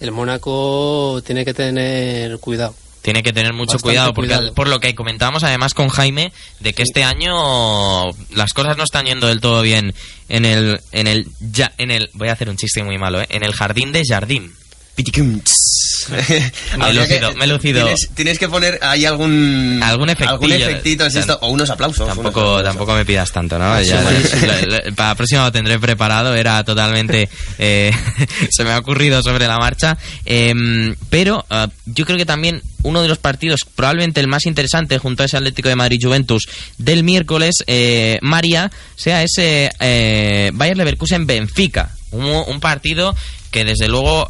El 0.04 0.12
Mónaco 0.12 1.22
tiene 1.24 1.46
que 1.46 1.54
tener 1.54 2.38
cuidado. 2.38 2.74
Tiene 3.00 3.22
que 3.22 3.32
tener 3.32 3.54
mucho 3.54 3.72
Bastante 3.72 3.88
cuidado, 3.88 4.12
porque 4.12 4.34
cuidado. 4.34 4.54
por 4.54 4.68
lo 4.68 4.78
que 4.78 4.94
comentábamos 4.94 5.44
además 5.44 5.72
con 5.72 5.88
Jaime, 5.88 6.30
de 6.60 6.74
que 6.74 6.82
este 6.82 7.04
año 7.04 8.10
las 8.34 8.52
cosas 8.52 8.76
no 8.76 8.84
están 8.84 9.06
yendo 9.06 9.28
del 9.28 9.40
todo 9.40 9.62
bien 9.62 9.94
en 10.28 10.44
el, 10.44 10.78
en 10.92 11.06
el, 11.06 11.26
ya, 11.40 11.72
en 11.78 11.90
el, 11.90 12.10
voy 12.12 12.28
a 12.28 12.32
hacer 12.32 12.50
un 12.50 12.58
chiste 12.58 12.84
muy 12.84 12.98
malo, 12.98 13.22
¿eh? 13.22 13.26
en 13.30 13.44
el 13.44 13.54
jardín 13.54 13.92
de 13.92 14.02
Jardín. 14.06 14.52
Me 14.96 16.18
he 16.18 16.52
Habría 16.84 17.06
que- 17.06 17.14
lucido, 17.14 17.34
me 17.34 17.44
he 17.44 17.48
lucido. 17.48 17.82
Tienes, 17.82 18.08
tienes 18.14 18.38
que 18.38 18.48
poner 18.48 18.78
ahí 18.82 19.04
algún 19.06 19.80
Algún 19.82 20.10
algún 20.10 20.52
efectito, 20.52 21.06
es 21.06 21.14
esto, 21.16 21.38
o 21.40 21.48
unos 21.48 21.70
aplausos. 21.70 22.06
Tampoco, 22.06 22.28
unos 22.40 22.40
aplausos. 22.58 22.64
tampoco 22.64 22.94
me 22.94 23.04
pidas 23.04 23.32
tanto, 23.32 23.58
¿no? 23.58 23.80
Ya- 23.80 24.02
sí, 24.08 24.16
sí. 24.38 24.46
lo- 24.46 24.76
lo- 24.76 24.94
para 24.94 25.08
la 25.10 25.14
próxima 25.14 25.44
lo 25.44 25.52
tendré 25.52 25.78
preparado, 25.78 26.34
era 26.34 26.62
totalmente... 26.64 27.28
eh, 27.58 27.90
se 28.50 28.64
me 28.64 28.70
ha 28.70 28.78
ocurrido 28.78 29.22
sobre 29.22 29.46
la 29.48 29.58
marcha. 29.58 29.96
Em, 30.26 30.94
pero 31.10 31.44
ah, 31.50 31.68
yo 31.86 32.04
creo 32.04 32.18
que 32.18 32.26
también 32.26 32.62
uno 32.82 33.00
de 33.02 33.08
los 33.08 33.18
partidos, 33.18 33.60
probablemente 33.74 34.20
el 34.20 34.28
más 34.28 34.44
interesante, 34.46 34.98
junto 34.98 35.22
a 35.22 35.26
ese 35.26 35.38
Atlético 35.38 35.70
de 35.70 35.76
Madrid-Juventus 35.76 36.46
del 36.76 37.02
miércoles, 37.02 37.54
eh, 37.66 38.18
María, 38.20 38.70
sea 38.94 39.22
ese 39.22 39.70
eh, 39.80 40.50
Bayer 40.52 40.76
Leverkusen-Benfica. 40.76 41.88
Un, 42.10 42.26
un 42.46 42.60
partido 42.60 43.16
que 43.54 43.64
desde 43.64 43.86
luego 43.86 44.28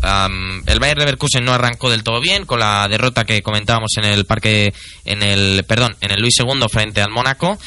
el 0.66 0.78
Bayer 0.80 0.98
Leverkusen 0.98 1.42
no 1.46 1.54
arrancó 1.54 1.90
del 1.90 2.02
todo 2.02 2.20
bien 2.20 2.44
con 2.44 2.60
la 2.60 2.86
derrota 2.90 3.24
que 3.24 3.40
comentábamos 3.42 3.92
en 3.96 4.04
el 4.04 4.26
parque 4.26 4.74
en 5.06 5.22
el 5.22 5.64
perdón 5.64 5.96
en 6.02 6.10
el 6.10 6.20
Luis 6.20 6.34
II 6.38 6.60
frente 6.70 7.00
al 7.00 7.10
Mónaco 7.10 7.58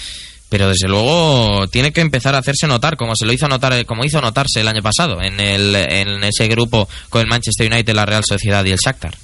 pero 0.50 0.70
desde 0.70 0.88
luego 0.88 1.68
tiene 1.68 1.92
que 1.92 2.02
empezar 2.02 2.36
a 2.36 2.38
hacerse 2.38 2.68
notar 2.68 2.96
como 2.96 3.16
se 3.16 3.26
lo 3.26 3.34
hizo 3.34 3.48
notar 3.48 3.84
como 3.88 4.06
hizo 4.06 4.22
notarse 4.22 4.62
el 4.62 4.68
año 4.68 4.84
pasado 4.84 5.20
en 5.20 5.40
el 5.40 5.76
en 5.76 6.24
ese 6.24 6.48
grupo 6.48 6.88
con 7.10 7.22
el 7.22 7.28
Manchester 7.28 7.74
United 7.74 7.96
la 7.96 8.06
Real 8.06 8.24
Sociedad 8.24 8.64
y 8.64 8.72
el 8.72 8.78
Shakhtar 8.78 9.16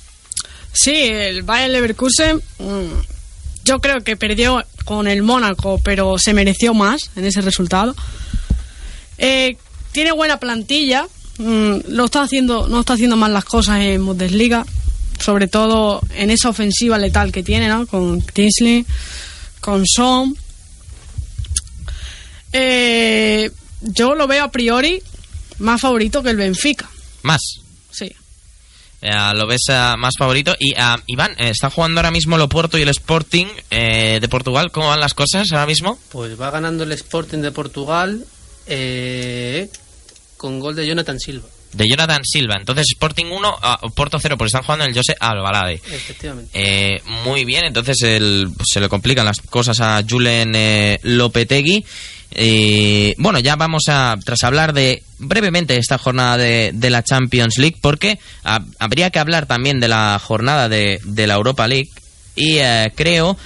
Sí, 0.76 1.04
el 1.04 1.44
Bayern 1.44 1.72
Leverkusen 1.72 2.42
mm, 2.58 3.64
yo 3.64 3.78
creo 3.78 4.02
que 4.02 4.18
perdió 4.18 4.66
con 4.86 5.08
el 5.08 5.22
Mónaco, 5.22 5.80
pero 5.84 6.18
se 6.18 6.34
mereció 6.34 6.74
más 6.74 7.12
en 7.16 7.26
ese 7.26 7.42
resultado. 7.42 7.96
Eh, 9.20 9.56
tiene 9.92 10.12
buena 10.12 10.38
plantilla, 10.38 11.08
mm, 11.38 11.76
lo 11.90 12.06
está 12.06 12.24
haciendo, 12.24 12.68
no 12.68 12.82
está 12.82 12.94
haciendo 12.94 13.16
mal 13.16 13.34
las 13.34 13.46
cosas 13.46 13.80
en 13.82 14.06
Bundesliga, 14.06 14.66
sobre 15.20 15.48
todo 15.48 16.02
en 16.16 16.32
esa 16.32 16.50
ofensiva 16.50 16.98
letal 16.98 17.32
que 17.32 17.44
tiene, 17.44 17.68
¿no? 17.68 17.86
Con 17.88 18.22
Tinsley, 18.22 18.86
con 19.60 19.86
Son. 19.86 20.36
Eh, 22.52 23.50
yo 23.82 24.16
lo 24.16 24.28
veo 24.28 24.44
a 24.44 24.52
priori 24.52 25.02
más 25.60 25.82
favorito 25.82 26.22
que 26.24 26.30
el 26.30 26.38
Benfica. 26.38 26.90
más 27.24 27.42
Sí. 27.92 28.12
Eh, 29.02 29.32
lo 29.36 29.46
ves 29.48 29.64
eh, 29.70 29.94
más 29.98 30.14
favorito 30.18 30.56
y 30.58 30.74
ah, 30.78 30.98
Iván 31.08 31.32
eh, 31.34 31.50
está 31.50 31.70
jugando 31.70 32.00
ahora 32.00 32.12
mismo 32.12 32.38
el 32.38 32.42
Oporto 32.42 32.78
y 32.78 32.84
el 32.84 32.90
Sporting 32.90 33.48
eh, 33.70 34.20
de 34.22 34.30
Portugal 34.30 34.72
¿cómo 34.72 34.88
van 34.88 35.02
las 35.02 35.14
cosas 35.14 35.52
ahora 35.52 35.66
mismo? 35.66 36.00
Pues 36.10 36.40
va 36.40 36.50
ganando 36.52 36.86
el 36.86 36.92
Sporting 36.94 37.40
de 37.40 37.52
Portugal 37.52 38.26
eh, 38.66 39.70
con 40.44 40.60
gol 40.60 40.76
de 40.76 40.86
Jonathan 40.86 41.18
Silva. 41.20 41.48
de 41.72 41.88
Jonathan 41.90 42.22
Silva 42.24 42.56
entonces 42.60 42.86
Sporting 42.92 43.28
1 43.32 43.56
Oporto 43.84 44.20
0 44.20 44.36
porque 44.38 44.48
están 44.50 44.64
jugando 44.64 44.84
en 44.84 44.92
el 44.92 44.98
José 44.98 45.16
Albalade 45.20 45.76
Efectivamente. 45.76 46.52
Eh, 46.54 47.02
muy 47.24 47.46
bien, 47.46 47.64
entonces 47.66 48.02
el- 48.04 48.50
se 48.64 48.82
le 48.82 48.90
complican 48.90 49.26
las 49.26 49.40
cosas 49.42 49.80
a 49.80 50.04
Julen 50.08 50.52
eh, 50.54 51.00
Lopetegui. 51.04 51.86
Eh, 52.36 53.14
bueno, 53.20 53.40
ya 53.40 53.56
vamos 53.56 53.84
a, 53.90 54.16
tras 54.26 54.44
hablar 54.44 54.74
de 54.74 55.04
brevemente 55.20 55.78
esta 55.78 55.98
jornada 55.98 56.36
de, 56.38 56.72
de 56.74 56.90
la 56.90 57.04
Champions 57.04 57.58
League, 57.58 57.78
porque 57.80 58.20
ah, 58.44 58.60
habría 58.80 59.12
que 59.12 59.20
hablar 59.20 59.46
también 59.46 59.80
de 59.80 59.88
la 59.88 60.20
jornada 60.22 60.68
de, 60.68 61.00
de 61.04 61.28
la 61.28 61.36
Europa 61.36 61.68
League. 61.68 61.90
Y 62.36 62.58
eh, 62.58 62.92
creo 62.96 63.38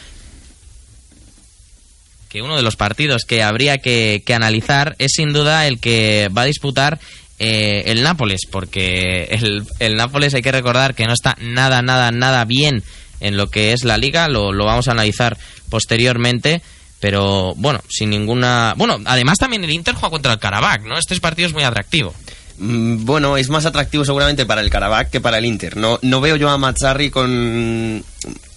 uno 2.42 2.56
de 2.56 2.64
los 2.64 2.76
partidos 2.76 3.24
que 3.26 3.44
habría 3.44 3.78
que, 3.78 4.24
que 4.26 4.34
analizar 4.34 4.96
es 5.00 5.12
sin 5.16 5.34
duda 5.34 5.68
el 5.68 5.80
que 5.80 6.30
va 6.36 6.44
a 6.44 6.46
disputar 6.46 7.00
eh, 7.40 7.84
el 7.88 8.04
Nápoles, 8.04 8.42
porque 8.50 9.28
el, 9.30 9.64
el 9.80 9.96
Nápoles 9.96 10.34
hay 10.34 10.42
que 10.42 10.52
recordar 10.52 10.96
que 10.96 11.06
no 11.06 11.14
está 11.14 11.36
nada, 11.40 11.82
nada, 11.82 12.12
nada 12.12 12.46
bien 12.46 12.84
en 13.20 13.38
lo 13.38 13.48
que 13.48 13.74
es 13.74 13.84
la 13.84 13.98
liga, 13.98 14.28
lo, 14.28 14.52
lo 14.52 14.66
vamos 14.66 14.88
a 14.88 14.92
analizar 14.92 15.38
posteriormente. 15.70 16.62
Pero 17.00 17.54
bueno, 17.56 17.80
sin 17.88 18.10
ninguna. 18.10 18.74
Bueno, 18.76 18.98
además 19.06 19.38
también 19.38 19.64
el 19.64 19.70
Inter 19.70 19.94
juega 19.94 20.10
contra 20.10 20.34
el 20.34 20.40
Karabakh, 20.40 20.82
¿no? 20.82 20.98
Este 20.98 21.16
partido 21.20 21.48
es 21.48 21.54
muy 21.54 21.62
atractivo. 21.62 22.12
Mm, 22.60 23.05
Bueno, 23.05 23.38
es 23.38 23.49
más 23.49 23.66
atractivo 23.66 24.03
seguramente 24.03 24.45
para 24.45 24.62
el 24.62 24.70
Karabakh 24.70 25.10
que 25.12 25.22
para 25.22 25.38
el 25.38 25.45
Inter. 25.45 25.78
No, 25.78 25.99
no 26.01 26.22
veo 26.22 26.36
yo 26.36 26.49
a 26.49 26.58
Mazzarri 26.58 27.10
con... 27.10 28.03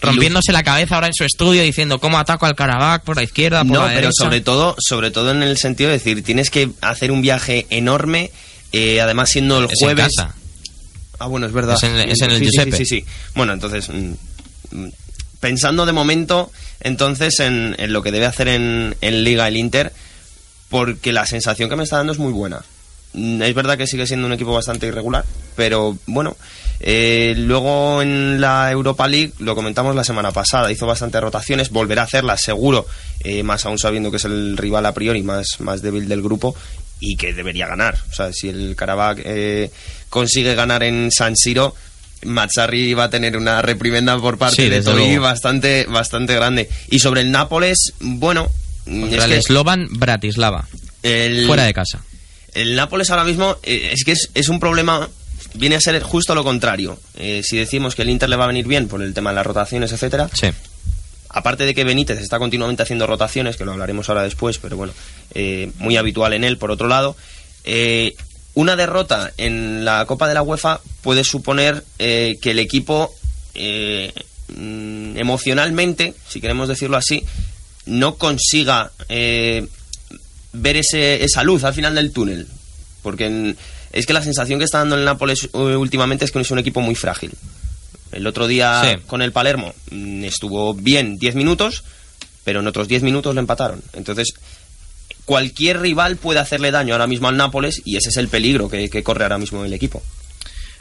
Rompiéndose 0.01 0.53
la 0.53 0.63
cabeza 0.63 0.95
ahora 0.95 1.09
en 1.09 1.13
su 1.15 1.25
estudio 1.25 1.63
diciendo 1.63 1.99
cómo 2.01 2.19
ataco 2.19 2.47
al 2.47 2.55
Karabakh 2.55 3.05
por 3.05 3.17
la 3.17 3.23
izquierda, 3.23 3.63
por 3.63 3.73
No, 3.73 3.81
la 3.81 3.89
pero 3.89 3.97
derecha. 3.97 4.13
sobre 4.25 4.41
todo, 4.41 4.75
sobre 4.79 5.11
todo 5.11 5.31
en 5.31 5.43
el 5.43 5.59
sentido 5.59 5.91
de 5.91 5.99
decir, 5.99 6.23
tienes 6.25 6.49
que 6.51 6.71
hacer 6.81 7.13
un 7.13 7.21
viaje 7.21 7.67
enorme, 7.69 8.31
eh, 8.73 9.01
además 9.03 9.29
siendo 9.31 9.59
el 9.59 9.65
Es 9.67 9.73
en 9.73 9.77
jueves... 9.89 10.17
casa. 10.17 10.35
Ah, 11.19 11.27
bueno, 11.27 11.47
es 11.47 11.53
verdad. 11.53 11.77
Es 11.77 11.83
en- 11.83 11.97
es 12.09 12.21
en 12.23 12.31
el 12.31 12.39
Sí, 12.39 12.45
sí, 12.47 12.51
Giuseppe. 12.51 12.77
Sí, 12.79 12.85
sí, 12.87 13.01
sí. 13.01 13.07
Bueno, 13.35 13.53
entonces, 13.53 13.91
mm, 13.91 14.13
mm, 14.71 14.89
pensando 15.41 15.85
de 15.85 15.93
momento, 15.93 16.51
entonces, 16.81 17.39
en, 17.41 17.77
en 17.79 17.93
lo 17.93 18.03
que 18.03 18.11
debe 18.11 18.25
hacer 18.25 18.49
en, 18.49 18.97
en 19.03 19.23
Liga 19.25 19.47
el 19.47 19.59
Inter, 19.59 19.93
porque 20.71 21.13
la 21.13 21.27
sensación 21.27 21.69
que 21.69 21.77
me 21.77 21.85
está 21.85 21.99
dando 21.99 22.15
es 22.15 22.19
muy 22.19 22.33
buena. 22.33 22.63
Mm, 23.13 23.43
Es 23.43 23.55
verdad 23.55 23.77
que 23.77 23.87
sigue 23.87 24.07
siendo 24.07 24.27
un 24.27 24.33
equipo 24.33 24.53
bastante 24.53 24.87
irregular, 24.87 25.25
pero 25.57 25.97
bueno, 26.07 26.37
Eh, 26.83 27.35
luego 27.37 28.01
en 28.01 28.41
la 28.41 28.71
Europa 28.71 29.07
League, 29.07 29.33
lo 29.39 29.55
comentamos 29.55 29.95
la 29.95 30.03
semana 30.03 30.31
pasada, 30.33 30.73
hizo 30.73 30.87
bastantes 30.87 31.21
rotaciones, 31.21 31.69
volverá 31.69 32.01
a 32.01 32.05
hacerlas 32.07 32.41
seguro, 32.41 32.87
eh, 33.23 33.43
más 33.43 33.67
aún 33.67 33.79
sabiendo 33.79 34.11
que 34.11 34.17
es 34.17 34.25
el 34.25 34.57
rival 34.57 34.87
a 34.87 34.95
priori 34.95 35.23
más, 35.23 35.61
más 35.61 35.83
débil 35.83 36.09
del 36.09 36.23
grupo 36.23 36.55
y 36.99 37.17
que 37.17 37.35
debería 37.35 37.67
ganar. 37.67 37.99
O 38.11 38.15
sea, 38.15 38.33
si 38.33 38.49
el 38.49 38.75
Karabakh 38.77 39.21
eh, 39.27 39.71
consigue 40.09 40.55
ganar 40.55 40.83
en 40.83 41.11
San 41.13 41.37
Siro, 41.37 41.75
Mazzarri 42.25 42.95
va 42.95 43.05
a 43.05 43.11
tener 43.11 43.37
una 43.37 43.61
reprimenda 43.61 44.19
por 44.19 44.39
parte 44.39 44.57
Sí, 44.63 44.69
de 44.71 44.83
luego. 44.83 45.21
bastante, 45.23 45.85
bastante 45.85 46.35
grande. 46.35 46.71
Y 46.89 46.99
sobre 47.01 47.21
el 47.21 47.31
Nápoles, 47.31 47.93
bueno, 48.01 48.49
es 48.87 49.23
el 49.25 49.31
que 49.31 49.43
Slovan 49.43 49.87
Bratislava. 49.91 50.67
el- 51.03 51.47
Fuera 51.47 51.65
de 51.65 51.75
casa. 51.75 52.03
El 52.55 52.77
Nápoles 52.77 53.11
ahora 53.11 53.25
mismo 53.25 53.57
eh, 53.63 53.91
es 53.93 54.05
que 54.05 54.13
es, 54.13 54.31
es 54.35 54.49
un 54.49 54.61
problema, 54.61 55.09
viene 55.55 55.77
a 55.77 55.81
ser 55.81 56.03
justo 56.03 56.35
lo 56.35 56.45
contrario. 56.45 56.99
Eh, 57.17 57.43
si 57.45 57.57
decimos 57.57 57.95
que 57.95 58.03
el 58.03 58.11
Inter 58.11 58.29
le 58.29 58.37
va 58.37 58.45
a 58.45 58.49
venir 58.49 58.67
bien 58.67 58.89
por 58.89 59.03
el 59.03 59.15
tema 59.15 59.31
de 59.31 59.37
las 59.37 59.47
rotaciones, 59.47 59.93
etcétera, 59.93 60.29
Sí. 60.33 60.49
aparte 61.29 61.65
de 61.67 61.75
que 61.75 61.85
Benítez 61.85 62.19
está 62.21 62.39
continuamente 62.39 62.83
haciendo 62.83 63.07
rotaciones, 63.07 63.57
que 63.57 63.65
lo 63.65 63.73
hablaremos 63.73 64.09
ahora 64.09 64.23
después, 64.23 64.59
pero 64.59 64.77
bueno, 64.77 64.93
eh, 65.35 65.71
muy 65.79 65.97
habitual 65.97 66.33
en 66.33 66.45
él, 66.45 66.59
por 66.59 66.71
otro 66.71 66.89
lado, 66.89 67.17
una 68.55 68.77
derrota 68.77 69.33
en 69.37 69.85
la 69.85 70.05
Copa 70.07 70.29
de 70.29 70.35
la 70.35 70.43
UEFA 70.43 70.81
puede 71.03 71.25
suponer 71.25 71.85
eh, 71.99 72.37
que 72.43 72.51
el 72.51 72.59
equipo 72.59 73.15
eh, 73.55 74.13
mm, 74.49 75.17
emocionalmente, 75.19 76.15
si 76.29 76.41
queremos 76.41 76.69
decirlo 76.69 76.97
así, 76.97 77.25
no 77.87 78.17
consiga 78.17 78.91
eh, 79.09 79.67
ver 80.53 80.77
ese, 80.77 81.25
esa 81.25 81.43
luz 81.43 81.65
al 81.65 81.75
final 81.75 81.95
del 81.95 82.13
túnel. 82.13 82.47
Porque 83.03 83.27
en- 83.27 83.57
es 83.93 84.07
que 84.07 84.13
la 84.13 84.23
sensación 84.23 84.59
que 84.59 84.65
está 84.65 84.79
dando 84.79 84.97
el 84.97 85.05
Nápoles 85.05 85.49
eh, 85.53 85.59
últimamente 85.59 86.25
es 86.25 86.31
que 86.31 86.41
es 86.41 86.51
un 86.51 86.59
equipo 86.59 86.81
muy 86.81 86.95
frágil. 86.95 87.33
El 88.13 88.27
otro 88.27 88.47
día 88.47 88.83
Sí. 88.85 89.03
con 89.07 89.23
el 89.23 89.33
Palermo 89.33 89.75
mm, 89.91 90.25
estuvo 90.25 90.75
bien 90.75 91.17
10 91.17 91.35
minutos, 91.35 91.85
pero 92.45 92.61
en 92.61 92.67
otros 92.67 92.89
10 92.89 93.03
minutos 93.03 93.35
le 93.35 93.41
empataron. 93.41 93.83
Entonces, 93.93 94.29
cualquier 95.25 95.81
rival 95.81 96.17
puede 96.17 96.41
hacerle 96.41 96.71
daño 96.71 96.95
ahora 96.95 97.07
mismo 97.07 97.29
al 97.29 97.37
Nápoles 97.37 97.83
y 97.85 97.97
ese 97.97 98.09
es 98.11 98.17
el 98.17 98.29
peligro 98.29 98.69
que, 98.69 98.91
que 98.91 99.03
corre 99.03 99.25
ahora 99.25 99.39
mismo 99.39 99.65
el 99.65 99.73
equipo. 99.73 100.03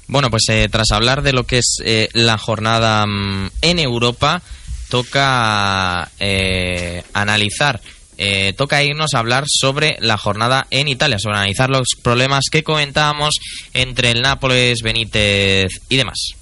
Bueno, 0.07 0.29
pues 0.31 0.43
eh, 0.49 0.67
tras 0.71 0.89
hablar 0.91 1.21
de 1.21 1.33
lo 1.33 1.45
que 1.45 1.59
es 1.59 1.77
eh, 1.85 2.09
la 2.13 2.37
jornada 2.39 3.05
mm, 3.05 3.51
en 3.61 3.77
Europa, 3.79 4.41
toca 4.89 6.09
eh, 6.19 7.03
analizar, 7.13 7.79
eh, 8.21 8.51
toca 8.51 8.83
irnos 8.83 9.13
a 9.13 9.19
hablar 9.19 9.45
sobre 9.47 9.95
la 10.01 10.17
jornada 10.17 10.67
en 10.71 10.89
Italia, 10.89 11.19
sobre 11.19 11.37
analizar 11.37 11.69
los 11.69 11.87
problemas 12.03 12.45
que 12.51 12.63
comentábamos 12.63 13.35
entre 13.73 14.11
el 14.11 14.21
Nápoles, 14.21 14.81
Benítez 14.81 15.69
y 15.87 15.95
demás. 15.95 16.35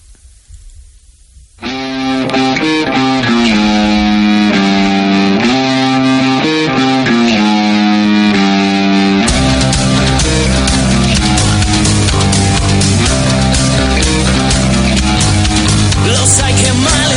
Lo 16.05 16.25
sai 16.25 16.55
che 16.55 16.71
male 16.71 17.16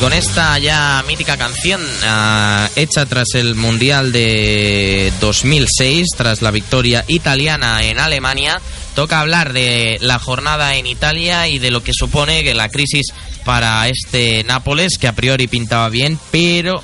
con 0.00 0.12
esta 0.14 0.58
ya 0.58 1.04
mítica 1.06 1.36
canción 1.36 1.80
ah, 2.04 2.68
hecha 2.74 3.04
tras 3.04 3.34
el 3.34 3.54
Mundial 3.54 4.12
de 4.12 5.12
2006, 5.20 6.08
tras 6.16 6.40
la 6.40 6.50
victoria 6.50 7.04
italiana 7.06 7.84
en 7.84 7.98
Alemania, 7.98 8.60
toca 8.94 9.20
hablar 9.20 9.52
de 9.52 9.98
la 10.00 10.18
jornada 10.18 10.76
en 10.76 10.86
Italia 10.86 11.48
y 11.48 11.58
de 11.58 11.70
lo 11.70 11.82
que 11.82 11.92
supone 11.92 12.42
que 12.42 12.54
la 12.54 12.70
crisis 12.70 13.08
para 13.44 13.86
este 13.88 14.42
Nápoles, 14.44 14.96
que 14.98 15.08
a 15.08 15.14
priori 15.14 15.48
pintaba 15.48 15.90
bien, 15.90 16.18
pero 16.30 16.82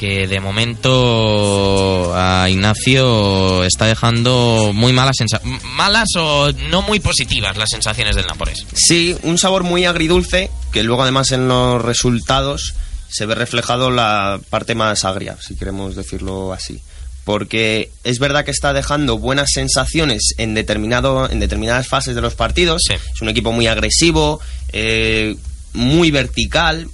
que 0.00 0.26
de 0.26 0.40
momento 0.40 2.14
a 2.16 2.48
Ignacio 2.48 3.64
está 3.64 3.84
dejando 3.84 4.70
muy 4.72 4.94
malas 4.94 5.16
sensaciones, 5.18 5.62
malas 5.62 6.08
o 6.16 6.50
no 6.70 6.80
muy 6.80 7.00
positivas 7.00 7.58
las 7.58 7.68
sensaciones 7.68 8.16
del 8.16 8.24
Nápoles. 8.24 8.64
Sí, 8.72 9.14
un 9.24 9.36
sabor 9.36 9.62
muy 9.62 9.84
agridulce, 9.84 10.50
que 10.72 10.84
luego 10.84 11.02
además 11.02 11.32
en 11.32 11.48
los 11.48 11.82
resultados 11.82 12.72
se 13.10 13.26
ve 13.26 13.34
reflejado 13.34 13.90
la 13.90 14.40
parte 14.48 14.74
más 14.74 15.04
agria, 15.04 15.36
si 15.38 15.54
queremos 15.54 15.96
decirlo 15.96 16.54
así. 16.54 16.80
Porque 17.24 17.90
es 18.02 18.18
verdad 18.20 18.46
que 18.46 18.52
está 18.52 18.72
dejando 18.72 19.18
buenas 19.18 19.50
sensaciones 19.52 20.32
en, 20.38 20.54
determinado, 20.54 21.30
en 21.30 21.40
determinadas 21.40 21.88
fases 21.88 22.14
de 22.14 22.22
los 22.22 22.34
partidos. 22.34 22.84
Es 22.88 23.20
un 23.20 23.28
equipo 23.28 23.52
muy 23.52 23.66
agresivo, 23.66 24.40
eh, 24.72 25.36
muy 25.74 26.10
vertical. 26.10 26.88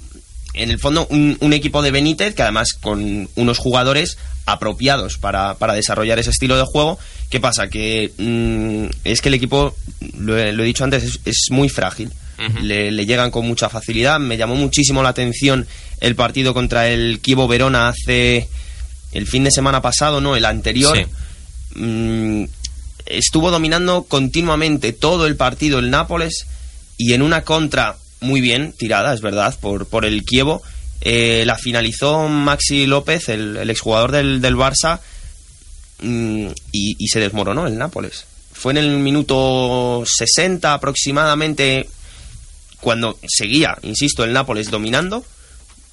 En 0.57 0.71
el 0.71 0.79
fondo, 0.79 1.07
un, 1.09 1.37
un 1.39 1.53
equipo 1.53 1.81
de 1.81 1.91
Benítez 1.91 2.33
que 2.35 2.41
además 2.41 2.73
con 2.73 3.29
unos 3.35 3.57
jugadores 3.57 4.17
apropiados 4.45 5.17
para, 5.17 5.55
para 5.55 5.73
desarrollar 5.73 6.19
ese 6.19 6.31
estilo 6.31 6.57
de 6.57 6.63
juego. 6.63 6.97
¿Qué 7.29 7.39
pasa? 7.39 7.67
Que 7.67 8.11
mm, 8.17 8.85
es 9.03 9.21
que 9.21 9.29
el 9.29 9.35
equipo, 9.35 9.75
lo 10.17 10.37
he, 10.37 10.53
lo 10.53 10.63
he 10.63 10.65
dicho 10.65 10.83
antes, 10.83 11.03
es, 11.03 11.19
es 11.25 11.45
muy 11.51 11.69
frágil. 11.69 12.11
le, 12.61 12.91
le 12.91 13.05
llegan 13.05 13.31
con 13.31 13.45
mucha 13.45 13.69
facilidad. 13.69 14.19
Me 14.19 14.37
llamó 14.37 14.55
muchísimo 14.55 15.03
la 15.03 15.09
atención 15.09 15.67
el 15.99 16.15
partido 16.15 16.53
contra 16.53 16.87
el 16.87 17.19
Kievo 17.19 17.47
Verona 17.47 17.89
hace 17.89 18.47
el 19.11 19.27
fin 19.27 19.43
de 19.43 19.51
semana 19.51 19.81
pasado, 19.81 20.21
no, 20.21 20.35
el 20.35 20.45
anterior. 20.45 20.97
Mm, 21.75 22.45
estuvo 23.05 23.51
dominando 23.51 24.03
continuamente 24.03 24.93
todo 24.93 25.27
el 25.27 25.35
partido 25.35 25.79
el 25.79 25.89
Nápoles 25.89 26.45
y 26.97 27.13
en 27.13 27.21
una 27.21 27.43
contra 27.43 27.97
muy 28.19 28.41
bien 28.41 28.73
tirada, 28.73 29.13
es 29.13 29.21
verdad, 29.21 29.55
por, 29.59 29.87
por 29.87 30.05
el 30.05 30.23
Kievo. 30.23 30.61
eh, 31.01 31.43
la 31.45 31.55
finalizó 31.57 32.27
Maxi 32.27 32.87
López, 32.87 33.29
el, 33.29 33.69
exjugador 33.69 34.11
del, 34.11 34.41
del 34.41 34.55
Barça, 34.55 34.99
mm, 36.01 36.47
y, 36.71 36.95
y 36.97 37.07
se 37.07 37.19
desmoronó 37.19 37.67
el 37.67 37.77
Nápoles. 37.77 38.25
Fue 38.51 38.71
en 38.71 38.77
el 38.77 38.97
minuto 38.97 40.03
60 40.05 40.73
aproximadamente 40.73 41.87
cuando 42.81 43.17
seguía, 43.27 43.77
insisto, 43.83 44.23
el 44.23 44.33
Nápoles 44.33 44.71
dominando, 44.71 45.23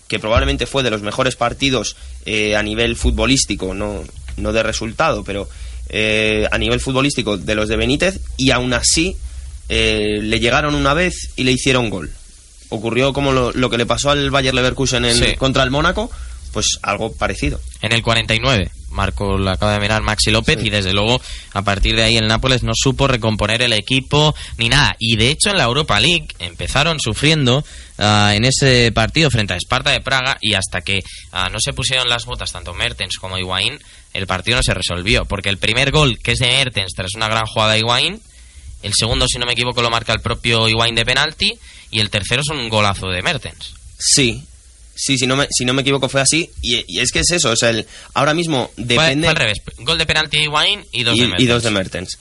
que 0.09 0.19
probablemente 0.19 0.67
fue 0.67 0.83
de 0.83 0.91
los 0.91 1.03
mejores 1.03 1.37
partidos 1.37 1.97
eh, 2.25 2.57
a 2.57 2.63
nivel 2.63 2.97
futbolístico, 2.97 3.75
no, 3.75 4.03
no 4.37 4.53
de 4.53 4.63
resultado, 4.63 5.25
pero 5.25 5.49
eh, 5.89 6.47
a 6.51 6.59
nivel 6.59 6.81
futbolístico 6.81 7.37
de 7.37 7.55
los 7.55 7.69
de 7.69 7.77
Benítez, 7.77 8.21
y 8.37 8.51
aún 8.51 8.73
así 8.75 9.17
eh, 9.69 10.19
le 10.21 10.41
llegaron 10.41 10.75
una 10.75 10.95
vez 10.95 11.31
y 11.37 11.45
le 11.45 11.53
hicieron 11.53 11.91
gol. 11.91 12.11
Ocurrió 12.71 13.13
como 13.13 13.33
lo, 13.33 13.53
lo 13.53 13.71
que 13.71 13.79
le 13.79 13.87
pasó 13.87 14.11
al 14.11 14.31
Bayer 14.31 14.55
Leverkusen 14.55 15.05
en- 15.05 15.17
Sí. 15.17 15.35
contra 15.37 15.63
el 15.63 15.71
Mónaco, 15.71 16.11
pues 16.53 16.79
algo 16.83 17.13
parecido. 17.13 17.61
En 17.83 17.93
el 17.93 18.03
49 18.03 18.71
marcó, 18.91 19.37
lo 19.37 19.51
acaba 19.51 19.73
de 19.73 19.81
mirar 19.81 20.03
Maxi 20.03 20.31
López 20.31 20.59
y 20.63 20.71
desde 20.71 20.93
luego 20.93 21.21
a 21.53 21.63
partir 21.63 21.97
de 21.97 22.05
ahí 22.05 22.17
el 22.17 22.29
Nápoles 22.29 22.63
no 22.63 22.71
supo 22.77 23.09
recomponer 23.09 23.61
el 23.63 23.73
equipo 23.73 24.35
ni 24.57 24.69
nada. 24.69 24.95
Y 25.01 25.17
de 25.17 25.31
hecho 25.31 25.51
en 25.51 25.57
la 25.59 25.65
Europa 25.65 25.99
League 25.99 26.29
empezaron 26.39 27.01
sufriendo 27.01 27.65
ah, 27.99 28.33
en 28.37 28.45
ese 28.45 28.93
partido 28.93 29.31
frente 29.31 29.53
a 29.53 29.57
Esparta 29.57 29.91
de 29.91 30.01
Praga 30.01 30.37
y 30.41 30.55
hasta 30.55 30.81
que 30.83 31.03
ah, 31.33 31.49
no 31.51 31.59
se 31.59 31.73
pusieron 31.73 32.09
las 32.09 32.25
botas 32.25 32.53
tanto 32.53 32.73
Mertens 32.73 33.17
como 33.19 33.37
Higuaín, 33.37 33.81
el 34.13 34.27
partido 34.29 34.59
no 34.59 34.63
se 34.63 34.75
resolvió. 34.75 35.25
Porque 35.25 35.49
el 35.49 35.59
primer 35.59 35.91
gol, 35.91 36.19
que 36.21 36.33
es 36.33 36.39
de 36.39 36.47
Mertens 36.47 36.93
tras 36.95 37.15
una 37.17 37.27
gran 37.29 37.47
jugada 37.47 37.73
de 37.73 37.81
Higuaín, 37.81 38.21
el 38.85 38.93
segundo, 38.95 39.27
si 39.29 39.39
no 39.39 39.47
me 39.47 39.53
equivoco, 39.53 39.83
lo 39.83 39.91
marca 39.91 40.13
el 40.13 40.21
propio 40.21 40.69
Higuaín 40.69 40.95
de 40.95 41.05
penalti 41.05 41.53
y 41.91 42.01
el 42.01 42.11
tercero 42.11 42.43
es 42.43 42.49
un 42.49 42.69
golazo 42.69 43.09
de 43.09 43.23
Mertens. 43.23 43.75
Sí, 43.99 44.43
sí, 44.95 45.19
si 45.19 45.27
no 45.27 45.37
me, 45.37 45.47
si 45.51 45.65
no 45.65 45.73
me 45.75 45.83
equivoco 45.83 46.09
fue 46.09 46.21
así, 46.21 46.51
y, 46.63 46.85
y 46.87 47.01
es 47.01 47.11
que 47.11 47.21
es 47.21 47.31
eso, 47.31 47.51
o 47.51 47.57
sea, 47.57 47.71
el, 47.71 47.87
ahora 48.15 48.35
mismo 48.35 48.71
depende... 48.77 49.27
fue 49.27 49.31
al 49.31 49.37
revés, 49.37 49.59
gol 49.79 49.99
de 49.99 50.07
penalti 50.07 50.37
de 50.39 50.43
Higuaín 50.45 50.85
y 50.93 51.03
dos 51.05 51.17
y, 51.17 51.21
de 51.21 51.25
y 51.25 51.29
Mertens. 51.29 51.49
dos 51.49 51.63
de 51.63 51.71
Mertens. 51.71 52.19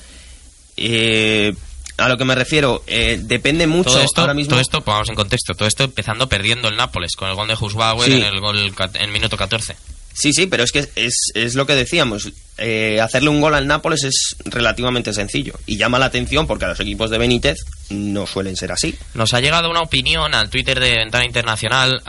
Eh, 0.78 1.54
a 1.98 2.10
lo 2.10 2.18
que 2.18 2.26
me 2.26 2.34
refiero, 2.36 2.84
eh, 2.88 3.20
depende 3.22 3.68
mucho 3.68 3.92
todo 3.92 4.02
esto, 4.02 4.22
ahora 4.22 4.34
mismo. 4.34 4.50
todo 4.52 4.60
esto, 4.62 4.82
pongamos 4.82 5.10
en 5.10 5.16
contexto, 5.16 5.54
todo 5.54 5.68
esto 5.68 5.84
empezando 5.84 6.28
perdiendo 6.28 6.68
el 6.68 6.76
Nápoles 6.76 7.12
con 7.16 7.30
el 7.30 7.36
gol 7.36 7.48
de 7.48 7.54
Husbauer 7.60 8.10
Sí. 8.10 8.18
en 8.18 8.24
el 8.24 8.40
gol 8.40 8.74
en 8.96 9.12
minuto 9.12 9.38
14. 9.38 9.76
Sí, 10.14 10.32
sí, 10.34 10.48
pero 10.48 10.64
es 10.64 10.72
que 10.72 10.88
es, 10.96 11.16
es 11.34 11.56
lo 11.56 11.66
que 11.66 11.76
decíamos. 11.76 12.32
eh, 12.58 13.02
hacerle 13.02 13.30
un 13.30 13.42
gol 13.42 13.56
al 13.56 13.66
Nápoles 13.66 14.04
es 14.04 14.36
relativamente 14.46 15.12
sencillo 15.12 15.54
y 15.66 15.78
llama 15.78 15.98
la 15.98 16.06
atención 16.06 16.46
porque 16.46 16.66
a 16.66 16.68
los 16.68 16.80
equipos 16.80 17.10
de 17.10 17.18
Benítez 17.18 17.58
no 17.90 18.28
suelen 18.28 18.56
ser 18.56 18.72
así. 18.72 18.96
Nos 19.16 19.34
ha 19.34 19.42
llegado 19.42 19.72
una 19.72 19.82
opinión 19.82 20.36
al 20.36 20.50
Twitter 20.52 20.80
de 20.80 20.98
Ventana 20.98 21.26
Internacional 21.26 22.02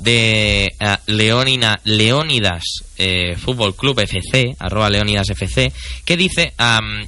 de 0.00 0.72
Leonina, 1.06 1.80
Leónidas 1.84 2.62
eh, 2.96 3.36
Fútbol 3.36 3.74
Club 3.74 3.98
FC, 4.00 4.54
arroba 4.58 4.88
Leónidas 4.90 5.30
FC, 5.30 5.72
que 6.04 6.16
dice 6.16 6.52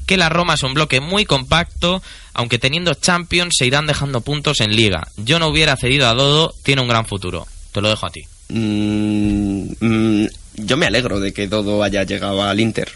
que 0.06 0.16
la 0.16 0.28
Roma 0.28 0.54
es 0.54 0.62
un 0.62 0.74
bloque 0.74 1.00
muy 1.00 1.24
compacto, 1.24 2.02
aunque 2.34 2.58
teniendo 2.58 2.94
Champions 2.94 3.54
se 3.56 3.66
irán 3.66 3.86
dejando 3.86 4.20
puntos 4.20 4.60
en 4.60 4.74
Liga. 4.74 5.06
Yo 5.16 5.38
no 5.38 5.48
hubiera 5.48 5.76
cedido 5.76 6.08
a 6.08 6.14
Dodo, 6.14 6.52
tiene 6.64 6.82
un 6.82 6.88
gran 6.88 7.06
futuro. 7.06 7.46
Te 7.72 7.80
lo 7.80 7.88
dejo 7.88 8.06
a 8.06 8.10
ti. 8.10 8.22
Mm, 8.50 9.72
mm, 9.80 10.26
yo 10.56 10.76
me 10.76 10.86
alegro 10.86 11.20
de 11.20 11.32
que 11.32 11.48
Dodo 11.48 11.82
haya 11.82 12.04
llegado 12.04 12.42
al 12.42 12.60
Inter. 12.60 12.90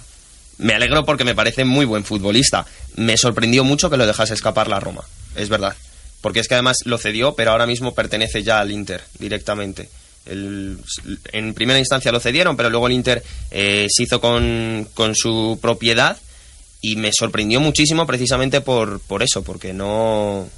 Me 0.58 0.74
alegro 0.74 1.04
porque 1.04 1.24
me 1.24 1.34
parece 1.34 1.64
muy 1.64 1.84
buen 1.84 2.04
futbolista. 2.04 2.66
Me 2.96 3.16
sorprendió 3.16 3.64
mucho 3.64 3.90
que 3.90 3.96
lo 3.96 4.06
dejase 4.06 4.34
escapar 4.34 4.68
la 4.68 4.80
Roma, 4.80 5.04
es 5.36 5.48
verdad. 5.48 5.74
Porque 6.20 6.40
es 6.40 6.48
que 6.48 6.54
además 6.54 6.78
lo 6.84 6.98
cedió, 6.98 7.34
pero 7.34 7.50
ahora 7.50 7.66
mismo 7.66 7.94
pertenece 7.94 8.42
ya 8.42 8.60
al 8.60 8.70
Inter 8.70 9.02
directamente. 9.18 9.88
En 10.26 11.52
primera 11.54 11.78
instancia 11.78 12.12
lo 12.12 12.20
cedieron, 12.20 12.56
pero 12.56 12.70
luego 12.70 12.86
el 12.86 12.94
Inter 12.94 13.22
eh, 13.50 13.86
se 13.90 14.04
hizo 14.04 14.20
con, 14.20 14.88
con 14.94 15.14
su 15.14 15.58
propiedad 15.60 16.16
y 16.80 16.96
me 16.96 17.12
sorprendió 17.12 17.60
muchísimo 17.60 18.06
precisamente 18.06 18.60
por, 18.60 19.00
por 19.00 19.22
eso, 19.22 19.42
porque 19.42 19.74
no, 19.74 20.48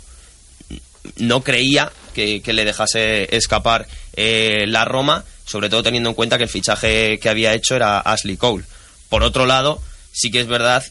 no 1.17 1.43
creía 1.43 1.93
que, 2.15 2.41
que 2.43 2.53
le 2.53 2.65
dejase 2.65 3.35
escapar 3.37 3.87
eh, 4.15 4.65
la 4.67 4.85
Roma, 4.85 5.25
sobre 5.45 5.69
todo 5.69 5.83
teniendo 5.83 6.09
en 6.09 6.15
cuenta 6.15 6.39
que 6.39 6.45
el 6.45 6.51
fichaje 6.51 7.19
que 7.19 7.29
había 7.29 7.55
hecho 7.55 7.77
era 7.77 8.01
Ashley 8.01 8.37
Cole. 8.37 8.65
Por 9.09 9.23
otro 9.23 9.47
lado, 9.47 9.81
sí 10.13 10.31
que 10.31 10.41
es 10.41 10.47
verdad 10.47 10.85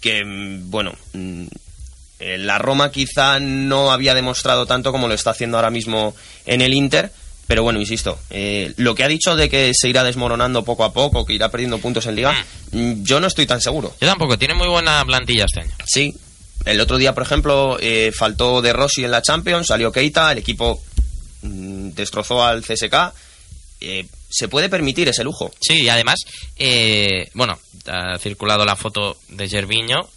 que, 0.00 0.24
mm, 0.24 0.70
bueno, 0.70 0.92
mm, 1.12 1.46
eh, 2.20 2.38
la 2.38 2.58
Roma 2.58 2.90
quizá 2.90 3.40
no 3.40 3.90
había 3.92 4.14
demostrado 4.14 4.66
tanto 4.66 4.92
como 4.92 5.08
lo 5.08 5.14
está 5.14 5.30
haciendo 5.30 5.56
ahora 5.56 5.70
mismo 5.70 6.14
en 6.46 6.60
el 6.60 6.74
Inter, 6.74 7.12
pero 7.46 7.62
bueno, 7.62 7.80
insisto, 7.80 8.18
eh, 8.28 8.74
lo 8.76 8.94
que 8.94 9.04
ha 9.04 9.08
dicho 9.08 9.34
de 9.34 9.48
que 9.48 9.72
se 9.74 9.88
irá 9.88 10.04
desmoronando 10.04 10.64
poco 10.64 10.84
a 10.84 10.92
poco, 10.92 11.24
que 11.24 11.32
irá 11.32 11.50
perdiendo 11.50 11.78
puntos 11.78 12.06
en 12.06 12.16
liga, 12.16 12.34
mm, 12.72 13.02
yo 13.02 13.20
no 13.20 13.26
estoy 13.26 13.46
tan 13.46 13.60
seguro. 13.60 13.94
Yo 14.00 14.06
tampoco, 14.06 14.36
tiene 14.36 14.54
muy 14.54 14.68
buena 14.68 15.02
plantilla 15.06 15.46
este 15.46 15.60
año. 15.60 15.74
Sí. 15.86 16.14
El 16.64 16.80
otro 16.80 16.98
día, 16.98 17.14
por 17.14 17.22
ejemplo, 17.22 17.78
eh, 17.80 18.12
faltó 18.16 18.60
De 18.60 18.72
Rossi 18.72 19.04
en 19.04 19.10
la 19.10 19.22
Champions, 19.22 19.68
salió 19.68 19.92
Keita, 19.92 20.32
el 20.32 20.38
equipo 20.38 20.82
mm, 21.42 21.90
destrozó 21.90 22.44
al 22.44 22.62
CSK. 22.62 22.94
Eh, 23.80 24.06
se 24.28 24.48
puede 24.48 24.68
permitir 24.68 25.08
ese 25.08 25.24
lujo. 25.24 25.50
Sí, 25.60 25.82
y 25.82 25.88
además, 25.88 26.20
eh, 26.56 27.30
bueno, 27.34 27.58
ha 27.86 28.18
circulado 28.18 28.64
la 28.64 28.76
foto 28.76 29.16
de 29.28 29.48
Gerviño. 29.48 30.08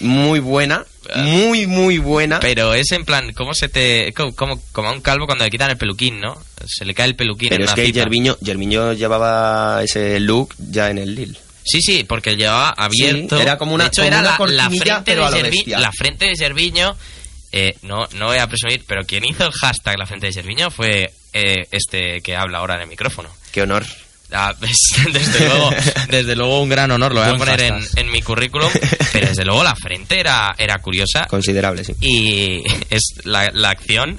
Muy 0.00 0.40
buena, 0.40 0.86
muy, 1.16 1.66
muy 1.66 1.98
buena. 1.98 2.40
Pero 2.40 2.72
es 2.72 2.90
en 2.92 3.04
plan, 3.04 3.32
¿cómo 3.34 3.52
se 3.52 3.68
te. 3.68 4.14
Como, 4.14 4.32
como, 4.34 4.88
a 4.88 4.92
un 4.92 5.02
calvo 5.02 5.26
cuando 5.26 5.44
le 5.44 5.50
quitan 5.50 5.70
el 5.70 5.76
peluquín, 5.76 6.20
¿no? 6.20 6.42
Se 6.66 6.86
le 6.86 6.94
cae 6.94 7.08
el 7.08 7.16
peluquín 7.16 7.50
Pero 7.50 7.64
en 7.64 7.68
es 7.68 7.74
una 7.74 7.84
que 7.84 8.38
Gervinho 8.42 8.92
llevaba 8.94 9.82
ese 9.82 10.18
look 10.20 10.54
ya 10.58 10.88
en 10.88 10.98
el 10.98 11.14
Lille. 11.14 11.38
Sí, 11.64 11.80
sí, 11.80 12.04
porque 12.04 12.36
llevaba 12.36 12.70
abierto. 12.70 13.36
Sí, 13.36 13.42
era 13.42 13.56
como 13.58 13.74
una- 13.74 13.84
de 13.84 13.88
hecho, 13.88 14.02
como 14.02 14.08
era 14.08 14.20
una 14.20 14.38
la, 14.38 14.68
la 14.68 14.70
frente 14.70 15.02
pero 15.04 15.30
de 15.30 15.42
bestia. 15.42 15.78
la 15.78 15.92
frente 15.92 16.26
de 16.26 16.36
Gerviño. 16.36 16.96
eh, 17.52 17.76
no, 17.82 18.08
no 18.14 18.26
voy 18.26 18.38
a 18.38 18.46
presumir, 18.46 18.82
pero 18.86 19.04
quien 19.06 19.24
hizo 19.24 19.44
el 19.46 19.52
hashtag 19.52 19.98
la 19.98 20.06
frente 20.06 20.26
de 20.26 20.32
Gerviño 20.32 20.70
fue 20.70 21.12
eh, 21.34 21.66
este 21.70 22.20
que 22.22 22.34
habla 22.36 22.58
ahora 22.58 22.76
en 22.76 22.82
el 22.82 22.88
micrófono. 22.88 23.28
Qué 23.52 23.62
honor. 23.62 23.84
Ah, 24.34 24.54
es- 24.62 25.12
desde 25.12 25.46
luego, 25.46 25.70
desde 26.08 26.34
luego 26.36 26.62
un 26.62 26.68
gran 26.70 26.90
honor, 26.90 27.12
lo 27.14 27.22
voy 27.22 27.34
a 27.34 27.36
poner 27.36 27.60
en, 27.60 27.84
en 27.96 28.10
mi 28.10 28.22
currículum, 28.22 28.70
pero 29.12 29.28
desde 29.28 29.44
luego 29.44 29.62
la 29.62 29.76
frente 29.76 30.18
era, 30.18 30.54
era 30.56 30.78
curiosa 30.78 31.26
Considerable, 31.26 31.84
sí. 31.84 31.92
y 32.00 32.62
es 32.88 33.02
la, 33.24 33.50
la 33.52 33.68
acción, 33.70 34.18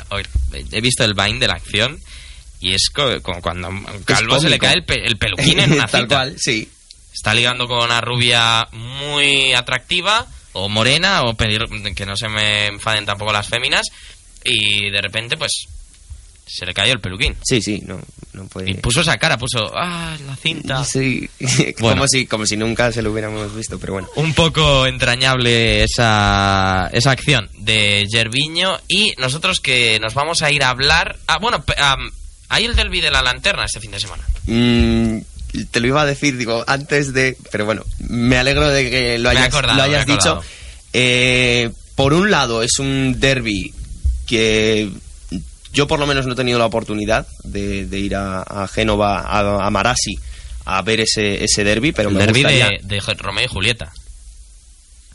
he 0.71 0.81
visto 0.81 1.03
el 1.03 1.15
Vine 1.15 1.39
de 1.39 1.47
la 1.47 1.55
acción 1.55 1.99
y 2.59 2.75
es 2.75 2.89
co- 2.93 3.19
como 3.23 3.41
cuando 3.41 3.67
a 3.67 3.69
un 3.71 4.03
calvo 4.05 4.39
se 4.39 4.49
le 4.51 4.59
cae 4.59 4.75
el, 4.75 4.83
pe- 4.83 5.03
el 5.03 5.17
peluquín 5.17 5.59
en 5.59 5.73
una 5.73 5.87
Tal 5.87 6.03
cita. 6.03 6.15
cual, 6.15 6.35
sí. 6.37 6.69
Está 7.13 7.33
ligando 7.33 7.67
con 7.67 7.83
una 7.83 8.01
rubia 8.01 8.67
muy 8.71 9.53
atractiva 9.53 10.25
o 10.53 10.67
morena 10.67 11.23
o 11.23 11.35
pedir 11.35 11.61
que 11.95 12.05
no 12.05 12.15
se 12.15 12.27
me 12.27 12.67
enfaden 12.67 13.05
tampoco 13.05 13.31
las 13.31 13.47
féminas 13.47 13.85
y 14.43 14.89
de 14.89 15.01
repente 15.01 15.37
pues 15.37 15.67
se 16.45 16.65
le 16.65 16.73
cayó 16.73 16.93
el 16.93 16.99
peluquín. 16.99 17.35
Sí, 17.43 17.61
sí, 17.61 17.81
no, 17.85 17.99
no 18.33 18.45
puede. 18.47 18.69
Y 18.69 18.73
puso 18.75 19.01
esa 19.01 19.17
cara, 19.17 19.37
puso, 19.37 19.71
ah, 19.75 20.15
la 20.25 20.35
cinta. 20.35 20.83
Sí, 20.83 21.29
Bueno. 21.79 21.97
como, 21.97 22.07
si, 22.07 22.27
como 22.27 22.45
si 22.45 22.57
nunca 22.57 22.91
se 22.91 23.01
lo 23.01 23.11
hubiéramos 23.11 23.55
visto, 23.55 23.79
pero 23.79 23.93
bueno. 23.93 24.09
Un 24.15 24.33
poco 24.33 24.85
entrañable 24.85 25.83
esa, 25.83 26.89
esa 26.91 27.11
acción 27.11 27.49
de 27.59 28.05
Gerviño 28.11 28.77
y 28.87 29.13
nosotros 29.17 29.59
que 29.61 29.99
nos 30.01 30.13
vamos 30.13 30.41
a 30.41 30.51
ir 30.51 30.63
a 30.63 30.69
hablar... 30.69 31.17
Ah, 31.27 31.37
bueno, 31.39 31.63
am, 31.77 32.11
hay 32.49 32.65
el 32.65 32.75
derby 32.75 33.01
de 33.01 33.09
la 33.09 33.21
lanterna 33.23 33.65
este 33.65 33.79
fin 33.79 33.91
de 33.91 33.99
semana. 33.99 34.23
Mm, 34.45 35.19
te 35.71 35.79
lo 35.79 35.87
iba 35.87 36.01
a 36.01 36.05
decir, 36.05 36.37
digo, 36.37 36.63
antes 36.67 37.13
de. 37.13 37.37
Pero 37.51 37.65
bueno, 37.65 37.83
me 37.99 38.37
alegro 38.37 38.69
de 38.69 38.89
que 38.89 39.19
lo 39.19 39.29
hayas, 39.29 39.47
acordado, 39.47 39.77
lo 39.77 39.83
me 39.83 39.89
he 39.89 39.95
hayas 39.95 40.05
dicho. 40.07 40.41
Eh, 40.93 41.69
por 41.95 42.13
un 42.13 42.31
lado, 42.31 42.63
es 42.63 42.79
un 42.79 43.19
derby 43.19 43.73
que 44.27 44.89
yo, 45.71 45.87
por 45.87 45.99
lo 45.99 46.07
menos, 46.07 46.25
no 46.25 46.33
he 46.33 46.35
tenido 46.35 46.59
la 46.59 46.65
oportunidad 46.65 47.27
de, 47.43 47.85
de 47.85 47.99
ir 47.99 48.15
a, 48.15 48.41
a 48.41 48.67
Génova, 48.67 49.21
a, 49.21 49.65
a 49.65 49.69
Marassi, 49.69 50.17
a 50.65 50.81
ver 50.81 51.01
ese, 51.01 51.43
ese 51.43 51.63
derby, 51.63 51.91
pero 51.91 52.09
el 52.09 52.15
me 52.15 52.21
derby 52.21 52.41
gustaría. 52.43 52.69
de, 52.69 52.79
de 52.83 53.13
Romeo 53.17 53.45
y 53.45 53.47
Julieta. 53.47 53.91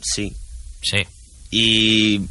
Sí. 0.01 0.33
Sí. 0.81 0.97
Y 1.51 2.21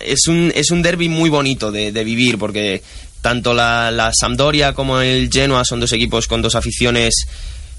es 0.00 0.26
un, 0.26 0.52
es 0.54 0.70
un 0.70 0.82
derby 0.82 1.08
muy 1.08 1.30
bonito 1.30 1.70
de, 1.70 1.92
de 1.92 2.04
vivir 2.04 2.38
porque 2.38 2.82
tanto 3.24 3.54
la, 3.54 3.90
la 3.90 4.12
Sampdoria 4.12 4.74
como 4.74 5.00
el 5.00 5.30
Genoa 5.32 5.64
son 5.64 5.80
dos 5.80 5.90
equipos 5.94 6.26
con 6.28 6.42
dos 6.42 6.54
aficiones, 6.54 7.26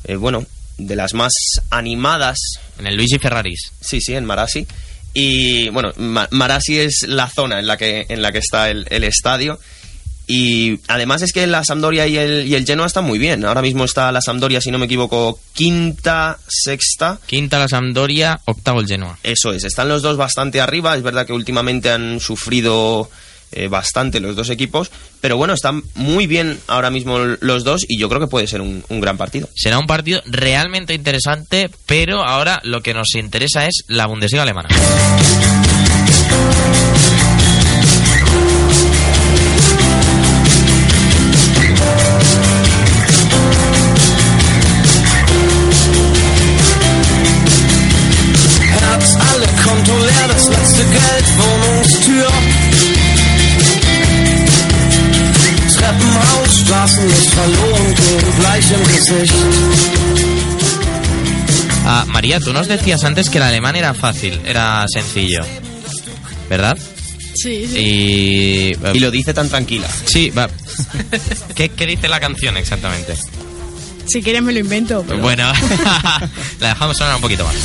eh, 0.06 0.16
bueno, 0.16 0.44
de 0.80 0.96
las 0.96 1.14
más 1.14 1.34
animadas. 1.70 2.40
En 2.80 2.88
el 2.88 2.96
Luigi 2.96 3.20
Ferraris. 3.20 3.72
Sí, 3.80 4.02
sí, 4.02 4.16
en 4.16 4.26
Marassi. 4.26 4.66
Y 5.14 5.70
bueno, 5.70 5.94
Ma- 5.98 6.28
Marassi 6.32 6.80
es 6.80 7.06
la 7.08 7.30
zona 7.30 7.60
en 7.60 7.68
la 7.68 7.78
que, 7.78 8.08
en 8.10 8.24
la 8.24 8.32
que 8.32 8.40
está 8.40 8.72
el, 8.72 8.88
el 8.90 9.04
estadio. 9.04 9.60
Y 10.28 10.80
además 10.88 11.22
es 11.22 11.32
que 11.32 11.46
la 11.46 11.64
Sampdoria 11.64 12.08
y 12.08 12.18
el, 12.18 12.48
y 12.48 12.56
el 12.56 12.66
Genoa 12.66 12.88
están 12.88 13.06
muy 13.06 13.20
bien. 13.20 13.46
Ahora 13.46 13.62
mismo 13.62 13.86
está 13.86 14.12
la 14.12 14.22
Sampdoria, 14.22 14.60
si 14.62 14.72
no 14.72 14.80
me 14.80 14.86
equivoco, 14.88 15.40
quinta, 15.54 16.40
sexta. 16.48 17.20
Quinta 17.28 17.60
la 17.60 17.68
Sampdoria, 17.68 18.40
octavo 18.46 18.80
el 18.80 18.88
Genoa. 18.88 19.20
Eso 19.22 19.54
es, 19.54 19.64
están 19.64 19.90
los 19.90 20.02
dos 20.02 20.18
bastante 20.18 20.60
arriba. 20.60 20.96
Es 20.98 21.04
verdad 21.04 21.28
que 21.28 21.34
últimamente 21.34 21.92
han 21.92 22.20
sufrido 22.20 23.12
eh, 23.52 23.68
bastante 23.68 24.20
los 24.20 24.36
dos 24.36 24.50
equipos, 24.50 24.92
pero 25.22 25.38
bueno, 25.38 25.54
están 25.54 25.84
muy 25.96 26.28
bien 26.28 26.60
ahora 26.68 26.90
mismo 26.90 27.18
los 27.20 27.64
dos 27.64 27.86
y 27.88 27.98
yo 27.98 28.10
creo 28.10 28.22
que 28.22 28.28
puede 28.28 28.48
ser 28.48 28.62
un, 28.62 28.84
un 28.90 29.02
gran 29.02 29.18
partido. 29.18 29.50
Será 29.56 29.80
un 29.80 29.88
partido 29.88 30.22
realmente 30.26 30.94
interesante, 30.94 31.70
pero 31.86 32.24
ahora 32.24 32.60
lo 32.64 32.82
que 32.82 32.94
nos 32.94 33.16
interesa 33.16 33.66
es 33.66 33.84
la 33.88 34.08
Bundesliga 34.08 34.44
alemana. 34.44 34.70
Ah, 61.88 62.06
María, 62.08 62.40
tú 62.40 62.52
nos 62.54 62.68
decías 62.68 63.04
antes 63.04 63.30
que 63.30 63.38
el 63.38 63.44
alemán 63.44 63.76
era 63.76 63.94
fácil, 63.94 64.40
era 64.46 64.86
sencillo. 64.88 65.42
¿Verdad? 66.50 66.78
Sí, 67.36 67.68
sí. 67.68 67.78
Y... 67.78 68.72
eh, 68.74 68.92
Y 68.94 69.00
lo 69.00 69.12
dice 69.12 69.34
tan 69.34 69.50
tranquila. 69.50 69.88
Sí, 70.06 70.30
va. 70.32 70.50
¿Qué, 71.54 71.70
qué 71.70 71.86
dice 71.86 72.08
la 72.08 72.20
canción 72.20 72.58
exactamente? 72.58 73.16
Si 74.08 74.22
quieres 74.22 74.42
me 74.42 74.54
lo 74.54 74.60
invento. 74.60 75.04
pero- 75.08 75.20
Bueno, 75.20 75.52
la 76.60 76.70
dejamos 76.70 76.98
sonar 76.98 77.16
un 77.16 77.22
poquito 77.22 77.44
más. 77.44 77.56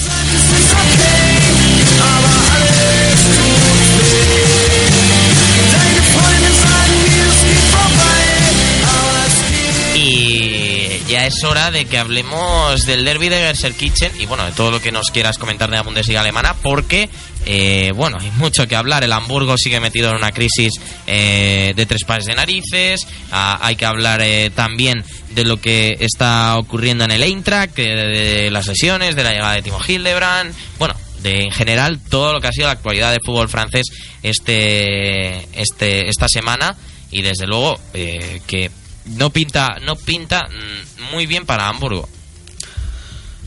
Es 11.31 11.45
hora 11.45 11.71
de 11.71 11.85
que 11.85 11.97
hablemos 11.97 12.87
del 12.87 13.05
derby 13.05 13.29
de 13.29 13.37
Gelsenkirchen 13.37 14.21
y 14.21 14.27
bueno, 14.27 14.45
de 14.45 14.51
todo 14.51 14.73
lo 14.73 14.83
que 14.83 14.91
nos 14.91 15.13
quieras 15.13 15.39
comentar 15.39 15.71
de 15.71 15.77
la 15.77 15.83
Bundesliga 15.83 16.23
alemana, 16.23 16.55
porque 16.61 17.09
eh, 17.47 17.93
bueno, 17.95 18.19
hay 18.21 18.33
mucho 18.33 18.67
que 18.67 18.75
hablar. 18.75 19.05
El 19.05 19.13
Hamburgo 19.13 19.57
sigue 19.57 19.79
metido 19.79 20.11
en 20.11 20.17
una 20.17 20.33
crisis 20.33 20.73
eh, 21.07 21.73
de 21.77 21.87
tres 21.87 22.03
pares 22.05 22.27
de 22.27 22.35
narices. 22.35 23.07
Ah, 23.31 23.61
hay 23.63 23.77
que 23.77 23.87
hablar 23.87 24.21
eh, 24.23 24.51
también 24.53 25.05
de 25.31 25.45
lo 25.45 25.61
que 25.61 25.99
está 26.01 26.57
ocurriendo 26.59 27.05
en 27.05 27.13
el 27.13 27.23
Eintracht, 27.23 27.77
de 27.77 28.51
las 28.51 28.67
lesiones, 28.67 29.15
de 29.15 29.23
la 29.23 29.31
llegada 29.31 29.55
de 29.55 29.63
Timo 29.63 29.79
Hildebrand. 29.87 30.53
Bueno, 30.81 30.95
de 31.23 31.45
en 31.45 31.53
general 31.53 32.01
todo 32.09 32.33
lo 32.33 32.41
que 32.41 32.49
ha 32.49 32.53
sido 32.53 32.67
la 32.67 32.73
actualidad 32.73 33.13
del 33.13 33.21
fútbol 33.25 33.49
francés 33.49 33.87
este, 34.23 35.47
este 35.61 36.09
esta 36.09 36.29
semana 36.29 36.77
y 37.13 37.23
desde 37.23 37.47
luego 37.47 37.79
eh, 37.95 38.41
que 38.49 38.71
no 39.17 39.31
pinta 39.31 39.79
no 39.83 39.97
pinta 39.97 40.49
mm, 40.49 41.13
muy 41.13 41.27
bien 41.27 41.47
para 41.47 41.69
Hamburgo. 41.69 42.09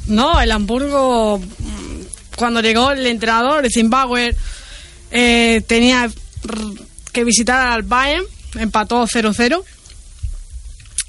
No, 0.08 0.42
el 0.42 0.52
Hamburgo, 0.52 1.40
mm, 1.40 2.02
cuando 2.36 2.62
llegó 2.62 2.92
el 2.92 3.06
entrenador, 3.08 3.66
Zimbabwe, 3.70 4.36
eh, 5.12 5.62
tenía 5.66 6.10
que 7.12 7.24
visitar 7.24 7.68
al 7.68 7.84
Bayern, 7.84 8.26
empató 8.56 9.06
0-0. 9.08 9.64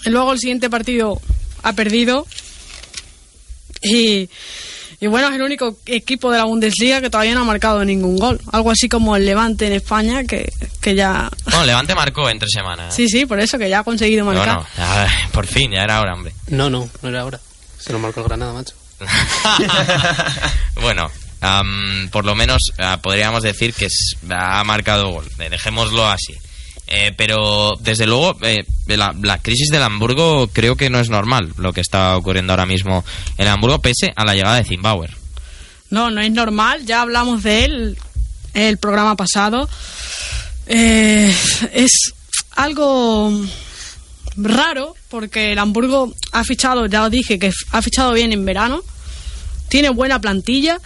Y 0.05 0.11
Luego 0.11 0.33
el 0.33 0.39
siguiente 0.39 0.71
partido 0.71 1.21
ha 1.63 1.73
perdido. 1.73 2.27
Y, 3.83 4.29
y 5.01 5.07
bueno, 5.07 5.29
es 5.29 5.35
el 5.35 5.43
único 5.43 5.77
equipo 5.87 6.31
de 6.31 6.39
la 6.39 6.45
Bundesliga 6.45 7.01
que 7.01 7.11
todavía 7.11 7.35
no 7.35 7.43
ha 7.43 7.45
marcado 7.45 7.85
ningún 7.85 8.17
gol. 8.17 8.41
Algo 8.53 8.71
así 8.71 8.89
como 8.89 9.17
el 9.17 9.27
Levante 9.27 9.67
en 9.67 9.73
España, 9.75 10.25
que, 10.25 10.53
que 10.81 10.95
ya... 10.95 11.31
Bueno, 11.45 11.65
Levante 11.65 11.95
marcó 11.95 12.29
entre 12.29 12.49
semanas. 12.49 12.95
Sí, 12.95 13.09
sí, 13.09 13.27
por 13.27 13.41
eso 13.41 13.59
que 13.59 13.69
ya 13.69 13.81
ha 13.81 13.85
conseguido 13.85 14.25
marcar. 14.25 14.57
Bueno, 14.57 14.69
ya, 14.77 15.29
por 15.33 15.47
fin, 15.47 15.73
ya 15.73 15.83
era 15.83 16.01
hora, 16.01 16.15
hombre. 16.15 16.33
No, 16.49 16.71
no, 16.71 16.89
no 17.03 17.09
era 17.09 17.21
ahora. 17.21 17.41
Se 17.79 17.93
lo 17.93 17.99
marcó 17.99 18.21
el 18.21 18.27
Granada, 18.27 18.53
macho. 18.53 18.75
bueno, 20.81 21.11
am, 21.41 22.09
por 22.11 22.25
lo 22.25 22.35
menos 22.35 22.63
ah, 22.79 22.99
podríamos 23.03 23.43
decir 23.43 23.75
que 23.75 23.89
ha 24.31 24.65
marcado 24.65 25.11
gol. 25.11 25.29
Dejémoslo 25.37 26.07
así. 26.07 26.35
Eh, 26.87 27.13
pero 27.17 27.73
desde 27.81 28.07
luego 28.07 28.37
eh, 28.43 28.65
la, 28.87 29.15
la 29.23 29.39
crisis 29.39 29.71
del 29.71 29.83
Hamburgo 29.83 30.49
creo 30.53 30.77
que 30.77 30.91
no 30.91 31.01
es 31.01 31.09
normal 31.09 31.53
lo 31.57 31.73
que 31.73 31.81
está 31.81 32.15
ocurriendo 32.15 32.53
ahora 32.53 32.67
mismo 32.67 33.03
en 33.39 33.49
Hamburgo 33.49 33.81
pese 33.81 34.13
a 34.15 34.25
la 34.25 34.35
llegada 34.35 34.57
de 34.57 34.65
Zimbauer. 34.65 35.17
No, 35.91 36.11
no 36.11 36.21
es 36.21 36.31
normal. 36.31 36.85
Ya 36.85 37.03
hablamos 37.03 37.43
de 37.43 37.65
él 37.65 37.99
el 38.53 38.79
programa 38.79 39.17
pasado. 39.17 39.69
Eh, 40.67 41.35
es 41.73 42.13
algo 42.53 43.33
raro 44.37 44.95
porque 45.09 45.53
el 45.53 45.59
Hamburgo 45.59 46.13
ha 46.33 46.45
fichado, 46.45 46.87
ya 46.87 47.05
os 47.05 47.11
dije, 47.11 47.39
que 47.39 47.53
ha 47.71 47.83
fichado 47.83 48.13
bien 48.13 48.33
en 48.33 48.45
verano. 48.45 48.83
Tiene 49.69 49.91
buena 49.91 50.21
plantilla 50.21 50.79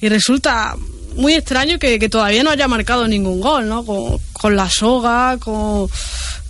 y 0.00 0.08
resulta 0.08 0.76
muy 1.14 1.34
extraño 1.34 1.78
que, 1.78 1.98
que 1.98 2.08
todavía 2.08 2.42
no 2.42 2.50
haya 2.50 2.68
marcado 2.68 3.06
ningún 3.08 3.40
gol, 3.40 3.68
¿no? 3.68 3.84
Con, 3.84 4.18
con 4.32 4.56
la 4.56 4.68
soga, 4.68 5.38
con, 5.38 5.88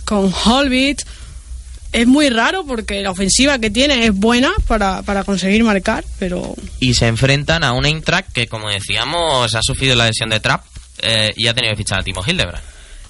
con 0.05 0.33
Holbit. 0.45 1.01
Es 1.91 2.07
muy 2.07 2.29
raro 2.29 2.65
porque 2.65 3.01
la 3.01 3.11
ofensiva 3.11 3.59
que 3.59 3.69
tiene 3.69 4.05
es 4.05 4.13
buena 4.13 4.51
para, 4.67 5.03
para 5.03 5.23
conseguir 5.23 5.63
marcar, 5.63 6.03
pero 6.17 6.55
Y 6.79 6.95
se 6.95 7.05
enfrentan 7.07 7.63
a 7.63 7.73
un 7.73 7.85
Eintracht 7.85 8.31
que, 8.33 8.47
como 8.47 8.67
decíamos, 8.69 9.53
ha 9.53 9.61
sufrido 9.61 9.95
la 9.95 10.07
lesión 10.07 10.29
de 10.29 10.39
Trapp 10.39 10.65
eh, 11.03 11.31
y 11.35 11.47
ha 11.47 11.53
tenido 11.53 11.73
que 11.73 11.77
fichar 11.77 11.99
a 11.99 12.03
Timo 12.03 12.23
Hildebrand. 12.25 12.63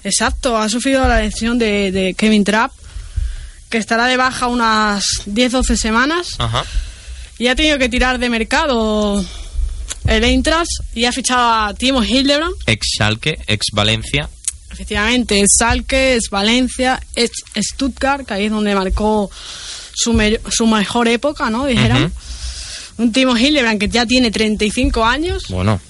Exacto, 0.04 0.58
ha 0.58 0.68
sufrido 0.68 1.08
la 1.08 1.20
lesión 1.20 1.58
de, 1.58 1.90
de 1.90 2.12
Kevin 2.12 2.44
Trapp, 2.44 2.72
que 3.70 3.78
estará 3.78 4.06
de 4.06 4.18
baja 4.18 4.48
unas 4.48 5.02
10-12 5.26 5.76
semanas 5.76 6.34
Ajá. 6.38 6.62
y 7.38 7.46
ha 7.48 7.56
tenido 7.56 7.78
que 7.78 7.88
tirar 7.88 8.18
de 8.18 8.28
mercado 8.28 9.24
el 10.06 10.24
Eintracht 10.24 10.70
y 10.94 11.04
ha 11.06 11.12
fichado 11.12 11.50
a 11.52 11.74
Timo 11.74 12.02
Hildebrand. 12.02 12.54
Ex 12.66 12.86
Schalke, 12.96 13.38
ex 13.46 13.66
Valencia. 13.72 14.28
Efectivamente, 14.70 15.40
es 15.40 15.54
Salke, 15.58 16.16
es 16.16 16.28
Valencia, 16.30 17.00
es 17.14 17.30
Stuttgart, 17.56 18.26
que 18.26 18.34
ahí 18.34 18.44
es 18.46 18.50
donde 18.50 18.74
marcó 18.74 19.30
su, 19.94 20.12
me- 20.12 20.40
su 20.50 20.66
mejor 20.66 21.06
época, 21.08 21.48
¿no? 21.50 21.66
Dijéramos. 21.66 22.10
Un 22.98 23.12
Timo 23.12 23.36
Hildebrand 23.36 23.78
que 23.80 23.88
ya 23.88 24.04
tiene 24.06 24.30
35 24.30 25.04
años. 25.04 25.44
Bueno, 25.48 25.80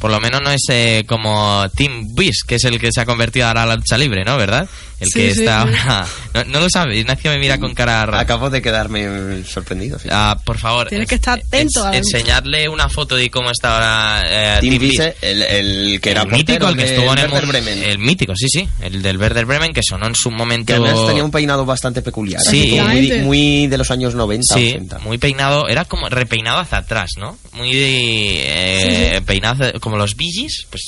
por 0.00 0.10
lo 0.10 0.20
menos 0.20 0.40
no 0.42 0.50
es 0.50 0.62
eh, 0.70 1.04
como 1.06 1.66
Tim 1.74 2.14
Biss, 2.14 2.42
que 2.46 2.56
es 2.56 2.64
el 2.64 2.78
que 2.78 2.90
se 2.92 3.00
ha 3.00 3.04
convertido 3.06 3.46
ahora 3.46 3.62
a 3.64 3.66
la 3.66 3.76
lucha 3.76 3.96
libre, 3.98 4.24
¿no? 4.24 4.36
¿Verdad? 4.36 4.68
El 4.98 5.08
Sí, 5.08 5.12
que 5.20 5.34
sí, 5.34 5.40
está 5.40 5.64
sí. 5.66 5.74
ahora... 5.88 6.06
No, 6.34 6.44
no 6.44 6.60
lo 6.60 6.70
sabe, 6.70 6.96
Ignacio 6.98 7.30
me 7.30 7.38
mira 7.38 7.58
con 7.58 7.74
cara 7.74 8.06
rara. 8.06 8.20
Acabo 8.20 8.48
de 8.50 8.62
quedarme 8.62 9.44
sorprendido. 9.44 9.98
Ah, 10.10 10.38
por 10.44 10.58
favor, 10.58 10.88
Tienes 10.88 11.08
que 11.08 11.16
estar 11.16 11.38
atento 11.38 11.84
a 11.84 11.96
enseñadle 11.96 12.68
una 12.68 12.88
foto 12.88 13.16
de 13.16 13.30
cómo 13.30 13.50
está 13.50 13.74
ahora 13.74 14.56
eh, 14.56 14.58
Tim 14.60 14.78
Tim 14.78 15.00
el, 15.22 15.42
el 15.42 16.00
que 16.00 16.10
era 16.10 16.22
el 16.22 16.28
mítico, 16.30 16.68
el 16.68 16.76
que 16.76 16.84
estuvo 16.84 17.12
en 17.12 17.18
el, 17.18 17.30
Werder 17.30 17.46
Bremen. 17.46 17.82
el 17.82 17.98
mítico, 17.98 18.34
sí, 18.36 18.46
sí, 18.48 18.68
el 18.82 19.02
del 19.02 19.18
Werder 19.18 19.44
Bremen 19.44 19.72
que 19.72 19.82
sonó 19.86 20.06
en 20.06 20.14
su 20.14 20.30
momento. 20.30 20.66
Que 20.74 20.74
además 20.74 21.06
tenía 21.06 21.24
un 21.24 21.30
peinado 21.30 21.64
bastante 21.66 22.00
peculiar. 22.02 22.40
Sí. 22.40 22.70
como 22.78 22.88
muy, 23.24 23.66
de 23.66 23.78
los 23.78 23.90
años 23.90 24.14
90, 24.14 24.54
Sí, 24.54 24.70
80. 24.70 24.98
muy 25.00 25.18
peinado, 25.18 25.68
era 25.68 25.84
como 25.84 26.08
repeinado 26.08 26.58
hacia 26.60 26.78
atrás, 26.78 27.10
¿no? 27.18 27.36
Muy 27.52 27.70
eh, 27.72 29.20
peinado 29.26 29.54
hacia- 29.54 29.65
como 29.80 29.96
los 29.96 30.16
Billys, 30.16 30.66
pues 30.70 30.82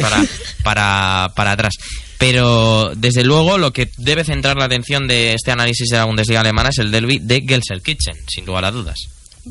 para, 0.00 0.24
para, 0.62 1.32
para 1.34 1.52
atrás. 1.52 1.74
Pero 2.18 2.92
desde 2.96 3.24
luego 3.24 3.58
lo 3.58 3.72
que 3.72 3.90
debe 3.98 4.24
centrar 4.24 4.56
la 4.56 4.64
atención 4.64 5.06
de 5.06 5.34
este 5.34 5.50
análisis 5.50 5.88
de 5.90 5.96
la 5.98 6.04
Bundesliga 6.04 6.40
alemana 6.40 6.70
es 6.70 6.78
el 6.78 6.90
derby 6.90 7.18
de 7.20 7.42
Gelsenkirchen, 7.46 8.14
sin 8.28 8.46
lugar 8.46 8.64
a 8.64 8.70
dudas. 8.70 8.98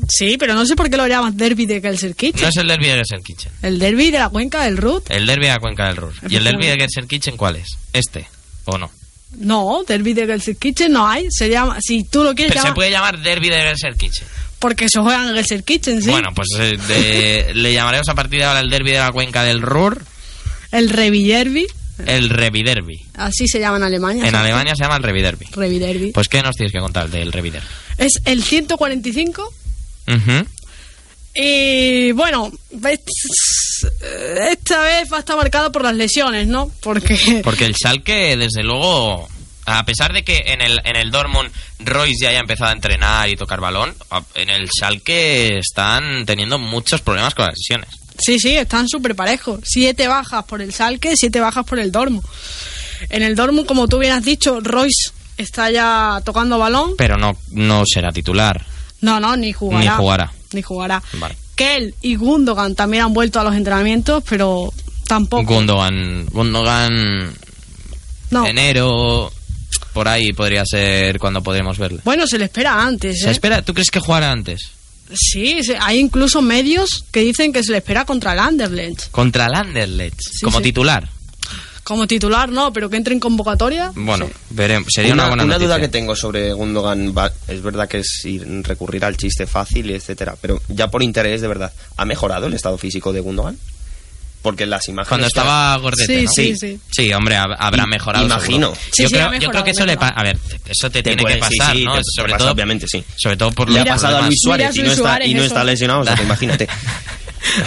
Sí, 0.08 0.36
pero 0.38 0.54
no 0.54 0.66
sé 0.66 0.76
por 0.76 0.90
qué 0.90 0.96
lo 0.96 1.06
llamas 1.06 1.36
derby 1.36 1.64
de 1.64 1.80
Gelsenkirchen. 1.80 2.42
No 2.42 2.48
es 2.48 2.56
el 2.56 2.66
derby 2.68 2.86
de 2.86 2.94
Gelsenkirchen, 2.96 3.52
El 3.62 3.78
derby 3.78 4.10
de 4.10 4.18
la 4.18 4.28
cuenca 4.28 4.64
del 4.64 4.76
Ruhr. 4.76 5.02
el 5.08 5.26
derby 5.26 5.46
de 5.46 5.52
la 5.52 5.58
cuenca 5.58 5.86
del 5.86 5.96
Ruhr. 5.96 6.12
¿Y 6.28 6.36
el 6.36 6.44
derby 6.44 6.66
de 6.66 6.76
Gelsenkirchen 6.76 7.36
cuál 7.36 7.56
es? 7.56 7.68
¿Este 7.92 8.26
o 8.66 8.76
no? 8.76 8.90
No, 9.38 9.84
derby 9.86 10.12
de 10.12 10.26
Gelsenkirchen 10.26 10.92
no 10.92 11.06
hay. 11.08 11.28
Se 11.30 11.48
llama, 11.48 11.78
si 11.80 12.04
tú 12.04 12.24
lo 12.24 12.34
quieres 12.34 12.52
Pero 12.52 12.60
se 12.62 12.66
llamar, 12.68 12.74
puede 12.74 12.90
llamar 12.90 13.22
derby 13.22 13.48
de 13.48 13.56
Gelsenkirchen. 13.56 14.26
Porque 14.58 14.88
se 14.88 15.00
juega 15.00 15.28
en 15.28 15.34
Gelsenkirchen, 15.34 16.02
sí. 16.02 16.10
Bueno, 16.10 16.30
pues 16.34 16.48
eh, 16.58 16.76
de- 16.88 17.54
le 17.54 17.72
llamaremos 17.72 18.08
a 18.08 18.14
partir 18.14 18.38
de 18.40 18.44
ahora 18.46 18.60
el 18.60 18.70
derby 18.70 18.92
de 18.92 18.98
la 18.98 19.12
cuenca 19.12 19.42
del 19.44 19.60
Ruhr, 19.62 20.02
El 20.72 20.90
Reviderby, 20.90 21.66
el 22.06 22.28
Reviderby. 22.30 23.06
así 23.14 23.46
se 23.48 23.58
llama 23.60 23.76
en 23.78 23.82
Alemania. 23.84 24.24
En 24.24 24.30
¿sabes? 24.30 24.44
Alemania 24.46 24.74
se 24.76 24.82
llama 24.84 24.96
el 24.96 25.02
Reviderby. 25.02 25.46
Reviderby. 25.52 26.12
Pues 26.12 26.28
¿qué 26.28 26.42
nos 26.42 26.54
tienes 26.56 26.72
que 26.72 26.78
contar 26.80 27.08
del 27.10 27.32
Reviderby? 27.32 27.66
Es 27.98 28.12
el 28.24 28.42
145 28.42 29.52
Ujú. 30.08 30.46
y 31.34 32.12
bueno, 32.12 32.50
es- 32.84 33.86
esta 34.50 34.80
vez 34.82 35.12
va 35.12 35.18
a 35.18 35.20
estar 35.20 35.36
marcado 35.36 35.70
por 35.72 35.82
las 35.82 35.94
lesiones, 35.94 36.46
¿no? 36.46 36.70
Porque 36.80 37.40
Porque 37.44 37.64
el 37.66 37.74
Schalke, 37.74 38.36
desde 38.36 38.62
luego, 38.62 39.28
a 39.66 39.84
pesar 39.84 40.12
de 40.12 40.22
que 40.24 40.44
en 40.46 40.62
el, 40.62 40.80
en 40.84 40.96
el 40.96 41.10
Dortmund 41.10 41.50
Royce 41.80 42.22
ya 42.22 42.30
haya 42.30 42.38
empezado 42.40 42.70
a 42.70 42.74
entrenar 42.74 43.28
y 43.28 43.36
tocar 43.36 43.60
balón, 43.60 43.94
en 44.34 44.48
el 44.50 44.68
Schalke 44.70 45.58
están 45.58 46.24
teniendo 46.24 46.58
muchos 46.58 47.00
problemas 47.02 47.34
con 47.34 47.46
las 47.46 47.54
lesiones. 47.56 47.88
sí, 48.18 48.38
sí, 48.38 48.56
están 48.56 48.88
súper 48.88 49.14
parejos. 49.14 49.60
Siete 49.64 50.08
bajas 50.08 50.44
por 50.44 50.62
el 50.62 50.72
Salque, 50.72 51.16
siete 51.16 51.40
bajas 51.40 51.64
por 51.66 51.78
el 51.78 51.92
Dortmund. 51.92 52.24
En 53.10 53.22
el 53.22 53.34
Dortmund, 53.36 53.66
como 53.66 53.88
tú 53.88 53.98
bien 53.98 54.12
has 54.12 54.24
dicho, 54.24 54.60
Royce 54.60 55.10
está 55.36 55.70
ya 55.70 56.20
tocando 56.24 56.58
balón. 56.58 56.94
Pero 56.96 57.16
no, 57.18 57.36
no 57.50 57.82
será 57.84 58.10
titular. 58.12 58.64
No, 59.02 59.20
no, 59.20 59.36
ni 59.36 59.52
jugará. 59.52 59.80
Ni 59.80 59.88
jugará. 59.88 60.32
Ni 60.52 60.62
jugará. 60.62 61.02
Vale. 61.14 61.36
Kell 61.56 61.94
y 62.02 62.16
Gundogan 62.16 62.74
también 62.74 63.04
han 63.04 63.12
vuelto 63.12 63.40
a 63.40 63.44
los 63.44 63.54
entrenamientos, 63.54 64.22
pero 64.28 64.72
tampoco. 65.06 65.44
Gundogan, 65.44 66.26
Gundogan, 66.26 67.34
no. 68.30 68.46
enero, 68.46 69.32
por 69.96 70.08
ahí 70.08 70.34
podría 70.34 70.62
ser 70.66 71.18
cuando 71.18 71.42
podremos 71.42 71.78
verle. 71.78 72.00
Bueno, 72.04 72.26
se 72.26 72.36
le 72.38 72.44
espera 72.44 72.82
antes. 72.82 73.18
¿Se 73.22 73.28
¿eh? 73.28 73.30
espera? 73.30 73.62
¿Tú 73.62 73.72
crees 73.72 73.90
que 73.90 73.98
jugará 73.98 74.30
antes? 74.30 74.60
Sí, 75.14 75.58
hay 75.80 75.98
incluso 75.98 76.42
medios 76.42 77.02
que 77.10 77.20
dicen 77.20 77.50
que 77.50 77.62
se 77.64 77.72
le 77.72 77.78
espera 77.78 78.04
contra 78.04 78.34
el 78.34 78.40
Anderlecht. 78.40 79.10
Contra 79.10 79.46
el 79.46 79.54
Anderlecht, 79.54 80.20
como 80.42 80.58
sí. 80.58 80.64
titular. 80.64 81.08
Como 81.82 82.06
titular, 82.06 82.50
no, 82.50 82.74
pero 82.74 82.90
que 82.90 82.98
entre 82.98 83.14
en 83.14 83.20
convocatoria. 83.20 83.90
Bueno, 83.94 84.28
veremos. 84.50 84.88
Sería 84.94 85.14
una, 85.14 85.28
buena 85.28 85.44
noticia. 85.44 85.66
duda 85.66 85.80
que 85.80 85.88
tengo 85.88 86.14
sobre 86.14 86.52
Gundogan, 86.52 87.14
va- 87.16 87.32
es 87.48 87.62
verdad 87.62 87.88
que 87.88 88.00
es 88.00 88.22
ir, 88.26 88.46
recurrir 88.64 89.02
al 89.02 89.16
chiste 89.16 89.46
fácil, 89.46 89.88
etcétera, 89.92 90.36
pero 90.38 90.60
ya 90.68 90.88
por 90.90 91.02
interés 91.02 91.40
de 91.40 91.48
verdad, 91.48 91.72
¿ha 91.96 92.04
mejorado 92.04 92.48
el 92.48 92.52
estado 92.54 92.76
físico 92.76 93.14
de 93.14 93.20
Gundogan? 93.20 93.56
Porque 94.46 94.64
las 94.64 94.86
imágenes 94.86 95.08
Cuando 95.08 95.24
que- 95.24 95.28
estaba 95.28 95.76
gordete, 95.78 96.18
Sí, 96.20 96.24
¿no? 96.24 96.30
sí, 96.32 96.56
sí. 96.56 96.80
Sí, 96.88 97.12
hombre, 97.12 97.34
hab- 97.36 97.56
habrá 97.58 97.82
I- 97.82 97.86
mejorado. 97.88 98.24
imagino. 98.24 98.72
Sí, 98.92 99.02
yo, 99.02 99.08
sí, 99.08 99.14
creo, 99.16 99.22
ha 99.22 99.24
yo 99.24 99.30
creo 99.30 99.40
mejorado, 99.40 99.64
que 99.64 99.70
eso 99.72 99.82
ha 99.82 99.86
le 99.86 99.96
pasa. 99.96 100.14
mejorado. 100.14 100.20
A 100.20 100.32
ver, 100.54 100.60
eso 100.70 100.88
te, 100.90 101.02
Te 101.02 101.02
tiene 101.02 101.22
puede- 101.22 101.34
que 101.34 101.40
pasar, 101.40 101.76
sí, 101.76 101.84
¿no? 101.84 101.92
te- 101.94 101.98
te 101.98 102.04
sobre 102.14 102.30
pasa, 102.32 102.38
todo, 102.44 102.52
obviamente, 102.52 102.86
sí. 102.88 103.04
Sobre 103.16 103.36
todo 103.36 103.50
por 103.50 103.68
le 103.68 103.74
lo 103.74 103.80
ha 103.80 103.84
que 103.84 103.90
pasado 103.90 104.18
a 104.18 104.22
Luis 104.22 104.38
Suárez 104.40 104.76
y 104.76 104.82
no, 104.82 104.92
está, 104.92 105.24
y 105.26 105.34
no 105.34 105.42
está 105.42 105.64
lesionado, 105.64 106.00
o 106.02 106.04
sea, 106.04 106.14
que 106.14 106.22
imagínate. 106.30 106.68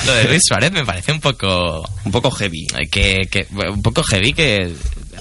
Lo 0.06 0.14
de 0.14 0.24
Luis 0.30 0.42
Suárez 0.48 0.72
me 0.72 0.86
parece 0.86 1.12
un 1.12 1.20
poco. 1.20 1.84
Un 2.06 2.12
poco 2.14 2.32
heavy. 2.32 2.66
Que, 2.90 3.28
que- 3.30 3.46
un 3.52 3.82
poco 3.82 4.02
heavy 4.04 4.32
que. 4.32 4.74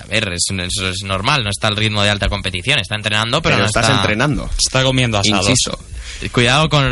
Ver, 0.08 0.32
es, 0.32 0.44
eso 0.50 0.88
es 0.88 1.02
normal, 1.04 1.44
no 1.44 1.50
está 1.50 1.68
al 1.68 1.76
ritmo 1.76 2.02
de 2.02 2.10
alta 2.10 2.28
competición, 2.28 2.78
está 2.78 2.96
entrenando, 2.96 3.40
pero, 3.42 3.54
Pero 3.56 3.62
no 3.62 3.66
estás 3.66 3.84
está... 3.86 3.96
entrenando. 3.96 4.50
Está 4.58 4.82
comiendo 4.82 5.18
asados. 5.18 5.48
Insisto. 5.48 5.78
Cuidado 6.32 6.68
con... 6.68 6.84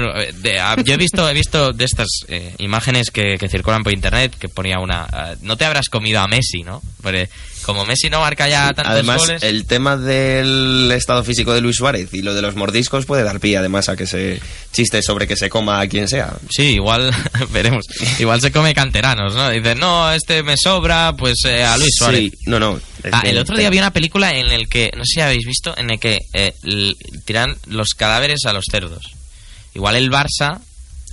de- 0.42 0.60
ah, 0.60 0.76
yo 0.84 0.94
he 0.94 0.96
visto 0.96 1.28
he 1.28 1.34
visto 1.34 1.72
de 1.72 1.84
estas 1.84 2.06
eh, 2.28 2.54
imágenes 2.58 3.10
que, 3.10 3.36
que 3.38 3.48
circulan 3.48 3.82
por 3.82 3.92
internet 3.92 4.34
que 4.38 4.48
ponía 4.48 4.78
una... 4.78 5.04
ah, 5.10 5.34
no 5.42 5.56
te 5.56 5.64
habrás 5.64 5.88
comido 5.88 6.20
a 6.20 6.28
Messi, 6.28 6.62
¿no? 6.62 6.80
Porque 7.02 7.28
como 7.66 7.84
Messi 7.84 8.08
no 8.08 8.20
marca 8.20 8.48
ya 8.48 8.72
tantos 8.72 8.92
Además, 8.92 9.18
goles... 9.18 9.42
el 9.42 9.66
tema 9.66 9.96
del 9.96 10.88
estado 10.94 11.24
físico 11.24 11.52
de 11.52 11.60
Luis 11.60 11.74
Suárez 11.74 12.14
y 12.14 12.22
lo 12.22 12.32
de 12.32 12.40
los 12.40 12.54
mordiscos 12.54 13.06
puede 13.06 13.24
dar 13.24 13.40
pie 13.40 13.56
además 13.56 13.88
a 13.88 13.96
que 13.96 14.06
se 14.06 14.40
chiste 14.72 15.02
sobre 15.02 15.26
que 15.26 15.34
se 15.36 15.50
coma 15.50 15.80
a 15.80 15.88
quien 15.88 16.06
sea. 16.06 16.32
Sí, 16.48 16.74
igual, 16.74 17.10
veremos. 17.50 17.84
Igual 18.20 18.40
se 18.40 18.52
come 18.52 18.72
canteranos, 18.72 19.34
¿no? 19.34 19.50
Dicen, 19.50 19.80
no, 19.80 20.12
este 20.12 20.44
me 20.44 20.54
sobra, 20.56 21.14
pues 21.16 21.38
eh, 21.44 21.64
a 21.64 21.76
Luis 21.76 21.96
Suárez. 21.98 22.20
Sí, 22.20 22.32
no, 22.46 22.60
no. 22.60 22.80
Ah, 23.10 23.22
el 23.24 23.36
otro 23.38 23.56
día 23.56 23.68
vi 23.68 23.78
una 23.78 23.92
película 23.92 24.32
en 24.32 24.52
el 24.52 24.68
que, 24.68 24.92
no 24.96 25.04
sé 25.04 25.14
si 25.14 25.20
habéis 25.20 25.44
visto, 25.44 25.76
en 25.76 25.90
el 25.90 25.98
que 25.98 26.20
eh, 26.34 26.54
tiran 27.24 27.56
los 27.66 27.94
cadáveres 27.96 28.44
a 28.46 28.52
los 28.52 28.64
cerdos. 28.70 29.10
Igual 29.74 29.96
el 29.96 30.08
Barça... 30.08 30.60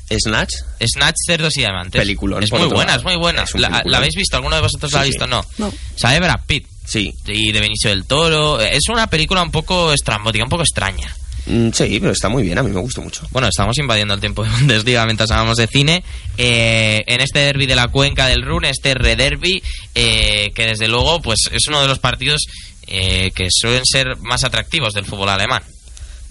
¿Snatch? 0.10 0.54
Snatch, 0.86 1.16
cerdos 1.26 1.56
y 1.58 1.62
diamantes. 1.62 2.00
Peliculón, 2.00 2.44
Es 2.44 2.52
muy 2.52 2.68
buena, 2.68 2.86
lado. 2.86 3.00
es 3.00 3.04
muy 3.06 3.16
buena. 3.16 3.44
Es 3.44 3.54
La, 3.56 3.68
peliculón. 3.70 3.92
¿la 3.92 3.98
habéis 3.98 4.16
visto? 4.16 4.36
¿Alguno 4.38 4.56
de 4.56 4.62
vosotros 4.62 4.92
la 4.92 5.00
ha 5.00 5.04
Sí, 5.04 5.10
visto? 5.10 5.26
sí. 5.26 5.30
No. 5.32 5.46
No. 5.58 5.74
Sabe 5.96 6.20
Brad 6.20 6.40
Pitt. 6.46 6.68
Sí. 6.86 7.14
Y 7.28 7.52
de 7.52 7.60
Benicio 7.62 7.90
del 7.90 8.06
Toro. 8.06 8.60
Es 8.62 8.90
una 8.90 9.08
película 9.08 9.42
un 9.42 9.52
poco 9.52 9.94
estrambótica, 9.94 10.44
un 10.44 10.50
poco 10.50 10.64
extraña. 10.64 11.16
Mm, 11.46 11.72
Sí, 11.72 12.00
pero 12.00 12.12
está 12.12 12.30
muy 12.30 12.44
bien, 12.44 12.58
a 12.58 12.64
mí 12.64 12.72
me 12.72 12.80
gustó 12.80 13.02
mucho. 13.02 13.28
Bueno, 13.32 13.48
estamos 13.50 13.78
invadiendo 13.78 14.14
el 14.14 14.20
tiempo 14.20 14.44
de 14.44 14.50
Bundesliga 14.52 15.06
mientras 15.06 15.30
hablamos 15.32 15.58
de 15.58 15.68
cine. 15.68 16.04
Eh, 16.38 17.02
en 17.08 17.22
este 17.22 17.40
derby 17.40 17.66
de 17.66 17.76
la 17.76 17.88
cuenca 17.88 18.28
del 18.28 18.44
Run, 18.44 18.66
este 18.66 18.94
rederby, 18.94 19.62
eh, 19.96 20.52
que 20.56 20.68
desde 20.68 20.88
luego 20.88 21.22
pues 21.22 21.40
es 21.52 21.68
uno 21.68 21.82
de 21.82 21.88
los 21.88 22.00
partidos 22.00 22.44
eh, 22.88 23.32
que 23.36 23.48
suelen 23.50 23.84
ser 23.86 24.18
más 24.22 24.44
atractivos 24.44 24.94
del 24.94 25.06
fútbol 25.06 25.30
alemán. 25.30 25.64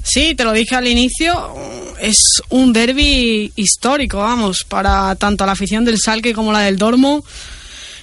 Sí, 0.05 0.35
te 0.35 0.45
lo 0.45 0.53
dije 0.53 0.75
al 0.75 0.89
inicio, 0.89 1.55
es 2.01 2.17
un 2.49 2.73
derby 2.73 3.53
histórico, 3.57 4.19
vamos, 4.19 4.65
para 4.69 5.15
tanto 5.15 5.47
la 5.47 5.53
afición 5.53 5.85
del 5.85 5.99
Salque 5.99 6.33
como 6.35 6.53
la 6.53 6.61
del 6.61 6.77
Dortmund. 6.77 7.23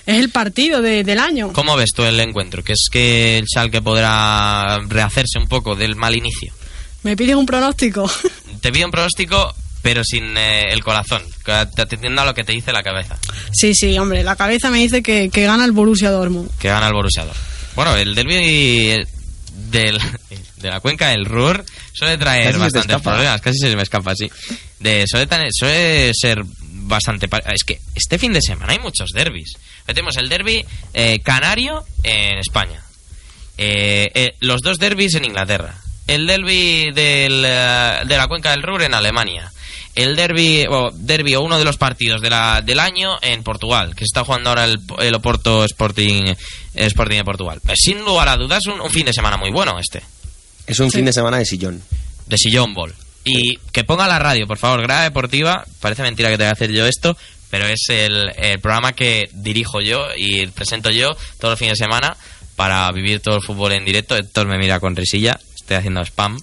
Es 0.06 0.18
el 0.18 0.30
partido 0.32 0.82
de- 0.82 1.04
del 1.04 1.20
año. 1.20 1.52
¿Cómo 1.54 1.76
ves 1.76 1.92
tú 1.96 2.04
el 2.04 2.20
encuentro? 2.20 2.64
¿Que 2.64 2.74
es 2.74 2.88
que 2.92 3.38
el 3.38 3.46
Schalke 3.46 3.82
podrá 3.82 4.80
rehacerse 4.88 5.38
un 5.38 5.48
poco 5.48 5.76
del 5.76 5.96
mal 5.96 6.16
inicio? 6.16 6.52
¿Me 7.04 7.16
pides 7.16 7.36
un 7.36 7.46
pronóstico? 7.46 8.10
Te 8.62 8.72
pido 8.72 8.86
un 8.88 8.92
pronóstico, 8.92 9.54
pero 9.84 10.04
sin 10.04 10.36
eh, 10.36 10.72
el 10.72 10.84
corazón, 10.84 11.22
atienda 11.46 12.24
a 12.24 12.26
lo 12.26 12.34
que 12.34 12.44
te 12.44 12.54
dice 12.54 12.72
la 12.74 12.82
cabeza, 12.82 13.18
sí, 13.54 13.76
sí, 13.76 13.98
hombre, 14.00 14.24
la 14.24 14.36
cabeza 14.36 14.70
me 14.72 14.80
dice 14.80 15.04
que, 15.04 15.30
que 15.30 15.44
gana 15.44 15.64
el 15.66 15.72
Borussia 15.74 16.10
Dortmund. 16.12 16.50
que 16.60 16.70
gana 16.70 16.88
el 16.88 16.94
Borussia 16.94 17.24
Dortmund. 17.26 17.48
Bueno, 17.76 17.96
el 17.96 18.16
derby 18.16 18.96
del, 19.70 20.00
de 20.60 20.70
la 20.70 20.80
cuenca 20.80 21.10
del 21.10 21.26
Ruhr 21.26 21.64
suele 21.94 22.18
traer 22.18 22.48
Casi 22.52 22.60
bastantes 22.60 23.02
problemas, 23.02 23.42
casi 23.42 23.58
se 23.60 23.76
me 23.76 23.84
escapa, 23.84 24.14
sí. 24.16 24.30
De, 24.80 25.06
suele, 25.08 25.28
tener- 25.28 25.50
suele 25.52 26.12
ser 26.14 26.42
bastante... 26.62 27.28
Es 27.54 27.64
que 27.64 27.80
este 27.96 28.18
fin 28.18 28.34
de 28.34 28.42
semana 28.42 28.74
hay 28.74 28.80
muchos 28.80 29.10
derbis. 29.14 29.54
Tenemos 29.86 30.18
el 30.18 30.30
derby 30.30 30.66
eh, 30.94 31.20
canario 31.24 31.84
en 32.04 32.38
España. 32.40 32.82
Eh, 33.58 34.10
eh, 34.14 34.36
los 34.40 34.62
dos 34.62 34.78
derbis 34.80 35.16
en 35.16 35.26
Inglaterra. 35.26 35.76
El 36.08 36.26
derby 36.28 36.92
del, 36.94 37.44
eh, 37.46 38.00
de 38.06 38.18
la 38.18 38.28
cuenca 38.28 38.52
del 38.52 38.64
Ruhr 38.64 38.84
en 38.84 38.94
Alemania. 38.94 39.52
El 39.96 40.16
derby, 40.16 40.66
o 40.70 40.92
derby 40.94 41.36
o 41.36 41.42
uno 41.42 41.58
de 41.60 41.66
los 41.66 41.76
partidos 41.78 42.22
de 42.22 42.30
la, 42.30 42.62
del 42.62 42.80
año 42.80 43.18
en 43.22 43.44
Portugal, 43.44 43.96
que 43.96 44.00
se 44.02 44.06
está 44.06 44.24
jugando 44.24 44.50
ahora 44.50 44.64
el, 44.66 44.80
el 45.00 45.14
Oporto 45.16 45.66
Sporting, 45.66 46.34
Sporting 46.74 47.18
de 47.18 47.24
Portugal. 47.26 47.60
Eh, 47.68 47.74
Sin 47.76 48.00
lugar 48.06 48.30
a 48.30 48.38
dudas, 48.38 48.66
un, 48.68 48.80
un 48.80 48.90
fin 48.92 49.06
de 49.06 49.14
semana 49.14 49.36
muy 49.36 49.52
bueno 49.52 49.78
este, 49.78 50.02
Es 50.70 50.80
un 50.80 50.92
fin 50.92 51.06
de 51.06 51.14
semana 51.14 51.38
de 51.38 51.46
sillón. 51.46 51.82
de 52.28 52.38
sillón 52.38 52.74
ball. 52.74 52.94
Y 53.26 53.58
que 53.72 53.84
ponga 53.84 54.08
la 54.08 54.18
radio, 54.20 54.48
por 54.48 54.58
favor, 54.58 54.82
Grada 54.82 55.04
Deportiva. 55.04 55.66
Parece 55.82 56.04
mentira 56.04 56.30
que 56.30 56.38
te 56.38 56.44
voy 56.44 56.50
a 56.50 56.54
hacer 56.54 56.72
yo 56.72 56.86
esto, 56.86 57.18
pero 57.50 57.66
es 57.68 57.82
el, 57.90 58.30
el 58.38 58.60
programa 58.60 58.94
que 58.94 59.30
dirijo 59.34 59.82
yo 59.82 60.08
y 60.16 60.48
presento 60.48 60.90
yo 60.90 61.10
todos 61.40 61.52
los 61.54 61.60
fines 61.60 61.78
de 61.78 61.86
semana 61.86 62.16
para 62.56 62.90
vivir 62.92 63.20
todo 63.20 63.36
el 63.38 63.42
fútbol 63.42 63.74
en 63.74 63.84
directo. 63.86 64.16
Héctor 64.16 64.48
me 64.48 64.58
mira 64.58 64.80
con 64.80 64.96
risilla, 64.96 65.40
estoy 65.56 65.78
haciendo 65.78 66.02
spam. 66.06 66.40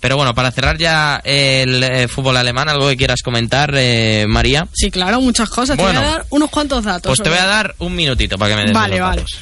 Pero 0.00 0.16
bueno, 0.16 0.34
para 0.34 0.52
cerrar 0.52 0.78
ya 0.78 1.20
el 1.24 1.82
eh, 1.82 2.06
fútbol 2.08 2.36
alemán, 2.36 2.68
algo 2.68 2.88
que 2.88 2.96
quieras 2.96 3.22
comentar, 3.22 3.72
eh, 3.76 4.24
María. 4.28 4.66
Sí, 4.72 4.90
claro, 4.90 5.20
muchas 5.20 5.48
cosas. 5.48 5.76
Bueno. 5.76 5.92
te 6.00 6.06
voy 6.06 6.06
a 6.06 6.16
dar 6.18 6.26
unos 6.30 6.50
cuantos 6.50 6.84
datos. 6.84 7.10
Pues 7.10 7.22
te 7.22 7.28
voy 7.28 7.38
a 7.38 7.46
dar 7.46 7.74
un 7.78 7.94
minutito 7.96 8.36
para 8.38 8.50
que 8.50 8.56
me 8.56 8.62
des 8.66 8.72
Vale, 8.74 9.00
vale. 9.00 9.16
datos. 9.22 9.38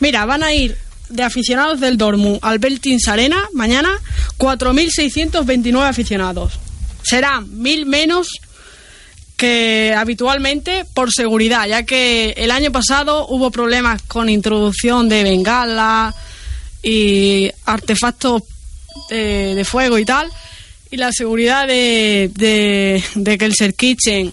Mira, 0.00 0.24
van 0.26 0.42
a 0.42 0.52
ir 0.52 0.76
de 1.10 1.22
aficionados 1.22 1.80
del 1.80 1.98
Dortmund 1.98 2.38
al 2.42 2.58
Beltins 2.58 3.08
Arena 3.08 3.48
mañana 3.52 3.90
4.629 4.38 5.88
aficionados. 5.88 6.54
Serán 7.02 7.60
mil 7.60 7.86
menos 7.86 8.40
que 9.36 9.94
habitualmente 9.96 10.84
por 10.92 11.12
seguridad, 11.12 11.66
ya 11.66 11.84
que 11.84 12.34
el 12.36 12.50
año 12.50 12.70
pasado 12.72 13.26
hubo 13.28 13.50
problemas 13.50 14.02
con 14.02 14.28
introducción 14.28 15.08
de 15.08 15.22
bengalas 15.22 16.14
y 16.82 17.50
artefactos 17.64 18.42
de, 19.08 19.54
de 19.54 19.64
fuego 19.64 19.98
y 19.98 20.04
tal, 20.04 20.30
y 20.90 20.98
la 20.98 21.10
seguridad 21.12 21.66
de, 21.66 22.30
de, 22.34 23.02
de 23.14 23.38
que 23.38 23.44
el 23.46 23.54
Ser 23.54 23.74
Kitchen 23.74 24.30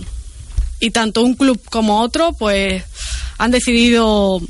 y 0.80 0.92
tanto 0.92 1.24
un 1.24 1.36
club 1.36 1.60
como 1.70 2.02
otro, 2.02 2.34
pues 2.34 2.84
han 3.38 3.52
decidido 3.52 4.42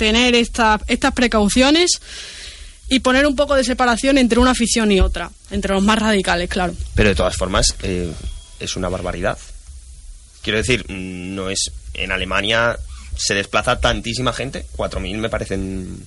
tener 0.00 0.34
esta- 0.34 0.80
estas 0.86 1.12
precauciones 1.12 1.90
y 2.88 3.00
poner 3.00 3.26
un 3.26 3.36
poco 3.36 3.54
de 3.54 3.64
separación 3.64 4.16
entre 4.16 4.38
una 4.40 4.52
afición 4.52 4.90
y 4.90 4.98
otra, 4.98 5.30
entre 5.50 5.74
los 5.74 5.82
más 5.82 5.98
radicales, 5.98 6.48
claro. 6.48 6.74
Pero 6.94 7.10
de 7.10 7.14
todas 7.14 7.36
formas, 7.36 7.74
eh, 7.82 8.10
es 8.58 8.76
una 8.76 8.88
barbaridad. 8.88 9.36
Quiero 10.42 10.56
decir, 10.56 10.86
no 10.88 11.50
es. 11.50 11.70
En 11.92 12.12
Alemania 12.12 12.78
se 13.14 13.34
desplaza 13.34 13.78
tantísima 13.78 14.32
gente. 14.32 14.64
4.000 14.74 15.18
me 15.18 15.28
parecen 15.28 16.06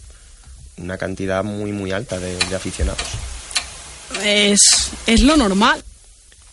una 0.78 0.98
cantidad 0.98 1.44
muy, 1.44 1.72
muy 1.72 1.92
alta 1.92 2.18
de, 2.20 2.36
de 2.36 2.56
aficionados. 2.56 3.04
Es, 4.24 4.90
es 5.06 5.22
lo 5.22 5.38
normal. 5.38 5.84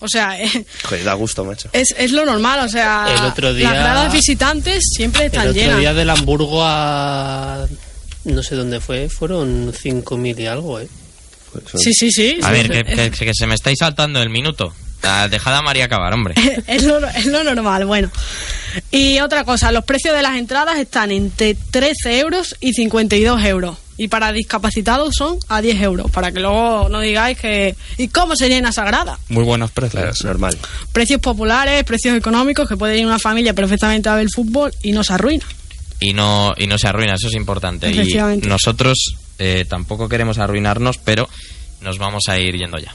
O 0.00 0.08
sea, 0.08 0.40
eh, 0.42 0.64
Joder, 0.84 1.04
da 1.04 1.14
gusto, 1.14 1.44
macho. 1.44 1.68
es, 1.72 1.94
es 1.96 2.10
lo 2.12 2.24
normal. 2.24 2.60
O 2.60 2.68
sea, 2.68 3.06
El 3.16 3.24
otro 3.24 3.54
día- 3.54 3.70
las 3.72 3.82
gradas 3.84 4.12
visitantes 4.12 4.82
siempre 4.96 5.22
El 5.22 5.26
están 5.28 5.48
otro 5.48 5.60
llenas. 5.60 5.78
día 5.78 5.94
del 5.94 6.10
Hamburgo 6.10 6.62
a... 6.64 7.66
No 8.24 8.42
sé 8.42 8.54
dónde 8.54 8.80
fue, 8.80 9.08
fueron 9.08 9.72
5.000 9.72 10.38
y 10.40 10.46
algo, 10.46 10.78
¿eh? 10.80 10.88
Sí, 11.76 11.92
sí, 11.94 12.10
sí. 12.12 12.38
A 12.42 12.46
sí, 12.48 12.52
ver, 12.52 12.66
sí. 12.66 12.72
que, 12.72 13.10
que- 13.10 13.10
que 13.26 13.34
se 13.34 13.46
me 13.46 13.54
estáis 13.54 13.78
saltando 13.78 14.20
el 14.22 14.28
minuto. 14.30 14.74
Dejad 15.30 15.56
a 15.56 15.62
María 15.62 15.86
acabar, 15.86 16.12
hombre. 16.12 16.34
es, 16.66 16.82
lo, 16.84 17.04
es 17.08 17.24
lo 17.26 17.42
normal, 17.42 17.86
bueno. 17.86 18.10
Y 18.90 19.18
otra 19.20 19.44
cosa, 19.44 19.72
los 19.72 19.84
precios 19.84 20.14
de 20.14 20.20
las 20.22 20.36
entradas 20.36 20.78
están 20.78 21.10
entre 21.10 21.54
13 21.54 22.18
euros 22.20 22.54
y 22.60 22.74
52 22.74 23.42
euros. 23.44 23.78
Y 24.02 24.08
para 24.08 24.32
discapacitados 24.32 25.14
son 25.14 25.36
a 25.48 25.60
10 25.60 25.82
euros, 25.82 26.10
para 26.10 26.32
que 26.32 26.40
luego 26.40 26.88
no 26.88 27.00
digáis 27.00 27.36
que... 27.36 27.76
¿Y 27.98 28.08
cómo 28.08 28.34
se 28.34 28.48
llena 28.48 28.70
esa 28.70 28.82
grada? 28.82 29.18
Muy 29.28 29.44
buenos 29.44 29.72
precios. 29.72 30.18
Es 30.18 30.24
normal. 30.24 30.56
Precios 30.90 31.20
populares, 31.20 31.84
precios 31.84 32.16
económicos, 32.16 32.66
que 32.66 32.78
puede 32.78 32.96
ir 32.96 33.04
una 33.04 33.18
familia 33.18 33.52
perfectamente 33.52 34.08
a 34.08 34.14
ver 34.14 34.22
el 34.22 34.30
fútbol 34.30 34.72
y 34.82 34.92
no 34.92 35.04
se 35.04 35.12
arruina. 35.12 35.44
y 36.00 36.14
no 36.14 36.54
y 36.56 36.66
no 36.66 36.78
se 36.78 36.88
arruina, 36.88 37.12
eso 37.12 37.28
es 37.28 37.34
importante. 37.34 37.90
Y 37.90 38.40
nosotros 38.48 39.16
eh, 39.38 39.66
tampoco 39.68 40.08
queremos 40.08 40.38
arruinarnos, 40.38 40.96
pero 40.96 41.28
nos 41.82 41.98
vamos 41.98 42.22
a 42.28 42.38
ir 42.38 42.56
yendo 42.56 42.78
ya. 42.78 42.94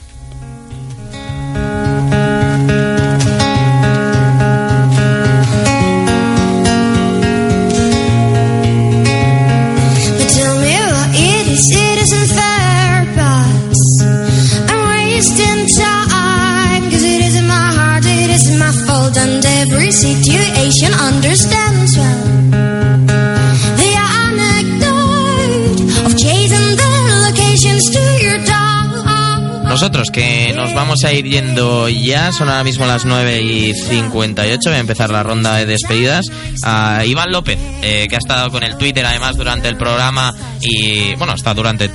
Nosotros 29.76 30.10
que 30.10 30.54
nos 30.56 30.72
vamos 30.72 31.04
a 31.04 31.12
ir 31.12 31.26
yendo 31.26 31.86
ya, 31.90 32.32
son 32.32 32.48
ahora 32.48 32.64
mismo 32.64 32.86
las 32.86 33.04
9 33.04 33.42
y 33.42 33.74
58, 33.74 34.58
voy 34.70 34.74
a 34.74 34.78
empezar 34.78 35.10
la 35.10 35.22
ronda 35.22 35.54
de 35.56 35.66
despedidas. 35.66 36.24
A 36.62 37.04
Iván 37.04 37.30
López, 37.30 37.58
eh, 37.82 38.06
que 38.08 38.14
ha 38.14 38.18
estado 38.18 38.50
con 38.50 38.62
el 38.62 38.78
Twitter 38.78 39.04
además 39.04 39.36
durante 39.36 39.68
el 39.68 39.76
programa 39.76 40.34
y, 40.62 41.14
bueno, 41.16 41.34
está 41.34 41.52
durante 41.52 41.90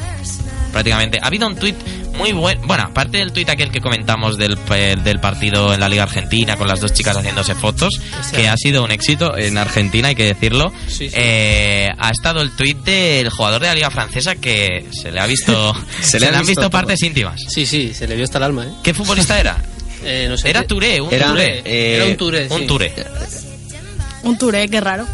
prácticamente. 0.72 1.18
Ha 1.24 1.26
habido 1.26 1.48
un 1.48 1.56
tuit 1.56 1.76
muy 2.22 2.34
buen. 2.34 2.62
Bueno, 2.68 2.84
aparte 2.84 3.18
del 3.18 3.32
tuit 3.32 3.50
aquel 3.50 3.72
que 3.72 3.82
comentamos 3.82 4.38
del, 4.38 4.58
eh, 4.76 4.96
del 5.04 5.20
partido 5.20 5.74
en 5.74 5.80
la 5.80 5.90
Liga 5.90 6.04
Argentina 6.04 6.56
con 6.56 6.68
las 6.68 6.80
dos 6.80 6.94
chicas 6.94 7.18
haciéndose 7.18 7.56
fotos, 7.56 8.00
que 8.34 8.48
ha 8.48 8.56
sido 8.58 8.84
un 8.84 8.92
éxito 8.92 9.36
en 9.38 9.58
Argentina, 9.58 10.10
hay 10.10 10.16
que 10.16 10.26
decirlo. 10.26 10.72
Sí, 10.88 11.10
sí. 11.10 11.16
eh, 11.16 11.90
ha 11.98 12.12
estado 12.12 12.42
el 12.42 12.52
tuit 12.56 12.78
del 12.84 13.30
jugador 13.30 13.62
de 13.62 13.68
la 13.68 13.76
Liga 13.76 13.90
Francesa 13.90 14.36
que 14.36 14.86
se 14.92 15.12
le 15.12 15.20
ha 15.20 15.26
visto. 15.26 15.74
se, 16.02 16.20
le, 16.20 16.28
han 16.28 16.46
visto, 16.46 16.70
partes 16.70 17.02
íntimas. 17.02 17.42
Sí, 17.48 17.66
sí, 17.66 17.94
se 17.94 18.08
le 18.08 18.16
vio 18.16 18.24
hasta 18.26 18.38
el 18.38 18.44
alma, 18.44 18.66
¿eh? 18.66 18.72
¿Qué 18.84 18.94
futbolista 18.94 19.40
era? 19.40 19.58
Eh, 20.04 20.26
no 20.28 20.36
sé, 20.36 20.50
Era 20.50 20.64
Touré, 20.64 21.00
un 21.00 21.14
Era, 21.14 21.28
Touré. 21.28 21.62
eh, 21.64 21.96
Era 21.98 22.06
un 22.08 22.18
Touré, 22.18 22.48
Un 22.50 22.62
sí. 22.62 22.66
Touré. 22.66 22.92
Un 24.24 24.36
touré, 24.36 24.68
qué 24.68 24.82
raro. 24.82 25.06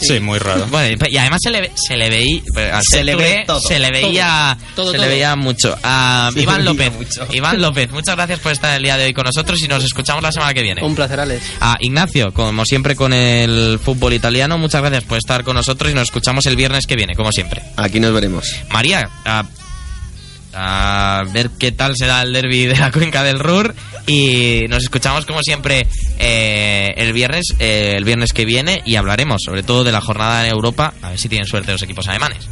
Sí, 0.00 0.20
muy 0.20 0.38
raro. 0.38 0.66
Bueno, 0.70 1.04
y 1.08 1.16
además 1.16 1.40
se 1.42 1.50
le, 1.50 1.70
se 1.74 1.96
le 1.96 2.08
veía 2.10 2.42
Se 2.82 3.02
le 3.04 3.14
ve 3.16 3.44
todo. 3.46 3.60
se 3.60 3.78
le 3.78 3.90
veía 3.90 4.56
Todo, 4.74 4.90
se 4.90 4.96
todo. 4.96 5.04
le 5.06 5.08
veía 5.10 5.36
mucho 5.36 5.76
a 5.82 6.30
Se 6.34 6.40
Iván 6.42 6.64
López 6.64 6.92
mucho. 6.92 7.26
Iván 7.32 7.60
López 7.60 7.90
muchas 7.90 8.16
gracias 8.16 8.40
por 8.40 8.52
estar 8.52 8.76
el 8.76 8.82
día 8.82 8.96
de 8.96 9.04
hoy 9.06 9.14
con 9.14 9.24
nosotros 9.24 9.60
y 9.62 9.68
nos 9.68 9.82
escuchamos 9.84 10.22
la 10.22 10.32
semana 10.32 10.52
que 10.54 10.62
viene 10.62 10.82
Un 10.82 10.94
placer, 10.94 11.20
Alex. 11.20 11.42
a 11.60 11.76
Ignacio 11.80 12.32
como 12.32 12.64
siempre 12.64 12.94
con 12.96 13.12
el 13.12 13.78
fútbol 13.82 14.12
italiano 14.12 14.58
muchas 14.58 14.80
gracias 14.82 15.04
por 15.04 15.18
estar 15.18 15.44
con 15.44 15.56
nosotros 15.56 15.90
y 15.90 15.94
nos 15.94 16.04
escuchamos 16.04 16.46
el 16.46 16.56
viernes 16.56 16.86
que 16.86 16.96
viene 16.96 17.14
como 17.14 17.32
siempre 17.32 17.62
Aquí 17.76 18.00
nos 18.00 18.12
veremos. 18.12 18.54
María 18.70 19.08
a, 19.24 19.44
a 20.54 21.22
ver 21.32 21.50
qué 21.58 21.72
tal 21.72 21.96
se 21.96 22.06
da 22.06 22.22
el 22.22 22.32
derby 22.32 22.66
de 22.66 22.76
la 22.76 22.90
cuenca 22.90 23.22
del 23.22 23.38
Ruhr 23.38 23.74
y 24.06 24.64
nos 24.68 24.84
escuchamos 24.84 25.26
como 25.26 25.42
siempre 25.42 25.86
eh, 26.18 26.94
el 26.96 27.12
viernes 27.12 27.54
eh, 27.58 27.94
el 27.96 28.04
viernes 28.04 28.32
que 28.32 28.44
viene 28.44 28.82
y 28.84 28.96
hablaremos 28.96 29.42
sobre 29.44 29.62
todo 29.62 29.84
de 29.84 29.92
la 29.92 30.00
jornada 30.00 30.46
en 30.46 30.52
Europa 30.52 30.94
a 31.02 31.10
ver 31.10 31.18
si 31.18 31.28
tienen 31.28 31.46
suerte 31.46 31.72
los 31.72 31.82
equipos 31.82 32.08
alemanes. 32.08 32.48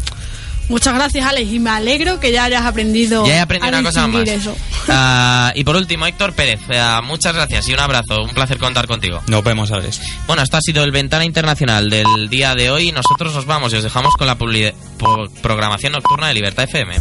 Muchas 0.67 0.95
gracias, 0.95 1.27
Alex, 1.27 1.53
y 1.53 1.59
me 1.59 1.69
alegro 1.69 2.19
que 2.19 2.33
ya 2.33 2.45
hayas 2.45 2.65
aprendido 2.65 3.27
ya 3.27 3.37
he 3.37 3.41
aprendido 3.41 3.77
a 3.77 3.81
una 3.81 3.89
cosa 3.89 4.07
más. 4.07 4.27
eso. 4.27 4.57
Ah, 4.89 5.53
y 5.55 5.63
por 5.63 5.77
último 5.77 6.07
Héctor 6.07 6.33
Pérez 6.33 6.61
eh, 6.71 6.83
muchas 7.05 7.35
gracias 7.35 7.69
y 7.69 7.75
un 7.75 7.81
abrazo 7.81 8.23
un 8.23 8.31
placer 8.31 8.59
contar 8.59 8.87
contigo. 8.87 9.23
Nos 9.27 9.45
vemos, 9.45 9.71
Alex. 9.73 10.01
bueno 10.27 10.43
esto 10.43 10.57
ha 10.57 10.63
sido 10.63 10.83
el 10.83 10.91
Ventana 10.91 11.25
Internacional 11.25 11.91
del 11.91 12.29
día 12.31 12.55
de 12.55 12.71
hoy. 12.71 12.93
Nosotros 12.93 13.35
nos 13.35 13.45
vamos 13.45 13.73
y 13.73 13.77
os 13.77 13.83
dejamos 13.83 14.15
con 14.15 14.27
la 14.27 14.37
programación 14.37 15.93
nocturna 15.93 16.29
de 16.29 16.35
Libertad 16.35 16.65
FM 16.65 17.01